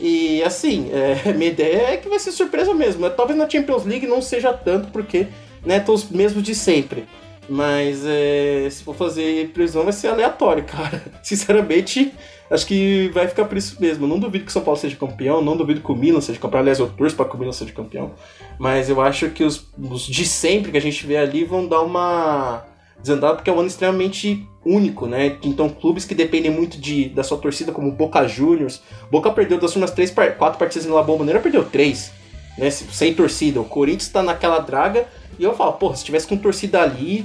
[0.00, 3.08] E assim, é, minha ideia é que vai ser surpresa mesmo.
[3.10, 5.26] Talvez na Champions League não seja tanto, porque
[5.66, 7.04] né, estão os mesmos de sempre.
[7.48, 11.02] Mas é, se for fazer previsão, vai ser aleatório, cara.
[11.22, 12.12] Sinceramente,
[12.50, 14.06] acho que vai ficar por isso mesmo.
[14.06, 16.60] não duvido que o São Paulo seja campeão, não duvido que o Milan seja campeão.
[16.60, 18.12] Aliás, eu torço para que o Milan seja campeão.
[18.58, 21.80] Mas eu acho que os, os de sempre que a gente vê ali vão dar
[21.82, 22.64] uma
[23.00, 25.36] desandada, porque é um ano extremamente único, né?
[25.42, 28.82] Então, clubes que dependem muito de, da sua torcida, como Boca Juniors.
[29.10, 32.12] Boca perdeu das últimas três, quatro partidas na La Bombonera, perdeu três,
[32.56, 32.70] né?
[32.70, 33.60] Sem torcida.
[33.60, 35.06] O Corinthians está naquela draga.
[35.38, 37.24] E eu falo, porra, se tivesse com torcida ali,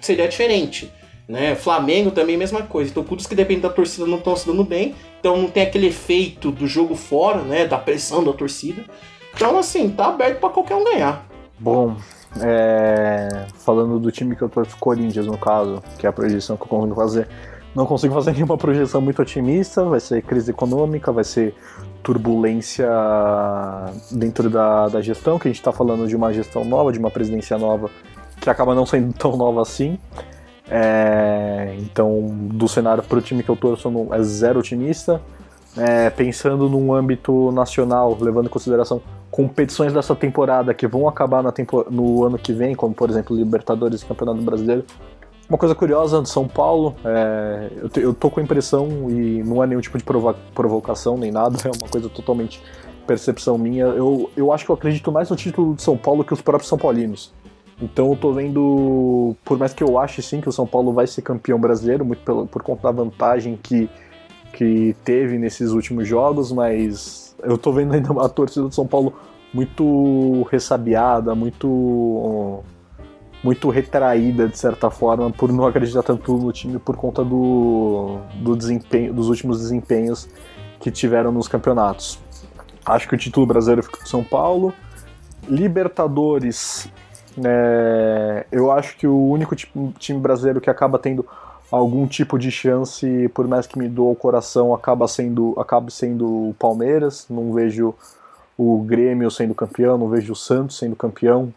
[0.00, 0.92] seria diferente.
[1.28, 1.56] Né?
[1.56, 2.90] Flamengo também, mesma coisa.
[2.90, 4.94] Então, clubes que dependem da torcida não estão se dando bem.
[5.18, 7.66] Então, não tem aquele efeito do jogo fora, né?
[7.66, 8.84] Da pressão da torcida.
[9.34, 11.26] Então, assim, tá aberto para qualquer um ganhar.
[11.58, 11.96] Bom,
[12.40, 13.46] é...
[13.58, 16.68] falando do time que eu torço, Corinthians, no caso, que é a projeção que eu
[16.68, 17.28] consigo fazer.
[17.74, 19.84] Não consigo fazer nenhuma projeção muito otimista.
[19.84, 21.54] Vai ser crise econômica, vai ser
[22.04, 22.88] turbulência
[24.12, 27.10] dentro da, da gestão, que a gente está falando de uma gestão nova, de uma
[27.10, 27.90] presidência nova,
[28.40, 29.98] que acaba não sendo tão nova assim.
[30.68, 35.20] É, então, do cenário para o time que eu torço, é zero otimista.
[35.76, 41.44] É, pensando num âmbito nacional, levando em consideração competições dessa temporada que vão acabar
[41.90, 44.84] no ano que vem, como por exemplo Libertadores e Campeonato Brasileiro.
[45.48, 49.42] Uma coisa curiosa de São Paulo, é, eu, te, eu, tô com a impressão, e
[49.44, 52.60] não é nenhum tipo de provo provocação nem nada, é uma coisa totalmente
[53.06, 53.84] percepção minha.
[53.84, 56.68] Eu, eu acho que eu acredito mais no título de São Paulo que os próprios
[56.68, 57.32] São Paulinos.
[57.80, 61.06] Então eu tô vendo, por mais que eu ache sim que o São Paulo vai
[61.06, 63.88] ser campeão brasileiro, muito por conta da vantagem que,
[64.52, 69.12] que teve nesses últimos jogos, mas eu tô vendo ainda a torcida do São Paulo
[69.52, 72.62] muito ressabiada, muito
[73.44, 78.56] muito retraída de certa forma por não acreditar tanto no time por conta do, do
[78.56, 80.28] desempenho dos últimos desempenhos
[80.80, 82.18] que tiveram nos campeonatos.
[82.84, 84.72] Acho que o título brasileiro fica com São Paulo.
[85.48, 86.90] Libertadores
[87.44, 89.54] é, eu acho que o único
[89.98, 91.26] time brasileiro que acaba tendo
[91.70, 96.50] algum tipo de chance, por mais que me doa o coração, acaba sendo, acaba sendo
[96.50, 97.26] o Palmeiras.
[97.28, 97.94] Não vejo
[98.56, 101.52] o Grêmio sendo campeão, não vejo o Santos sendo campeão.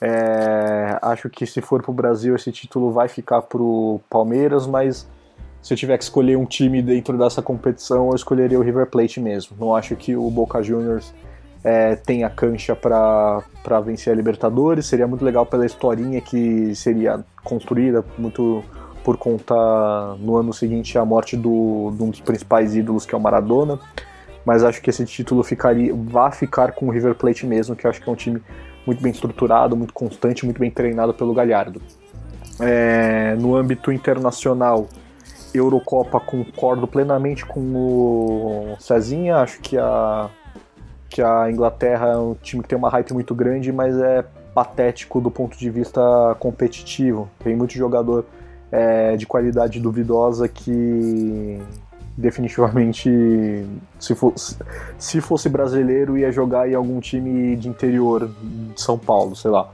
[0.00, 4.66] É, acho que se for para o Brasil esse título vai ficar para o Palmeiras,
[4.66, 5.06] mas
[5.60, 9.20] se eu tiver que escolher um time dentro dessa competição, eu escolheria o River Plate
[9.20, 9.54] mesmo.
[9.60, 11.12] Não acho que o Boca Juniors
[11.62, 14.86] é, tem a cancha para vencer a Libertadores.
[14.86, 18.64] Seria muito legal pela historinha que seria construída muito
[19.04, 19.54] por conta
[20.18, 23.78] no ano seguinte a morte do, de um dos principais ídolos que é o Maradona.
[24.44, 28.00] Mas acho que esse título ficaria, vai ficar com o River Plate mesmo, que acho
[28.00, 28.42] que é um time
[28.86, 31.80] muito bem estruturado, muito constante, muito bem treinado pelo Galhardo.
[32.58, 34.88] É, no âmbito internacional,
[35.54, 40.30] Eurocopa concordo plenamente com o Cezinha, acho que a
[41.10, 44.24] que a Inglaterra é um time que tem uma hype muito grande, mas é
[44.54, 46.00] patético do ponto de vista
[46.38, 47.28] competitivo.
[47.42, 48.24] Tem muito jogador
[48.70, 51.60] é, de qualidade duvidosa que
[52.16, 53.66] definitivamente
[53.98, 54.56] se fosse,
[54.98, 59.70] se fosse brasileiro ia jogar em algum time de interior de São Paulo, sei lá.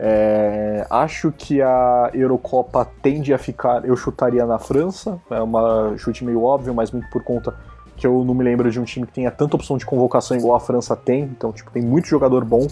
[0.00, 6.24] É, acho que a Eurocopa tende a ficar, eu chutaria na França, é uma chute
[6.24, 7.52] meio óbvio, mas muito por conta
[7.98, 10.56] que eu não me lembro de um time que tenha tanta opção de convocação igual
[10.56, 11.24] a França tem.
[11.24, 12.66] Então, tipo, tem muito jogador bom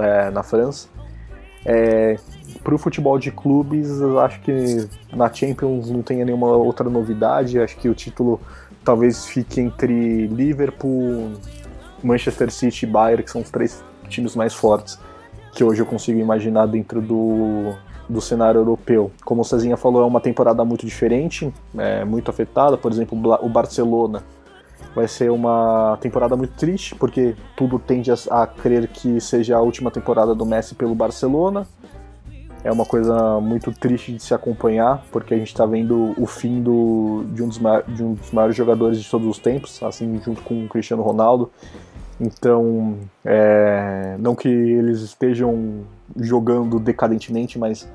[0.00, 0.88] é, na França.
[1.64, 2.16] É,
[2.62, 7.58] para o futebol de clubes, acho que na Champions não tenha nenhuma outra novidade.
[7.58, 8.40] Acho que o título
[8.84, 11.32] talvez fique entre Liverpool,
[12.02, 14.98] Manchester City e Bayern, que são os três times mais fortes
[15.56, 17.72] que hoje eu consigo imaginar dentro do,
[18.08, 19.10] do cenário europeu.
[19.24, 22.76] Como o Cezinha falou, é uma temporada muito diferente, é, muito afetada.
[22.76, 24.22] Por exemplo, o Barcelona
[24.96, 29.60] vai ser uma temporada muito triste, porque tudo tende a, a crer que seja a
[29.60, 31.66] última temporada do Messi pelo Barcelona.
[32.64, 36.62] É uma coisa muito triste de se acompanhar, porque a gente está vendo o fim
[36.62, 40.42] do, de, um dos, de um dos maiores jogadores de todos os tempos, assim, junto
[40.42, 41.50] com o Cristiano Ronaldo.
[42.18, 45.82] Então, é, não que eles estejam
[46.16, 47.86] jogando decadentemente, mas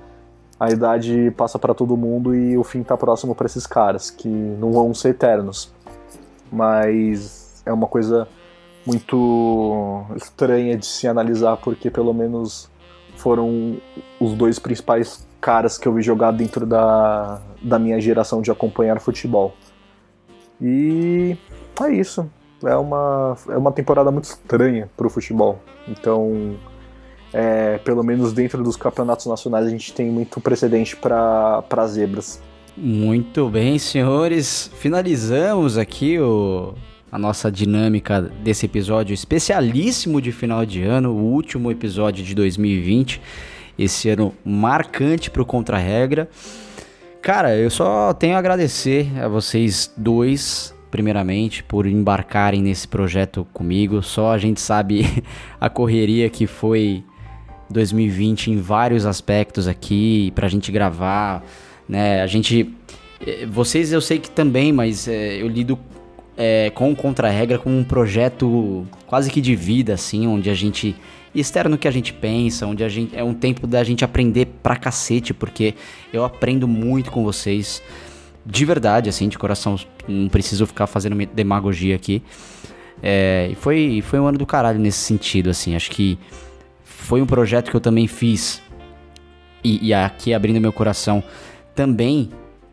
[0.60, 4.30] a idade passa para todo mundo e o fim está próximo para esses caras, que
[4.30, 5.74] não vão ser eternos
[6.52, 8.28] mas é uma coisa
[8.86, 12.70] muito estranha de se analisar, porque pelo menos
[13.16, 13.78] foram
[14.20, 19.00] os dois principais caras que eu vi jogar dentro da, da minha geração de acompanhar
[19.00, 19.54] futebol.
[20.62, 21.38] E
[21.82, 22.30] é isso.
[22.64, 25.60] É uma, é uma temporada muito estranha para o futebol.
[25.88, 26.56] Então,
[27.34, 32.42] é, pelo menos dentro dos campeonatos nacionais, a gente tem muito precedente para zebras.
[32.78, 34.72] Muito bem, senhores.
[34.76, 36.74] Finalizamos aqui o,
[37.12, 43.22] a nossa dinâmica desse episódio especialíssimo de final de ano, o último episódio de 2020.
[43.78, 46.30] Esse ano marcante para o Contra-Regra.
[47.22, 54.02] Cara, eu só tenho a agradecer a vocês dois, primeiramente, por embarcarem nesse projeto comigo.
[54.02, 55.06] Só a gente sabe
[55.60, 57.04] a correria que foi
[57.70, 61.44] 2020 em vários aspectos aqui, para a gente gravar
[61.92, 62.22] né?
[62.22, 62.74] A gente.
[63.20, 65.78] Eh, vocês eu sei que também, mas é, eu lido
[66.38, 70.96] é, com Contra-Regra como um projeto quase que de vida, assim, onde a gente
[71.36, 74.78] externo que a gente pensa, onde a gente é um tempo da gente aprender pra
[74.78, 75.76] cacete, porque
[76.14, 77.82] eu aprendo muito com vocês,
[78.46, 79.78] de verdade, assim, de coração,
[80.08, 82.24] não preciso ficar fazendo demagogia aqui.
[83.04, 86.18] É, foi, foi um ano do caralho nesse sentido, assim, acho que
[86.84, 88.62] foi um projeto que eu também fiz,
[89.64, 91.24] e, e aqui abrindo meu coração,
[91.76, 92.30] também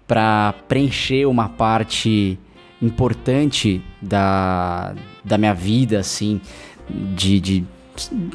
[0.07, 2.39] para preencher uma parte
[2.81, 4.95] importante da,
[5.25, 6.41] da minha vida, assim,
[6.89, 7.65] de, de,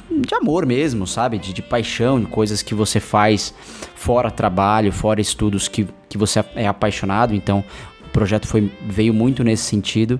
[0.09, 1.37] de amor mesmo, sabe?
[1.37, 3.53] De, de paixão, de coisas que você faz
[3.95, 7.33] fora trabalho, fora estudos que, que você é apaixonado.
[7.33, 7.63] Então,
[8.05, 10.19] o projeto foi, veio muito nesse sentido.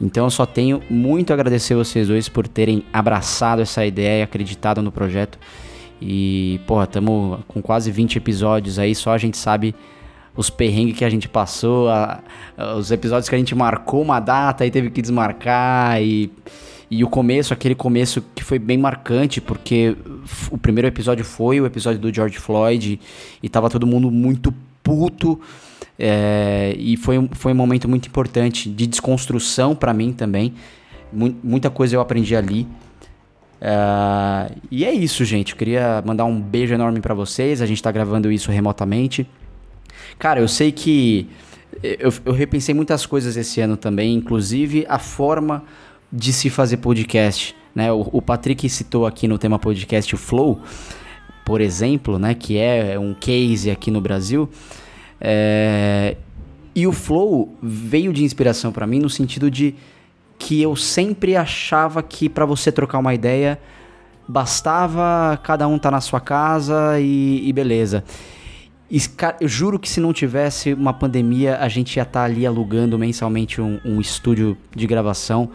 [0.00, 4.22] Então, eu só tenho muito a agradecer vocês dois por terem abraçado essa ideia e
[4.22, 5.38] acreditado no projeto.
[6.00, 9.74] E, porra, estamos com quase 20 episódios aí, só a gente sabe
[10.36, 12.20] os perrengues que a gente passou, a,
[12.76, 16.30] os episódios que a gente marcou uma data e teve que desmarcar e,
[16.88, 19.96] e o começo, aquele começo que foi bem marcante, porque
[20.50, 23.00] o primeiro episódio foi o episódio do George Floyd
[23.42, 25.40] e tava todo mundo muito puto.
[25.98, 30.54] É, e foi, um, foi um momento muito importante de desconstrução para mim também.
[31.12, 32.66] Muita coisa eu aprendi ali.
[33.60, 35.52] Uh, e é isso, gente.
[35.52, 37.60] Eu queria mandar um beijo enorme para vocês.
[37.60, 39.28] A gente tá gravando isso remotamente.
[40.18, 41.28] Cara, eu sei que
[41.82, 45.64] eu, eu repensei muitas coisas esse ano também, inclusive a forma
[46.12, 47.54] de se fazer podcast.
[47.74, 47.92] Né?
[47.92, 50.60] O, o Patrick citou aqui no tema podcast o Flow,
[51.44, 52.34] por exemplo, né?
[52.34, 54.48] que é um case aqui no Brasil.
[55.20, 56.16] É...
[56.74, 59.74] E o Flow veio de inspiração para mim no sentido de
[60.38, 63.58] que eu sempre achava que para você trocar uma ideia
[64.28, 68.04] bastava cada um tá na sua casa e, e beleza.
[68.90, 72.24] E, cara, eu juro que se não tivesse uma pandemia, a gente ia estar tá
[72.24, 75.50] ali alugando mensalmente um, um, estúdio de gravação,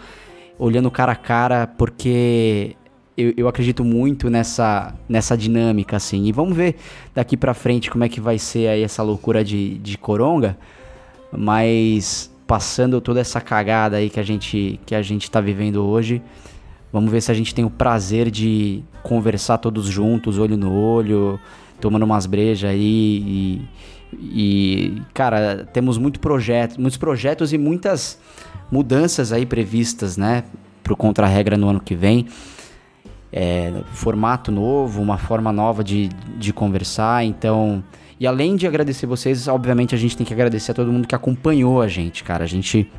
[0.60, 2.76] olhando cara a cara, porque
[3.18, 6.26] eu, eu, acredito muito nessa, nessa dinâmica, assim.
[6.26, 6.76] E vamos ver
[7.14, 10.56] daqui pra frente como é que vai ser aí essa loucura de, de coronga,
[11.36, 16.22] mas passando toda essa cagada aí que a gente, que a gente tá vivendo hoje,
[16.92, 21.40] vamos ver se a gente tem o prazer de conversar todos juntos, olho no olho
[21.80, 23.62] tomando umas brejas aí e,
[24.22, 28.18] e, cara, temos muito projeto, muitos projetos e muitas
[28.72, 30.46] mudanças aí previstas, né,
[30.82, 32.28] pro Contra-Regra no ano que vem.
[33.32, 37.84] É, formato novo, uma forma nova de, de conversar, então...
[38.24, 41.14] E além de agradecer vocês, obviamente a gente tem que agradecer a todo mundo que
[41.14, 42.46] acompanhou a gente, cara.
[42.46, 42.90] A gente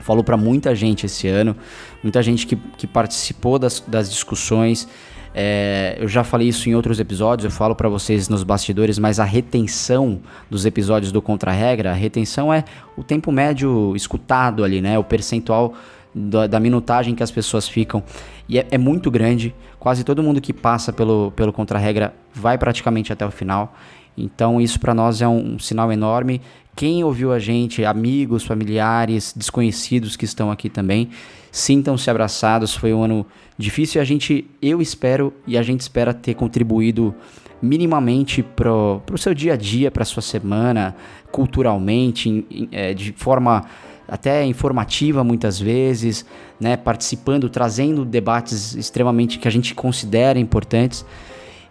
[0.00, 1.54] falou para muita gente esse ano,
[2.02, 4.88] muita gente que, que participou das, das discussões,
[5.32, 9.20] é, eu já falei isso em outros episódios, eu falo para vocês nos bastidores, mas
[9.20, 10.18] a retenção
[10.50, 12.64] dos episódios do Contra-Regra, a retenção é
[12.96, 14.98] o tempo médio escutado ali, né?
[14.98, 15.74] O percentual
[16.12, 18.02] da, da minutagem que as pessoas ficam.
[18.48, 19.54] E é, é, muito grande.
[19.78, 23.72] Quase todo mundo que passa pelo, pelo Contra-Regra vai praticamente até o final.
[24.16, 26.40] Então isso para nós é um, um sinal enorme.
[26.76, 31.10] Quem ouviu a gente, amigos, familiares, desconhecidos que estão aqui também,
[31.52, 32.74] sintam-se abraçados.
[32.74, 33.26] Foi um ano
[33.56, 34.00] difícil.
[34.00, 37.14] A gente, eu espero e a gente espera ter contribuído
[37.62, 40.96] minimamente pro, pro seu dia a dia, para sua semana,
[41.30, 43.64] culturalmente, é, de forma
[44.06, 46.26] até informativa muitas vezes,
[46.60, 51.04] né, participando, trazendo debates extremamente que a gente considera importantes.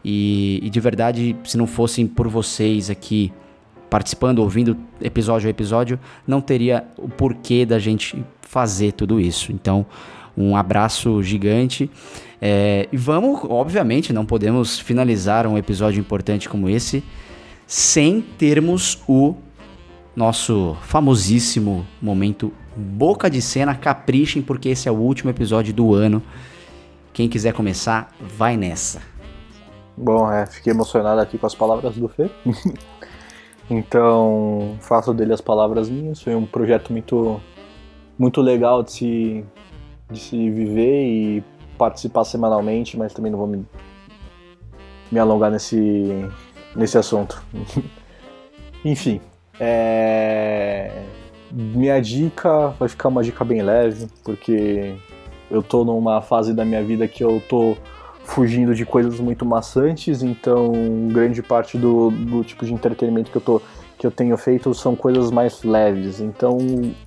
[0.04, 3.32] E, e de verdade, se não fossem por vocês aqui
[3.90, 9.52] participando, ouvindo episódio a episódio, não teria o porquê da gente fazer tudo isso.
[9.52, 9.86] Então,
[10.36, 11.90] um abraço gigante.
[12.42, 17.04] É, e vamos, obviamente, não podemos finalizar um episódio importante como esse
[17.66, 19.36] sem termos o
[20.16, 23.76] nosso famosíssimo momento boca de cena.
[23.76, 26.22] Caprichem, porque esse é o último episódio do ano.
[27.14, 29.12] Quem quiser começar, vai nessa.
[29.95, 32.30] Bom, é, fiquei emocionado aqui com as palavras do Fê.
[33.70, 36.22] então, faço dele as palavras minhas.
[36.22, 37.40] Foi um projeto muito,
[38.18, 39.45] muito legal de se,
[40.10, 41.44] de se viver e
[41.78, 43.65] participar semanalmente, mas também não vou me,
[45.11, 46.28] me alongar nesse,
[46.76, 47.44] nesse assunto.
[48.84, 49.22] Enfim,
[49.60, 51.03] é...
[51.52, 54.95] minha dica vai ficar uma dica bem leve, porque
[55.49, 57.78] eu tô numa fase da minha vida que eu tô
[58.24, 60.72] fugindo de coisas muito maçantes, então
[61.12, 63.62] grande parte do, do tipo de entretenimento que eu tô
[63.98, 66.20] que eu tenho feito são coisas mais leves.
[66.20, 66.58] Então,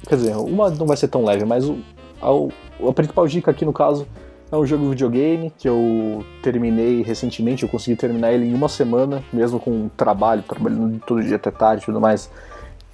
[0.09, 1.79] quer dizer, uma não vai ser tão leve, mas o,
[2.23, 4.07] a, a principal dica aqui no caso
[4.51, 8.69] é um jogo de videogame que eu terminei recentemente, eu consegui terminar ele em uma
[8.69, 12.31] semana, mesmo com trabalho, trabalhando todo dia até tarde e tudo mais,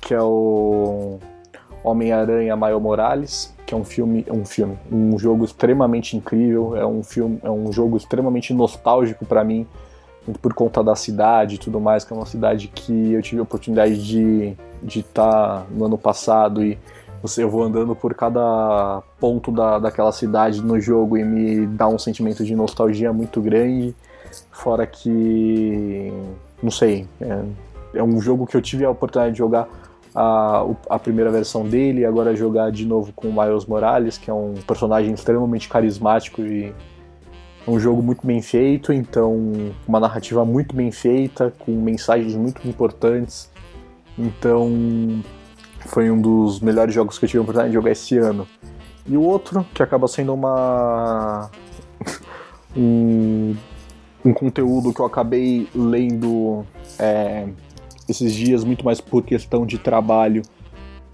[0.00, 1.18] que é o
[1.84, 7.02] Homem-Aranha Maio Morales, que é um filme, um filme, um jogo extremamente incrível, é um
[7.02, 9.66] filme, é um jogo extremamente nostálgico para mim,
[10.40, 13.42] por conta da cidade e tudo mais, que é uma cidade que eu tive a
[13.42, 14.56] oportunidade de
[15.00, 16.78] estar tá no ano passado e
[17.38, 21.98] eu vou andando por cada ponto da, daquela cidade no jogo e me dá um
[21.98, 23.94] sentimento de nostalgia muito grande.
[24.50, 26.12] Fora que,
[26.62, 27.44] não sei, é,
[27.94, 29.68] é um jogo que eu tive a oportunidade de jogar
[30.14, 34.30] a, a primeira versão dele e agora jogar de novo com o Miles Morales, que
[34.30, 36.74] é um personagem extremamente carismático e
[37.66, 39.52] um jogo muito bem feito, então
[39.86, 43.50] uma narrativa muito bem feita, com mensagens muito importantes.
[44.18, 45.22] Então
[45.86, 48.46] foi um dos melhores jogos que eu tive a oportunidade de jogar esse ano.
[49.06, 51.50] E o outro, que acaba sendo uma.
[52.76, 53.54] um,
[54.24, 56.64] um conteúdo que eu acabei lendo
[56.98, 57.48] é,
[58.12, 60.42] esses dias, muito mais por questão de trabalho,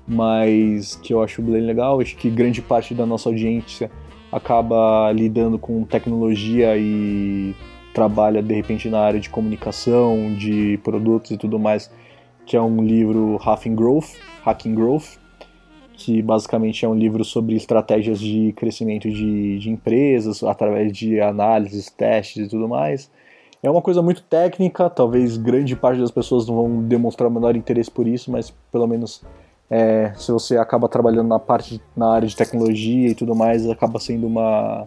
[0.06, 2.00] mas que eu acho bem legal.
[2.00, 3.90] Acho que grande parte da nossa audiência
[4.30, 7.54] acaba lidando com tecnologia e
[7.94, 11.90] trabalha de repente na área de comunicação, de produtos e tudo mais
[12.48, 15.18] que é um livro Hacking Growth, Hacking Growth,
[15.92, 21.90] que basicamente é um livro sobre estratégias de crescimento de, de empresas através de análises,
[21.90, 23.10] testes e tudo mais.
[23.62, 27.56] É uma coisa muito técnica, talvez grande parte das pessoas não vão demonstrar o menor
[27.56, 29.22] interesse por isso, mas pelo menos
[29.70, 33.98] é, se você acaba trabalhando na parte na área de tecnologia e tudo mais, acaba
[33.98, 34.86] sendo uma,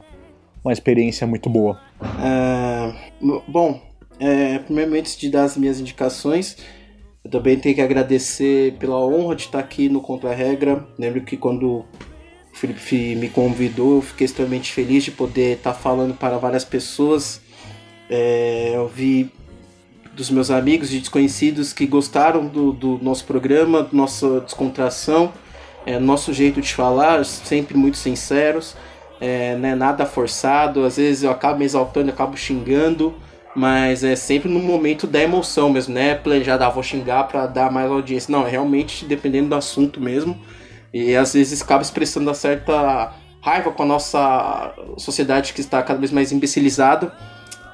[0.63, 1.79] uma experiência muito boa.
[2.23, 2.93] É,
[3.47, 3.79] bom,
[4.19, 6.57] é, primeiramente de dar as minhas indicações,
[7.23, 10.87] eu também tenho que agradecer pela honra de estar aqui no Contra Regra.
[10.97, 11.85] Lembro que quando o
[12.53, 17.41] Felipe me convidou, eu fiquei extremamente feliz de poder estar falando para várias pessoas.
[18.13, 19.31] É, eu vi
[20.13, 25.31] dos meus amigos e desconhecidos que gostaram do, do nosso programa, nossa descontração,
[25.85, 28.75] é, nosso jeito de falar, sempre muito sinceros,
[29.21, 30.83] é, né, nada forçado.
[30.83, 33.15] Às vezes eu acabo me exaltando, eu acabo xingando.
[33.53, 36.15] Mas é sempre no momento da emoção mesmo, né?
[36.15, 38.31] Planejado, ah, vou xingar para dar mais audiência.
[38.31, 40.39] Não, é realmente dependendo do assunto mesmo.
[40.93, 45.99] E às vezes acaba expressando uma certa raiva com a nossa sociedade que está cada
[45.99, 47.13] vez mais imbecilizada.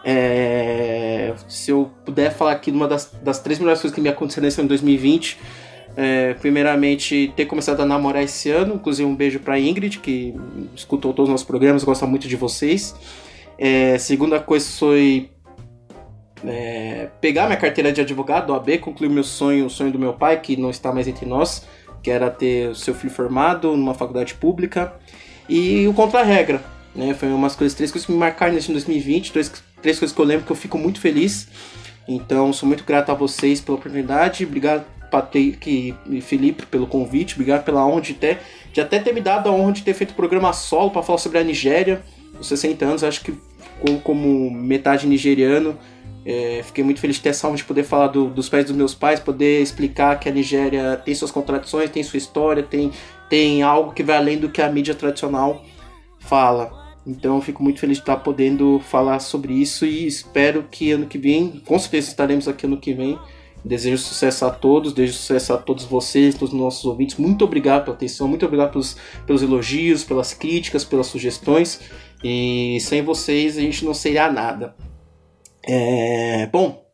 [0.09, 4.07] É, se eu puder falar aqui de uma das, das três melhores coisas que me
[4.07, 5.37] aconteceram nesse ano 2020,
[5.97, 10.33] é, primeiramente ter começado a namorar esse ano, inclusive um beijo para Ingrid, que
[10.73, 12.95] escutou todos os nossos programas, gosta muito de vocês.
[13.57, 15.29] É, segunda coisa foi
[16.45, 20.39] é, pegar minha carteira de advogado, OAB, concluir meu sonho, o sonho do meu pai,
[20.39, 21.67] que não está mais entre nós,
[22.01, 24.93] que era ter o seu filho formado numa faculdade pública,
[25.49, 26.61] e o contra-regra.
[26.95, 27.13] Né?
[27.13, 30.25] Foi umas coisas, três coisas que me marcaram nesse 2020, três, três coisas que eu
[30.25, 31.47] lembro que eu fico muito feliz.
[32.09, 37.63] Então, sou muito grato a vocês pela oportunidade, obrigado Patrick e Felipe pelo convite, obrigado
[37.63, 38.39] pela honra de ter,
[38.73, 41.19] de até ter me dado a honra de ter feito o programa solo para falar
[41.19, 42.01] sobre a Nigéria,
[42.37, 43.33] os 60 anos, acho que
[44.03, 45.77] como metade nigeriano,
[46.25, 48.75] é, fiquei muito feliz de ter essa honra de poder falar do, dos pés dos
[48.75, 52.91] meus pais, poder explicar que a Nigéria tem suas contradições, tem sua história, tem,
[53.29, 55.63] tem algo que vai além do que a mídia tradicional
[56.19, 56.86] fala.
[57.07, 61.17] Então fico muito feliz de estar podendo falar sobre isso e espero que ano que
[61.17, 63.17] vem, com certeza estaremos aqui ano que vem.
[63.63, 67.15] Desejo sucesso a todos, desejo sucesso a todos vocês, todos os nossos ouvintes.
[67.15, 71.79] Muito obrigado pela atenção, muito obrigado pelos, pelos elogios, pelas críticas, pelas sugestões.
[72.23, 74.75] E sem vocês a gente não seria nada.
[75.63, 76.85] É, bom,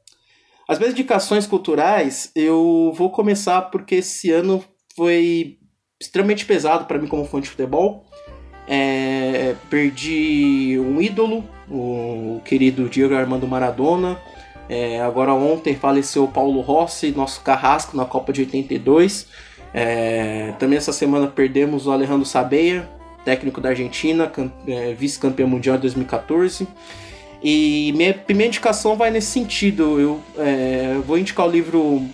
[0.68, 4.64] as minhas indicações culturais eu vou começar porque esse ano
[4.96, 5.58] foi
[6.00, 8.06] extremamente pesado para mim como fã de futebol.
[8.68, 14.18] É, perdi um ídolo, o querido Diego Armando Maradona.
[14.70, 19.28] É, agora ontem faleceu Paulo Rossi, nosso carrasco na Copa de 82.
[19.74, 22.88] É, também essa semana perdemos o Alejandro Sabeia,
[23.26, 24.32] técnico da Argentina,
[24.68, 26.68] é, vice-campeão mundial de 2014.
[27.44, 30.00] E minha primeira indicação vai nesse sentido.
[30.00, 32.08] Eu é, vou indicar o livro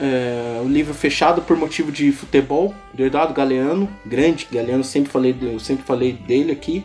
[0.00, 5.36] é, o livro Fechado por Motivo de Futebol, do Eduardo Galeano, grande Galeano, sempre falei,
[5.40, 6.84] eu sempre falei dele aqui,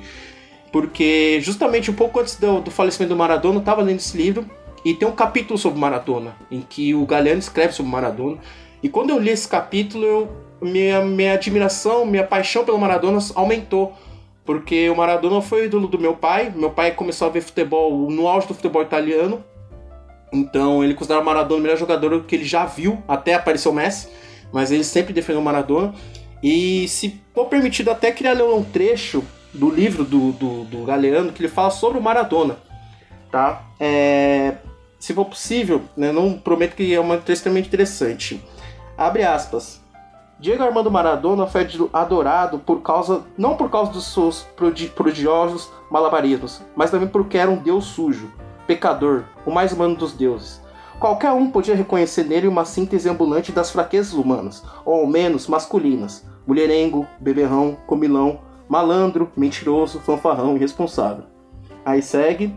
[0.71, 4.45] porque justamente um pouco antes do, do falecimento do Maradona, eu estava lendo esse livro,
[4.83, 8.37] e tem um capítulo sobre Maradona, em que o Galeano escreve sobre Maradona,
[8.81, 10.29] e quando eu li esse capítulo, eu,
[10.61, 13.93] minha, minha admiração, minha paixão pelo Maradona aumentou,
[14.45, 16.51] porque o Maradona foi o ídolo do meu pai.
[16.53, 19.43] Meu pai começou a ver futebol no auge do futebol italiano.
[20.33, 23.73] Então ele considera o Maradona o melhor jogador que ele já viu, até aparecer o
[23.73, 24.09] Messi.
[24.51, 25.93] Mas ele sempre defendeu o Maradona.
[26.41, 29.23] E se for permitido, até queria ler um trecho
[29.53, 32.57] do livro do, do, do Galeano que ele fala sobre o Maradona.
[33.31, 33.63] Tá?
[33.79, 34.55] É,
[34.99, 38.43] se for possível, né, não prometo que é uma trecho extremamente interessante.
[38.97, 39.81] Abre aspas.
[40.39, 44.45] Diego Armando Maradona foi adorado por causa não por causa dos seus
[44.95, 48.29] prodigiosos malabarismos, mas também porque era um deus sujo,
[48.67, 50.61] pecador, o mais humano dos deuses.
[50.99, 56.25] Qualquer um podia reconhecer nele uma síntese ambulante das fraquezas humanas, ou ao menos masculinas:
[56.47, 61.25] mulherengo, beberrão, comilão, malandro, mentiroso, fanfarrão, irresponsável.
[61.85, 62.55] Aí segue.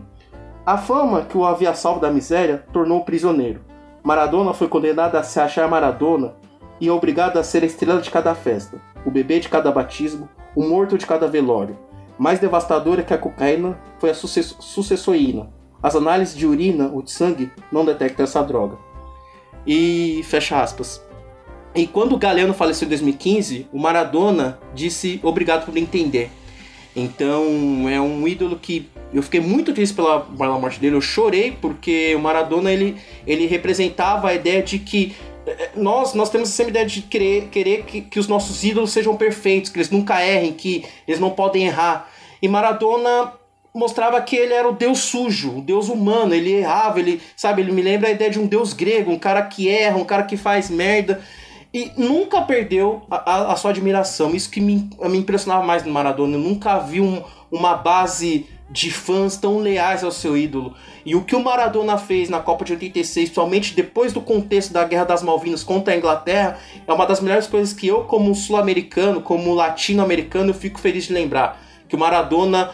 [0.65, 3.61] A fama que o havia salvo da miséria tornou-o prisioneiro.
[4.03, 6.35] Maradona foi condenado a se achar Maradona
[6.79, 10.63] e obrigado a ser a estrela de cada festa, o bebê de cada batismo, o
[10.63, 11.77] morto de cada velório.
[12.17, 15.49] Mais devastadora que a cocaína foi a sucessoína.
[15.81, 18.77] As análises de urina ou de sangue não detectam essa droga.
[19.65, 21.01] E fecha aspas.
[21.75, 26.31] E quando o Galeno faleceu em 2015, o Maradona disse obrigado por entender.
[26.95, 30.95] Então é um ídolo que eu fiquei muito triste pela, pela morte dele.
[30.95, 36.29] Eu chorei porque o Maradona ele, ele representava a ideia de que eh, nós, nós
[36.31, 39.91] temos essa ideia de querer, querer que, que os nossos ídolos sejam perfeitos, que eles
[39.91, 42.09] nunca errem, que eles não podem errar.
[42.41, 43.31] E Maradona
[43.77, 47.71] mostrava que ele era o deus sujo, o deus humano, ele errava, ele, sabe, ele
[47.71, 50.35] me lembra a ideia de um deus grego, um cara que erra, um cara que
[50.35, 51.21] faz merda
[51.73, 54.33] e nunca perdeu a, a, a sua admiração.
[54.33, 57.21] Isso que me, me impressionava mais no Maradona, eu nunca vi um,
[57.51, 60.73] uma base de fãs tão leais ao seu ídolo.
[61.05, 64.83] E o que o Maradona fez na Copa de 86, somente depois do contexto da
[64.83, 69.21] Guerra das Malvinas contra a Inglaterra, é uma das melhores coisas que eu, como sul-americano,
[69.21, 71.61] como latino-americano, eu fico feliz de lembrar.
[71.87, 72.71] Que o Maradona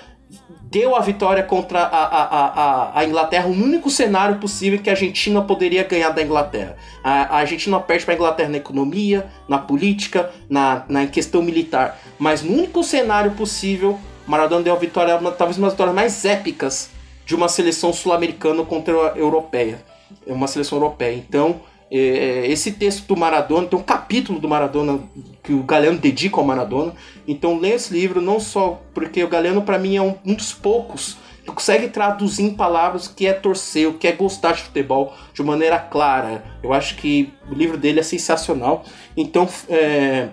[0.73, 4.93] deu a vitória contra a, a, a, a, Inglaterra no único cenário possível que a
[4.93, 6.75] Argentina poderia ganhar da Inglaterra.
[7.03, 11.99] A, a Argentina perde para a Inglaterra na economia, na política, na, na questão militar.
[12.17, 16.25] Mas no único cenário possível, Maradona deu a vitória, uma, talvez uma das vitórias mais
[16.25, 16.89] épicas
[17.23, 19.79] de uma seleção sul-americana contra a europeia.
[20.25, 21.15] Uma seleção europeia.
[21.15, 24.99] Então, é, é, esse texto do Maradona, tem um capítulo do Maradona
[25.43, 26.93] que o Galeano dedica ao Maradona.
[27.27, 30.53] Então leia esse livro não só porque o Galeano para mim é um, um, dos
[30.53, 34.63] poucos que consegue traduzir em palavras o que é torcer, o que é gostar de
[34.63, 36.43] futebol de maneira clara.
[36.63, 38.85] Eu acho que o livro dele é sensacional.
[39.15, 40.29] Então, é,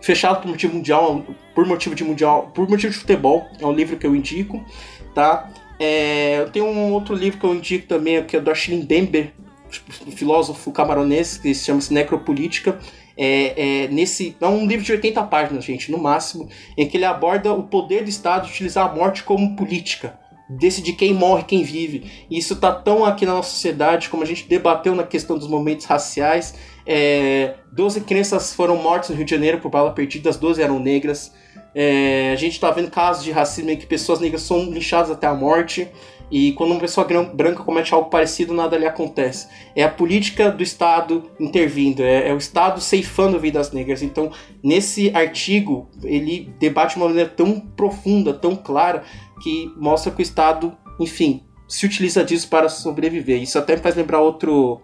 [0.00, 1.24] fechado por motivo mundial,
[1.54, 4.64] por motivo de mundial, por motivo de futebol, é um livro que eu indico,
[5.12, 5.50] tá?
[5.78, 9.32] É, eu tenho um outro livro que eu indico também, que é do Achille Bember,
[10.14, 12.78] filósofo camaronês, que se chama-se Necropolítica.
[13.16, 17.04] É, é, nesse, é um livro de 80 páginas, gente, no máximo, em que ele
[17.04, 20.18] aborda o poder do Estado de utilizar a morte como política.
[20.48, 22.26] Decidir quem morre, quem vive.
[22.30, 25.48] E isso tá tão aqui na nossa sociedade, como a gente debateu na questão dos
[25.48, 26.54] momentos raciais.
[26.86, 30.78] É, 12 crianças foram mortas no Rio de Janeiro por bala perdida, as 12 eram
[30.78, 31.32] negras.
[31.74, 35.26] É, a gente está vendo casos de racismo em que pessoas negras são lixadas até
[35.26, 35.88] a morte.
[36.32, 39.48] E quando uma pessoa branca comete algo parecido, nada lhe acontece.
[39.76, 44.02] É a política do Estado intervindo, é, é o Estado ceifando vidas negras.
[44.02, 44.32] Então,
[44.64, 49.04] nesse artigo, ele debate de uma maneira tão profunda, tão clara,
[49.42, 53.42] que mostra que o Estado, enfim, se utiliza disso para sobreviver.
[53.42, 54.80] Isso até me faz lembrar outro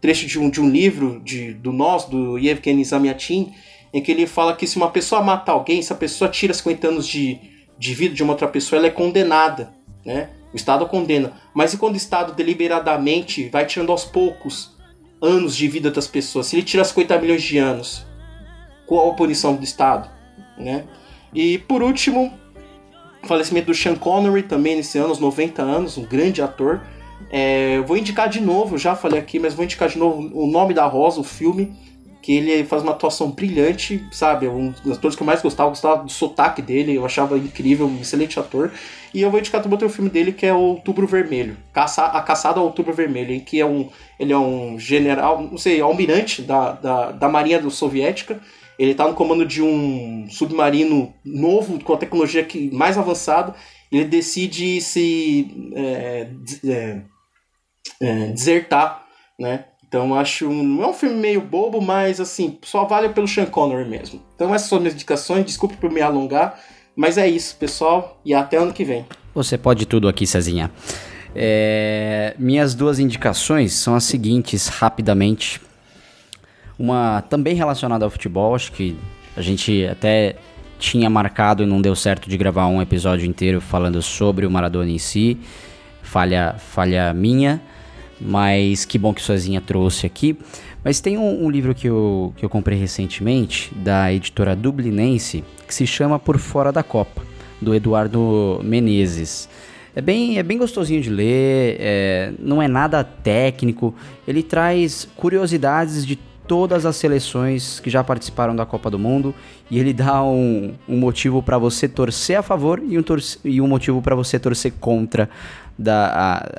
[0.00, 3.52] trecho de um, de um livro de, do Nós, do Yevgeny Zamyatin,
[3.92, 6.88] em que ele fala que se uma pessoa mata alguém, se a pessoa tira 50
[6.88, 7.38] anos de,
[7.78, 10.30] de vida de uma outra pessoa, ela é condenada, né?
[10.56, 11.34] O Estado condena.
[11.52, 14.74] Mas e quando o Estado deliberadamente vai tirando aos poucos
[15.20, 16.46] anos de vida das pessoas?
[16.46, 18.06] Se ele tira 50 milhões de anos,
[18.86, 20.10] qual a punição do Estado?
[20.56, 20.84] Né?
[21.34, 22.32] E por último,
[23.22, 26.80] o falecimento do Sean Connery, também nesse ano, aos 90 anos, um grande ator.
[27.30, 30.72] É, vou indicar de novo, já falei aqui, mas vou indicar de novo o nome
[30.72, 31.76] da Rosa, o filme
[32.26, 34.46] que ele faz uma atuação brilhante, sabe?
[34.46, 37.38] É um dos atores que eu mais gostava, eu gostava do sotaque dele, eu achava
[37.38, 38.72] incrível, um excelente ator.
[39.14, 42.20] E eu vou indicar também outro filme dele que é o Outubro Vermelho, Caça, A
[42.20, 43.88] Caçada ao Outubro Vermelho, em que é um,
[44.18, 48.40] ele é um general, não sei, almirante da, da, da Marinha Soviética.
[48.76, 53.54] Ele está no comando de um submarino novo, com a tecnologia que, mais avançada.
[53.92, 56.28] Ele decide se é,
[56.64, 57.02] é,
[58.02, 59.06] é, desertar,
[59.38, 59.66] né?
[59.88, 63.88] Então acho não é um filme meio bobo, mas assim, só vale pelo Sean Connery
[63.88, 64.20] mesmo.
[64.34, 66.58] Então essas são as minhas indicações, desculpe por me alongar,
[66.94, 69.06] mas é isso, pessoal, e até ano que vem.
[69.34, 70.70] Você pode tudo aqui, Cezinha.
[71.34, 75.60] É, minhas duas indicações são as seguintes, rapidamente.
[76.78, 78.96] Uma também relacionada ao futebol, acho que
[79.36, 80.36] a gente até
[80.78, 84.90] tinha marcado e não deu certo de gravar um episódio inteiro falando sobre o Maradona
[84.90, 85.38] em si.
[86.02, 87.60] Falha, falha minha
[88.20, 90.36] mas que bom que Sozinha trouxe aqui.
[90.84, 95.74] Mas tem um, um, livro que eu, que eu comprei recentemente, da editora Dublinense, que
[95.74, 97.22] se chama Por Fora da Copa,
[97.60, 99.48] do Eduardo Menezes.
[99.94, 103.94] É bem, é bem gostosinho de ler, é, não é nada técnico,
[104.28, 106.16] ele traz curiosidades de
[106.46, 109.34] todas as seleções que já participaram da Copa do Mundo
[109.70, 113.04] e ele dá um, um motivo para você torcer a favor e um,
[113.44, 115.28] e um motivo para você torcer contra
[115.78, 116.06] da,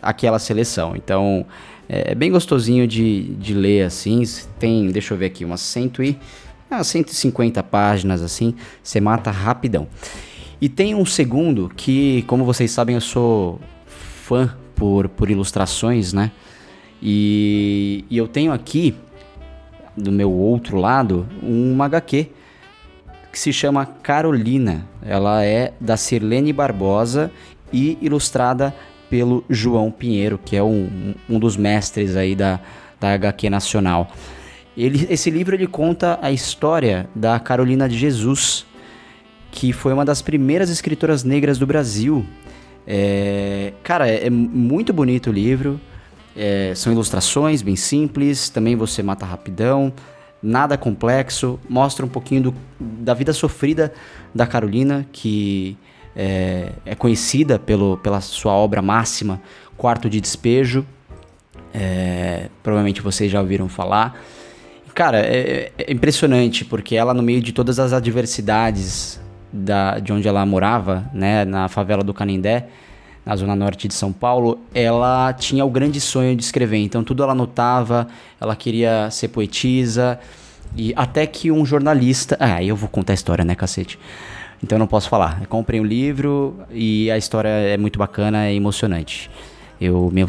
[0.02, 0.96] a, aquela seleção.
[0.96, 1.46] Então
[1.90, 4.24] é bem gostosinho de, de ler assim.
[4.60, 6.18] Tem, deixa eu ver aqui, umas 100 e,
[6.70, 8.56] ah, 150 páginas assim.
[8.84, 9.88] Você mata rapidão.
[10.60, 16.32] E tem um segundo que, como vocês sabem, eu sou fã por, por ilustrações, né?
[17.02, 18.96] E, e eu tenho aqui,
[19.96, 22.32] do meu outro lado, uma HQ
[23.32, 24.88] que se chama Carolina.
[25.04, 27.32] Ela é da Sirlene Barbosa
[27.72, 28.74] e ilustrada
[29.10, 32.60] pelo João Pinheiro, que é um, um dos mestres aí da,
[33.00, 34.12] da HQ nacional.
[34.78, 38.66] Ele, esse livro ele conta a história da Carolina de Jesus,
[39.52, 42.26] que foi uma das primeiras escritoras negras do Brasil.
[42.86, 45.82] É, cara, é, é, muito bonito o livro.
[46.36, 49.92] É, são ilustrações bem simples, também você mata rapidão,
[50.44, 53.92] nada complexo, mostra um pouquinho do, da vida sofrida
[54.36, 55.76] da Carolina, que
[56.18, 59.40] é, é conhecida pelo, pela sua obra máxima,
[59.78, 60.84] Quarto de Despejo.
[61.72, 64.20] É, provavelmente vocês já ouviram falar.
[64.96, 69.22] Cara, é, é, impressionante, porque ela, no meio de todas as adversidades
[69.54, 72.68] da, de onde ela morava, né, na favela do Canindé,
[73.24, 76.78] na zona norte de São Paulo, ela tinha o grande sonho de escrever.
[76.78, 78.08] Então tudo ela anotava,
[78.42, 80.20] ela queria ser poetisa,
[80.76, 82.36] e até que um jornalista.
[82.40, 84.00] Ah, eu vou contar a história, né, cacete?
[84.64, 85.40] Então eu não posso falar.
[85.42, 89.30] Eu comprei um livro e a história é muito bacana, é emocionante.
[89.80, 90.26] Eu me,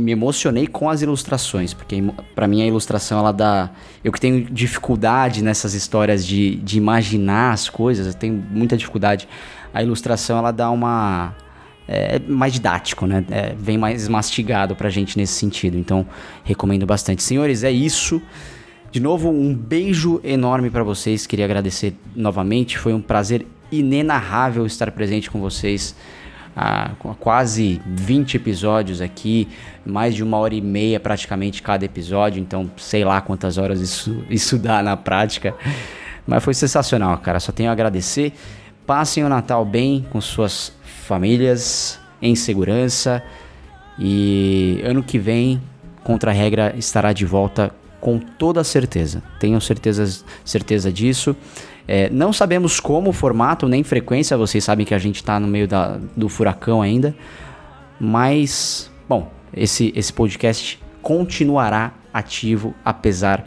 [0.00, 2.02] me emocionei com as ilustrações, porque
[2.34, 3.70] para mim a ilustração ela dá.
[4.02, 9.28] Eu que tenho dificuldade nessas histórias de, de imaginar as coisas, eu tenho muita dificuldade.
[9.72, 11.34] A ilustração ela dá uma.
[11.86, 13.24] É mais didático, né?
[13.30, 15.78] É, vem mais mastigado pra gente nesse sentido.
[15.78, 16.04] Então,
[16.44, 17.22] recomendo bastante.
[17.22, 18.20] Senhores, é isso.
[18.90, 21.26] De novo, um beijo enorme para vocês.
[21.26, 22.76] Queria agradecer novamente.
[22.76, 25.94] Foi um prazer inenarrável estar presente com vocês
[26.56, 26.90] há
[27.20, 29.48] quase 20 episódios aqui,
[29.86, 34.24] mais de uma hora e meia praticamente cada episódio, então sei lá quantas horas isso,
[34.28, 35.54] isso dá na prática.
[36.26, 37.40] Mas foi sensacional, cara.
[37.40, 38.32] Só tenho a agradecer.
[38.86, 40.72] Passem o Natal bem com suas
[41.06, 43.22] famílias, em segurança.
[43.98, 45.60] E ano que vem,
[46.08, 47.70] Contra a Regra estará de volta
[48.00, 49.22] com toda certeza.
[49.38, 51.36] Tenho certeza, certeza disso.
[51.88, 55.48] É, não sabemos como o formato, nem frequência, vocês sabem que a gente está no
[55.48, 57.16] meio da, do furacão ainda.
[57.98, 63.46] Mas, bom, esse, esse podcast continuará ativo apesar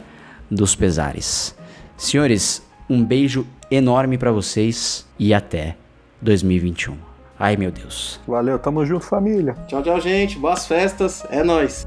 [0.50, 1.56] dos pesares.
[1.96, 5.76] Senhores, um beijo enorme para vocês e até
[6.20, 6.96] 2021.
[7.38, 8.20] Ai meu Deus.
[8.26, 9.54] Valeu, tamo junto, família.
[9.66, 10.38] Tchau, tchau, gente.
[10.38, 11.24] Boas festas.
[11.30, 11.86] É nós.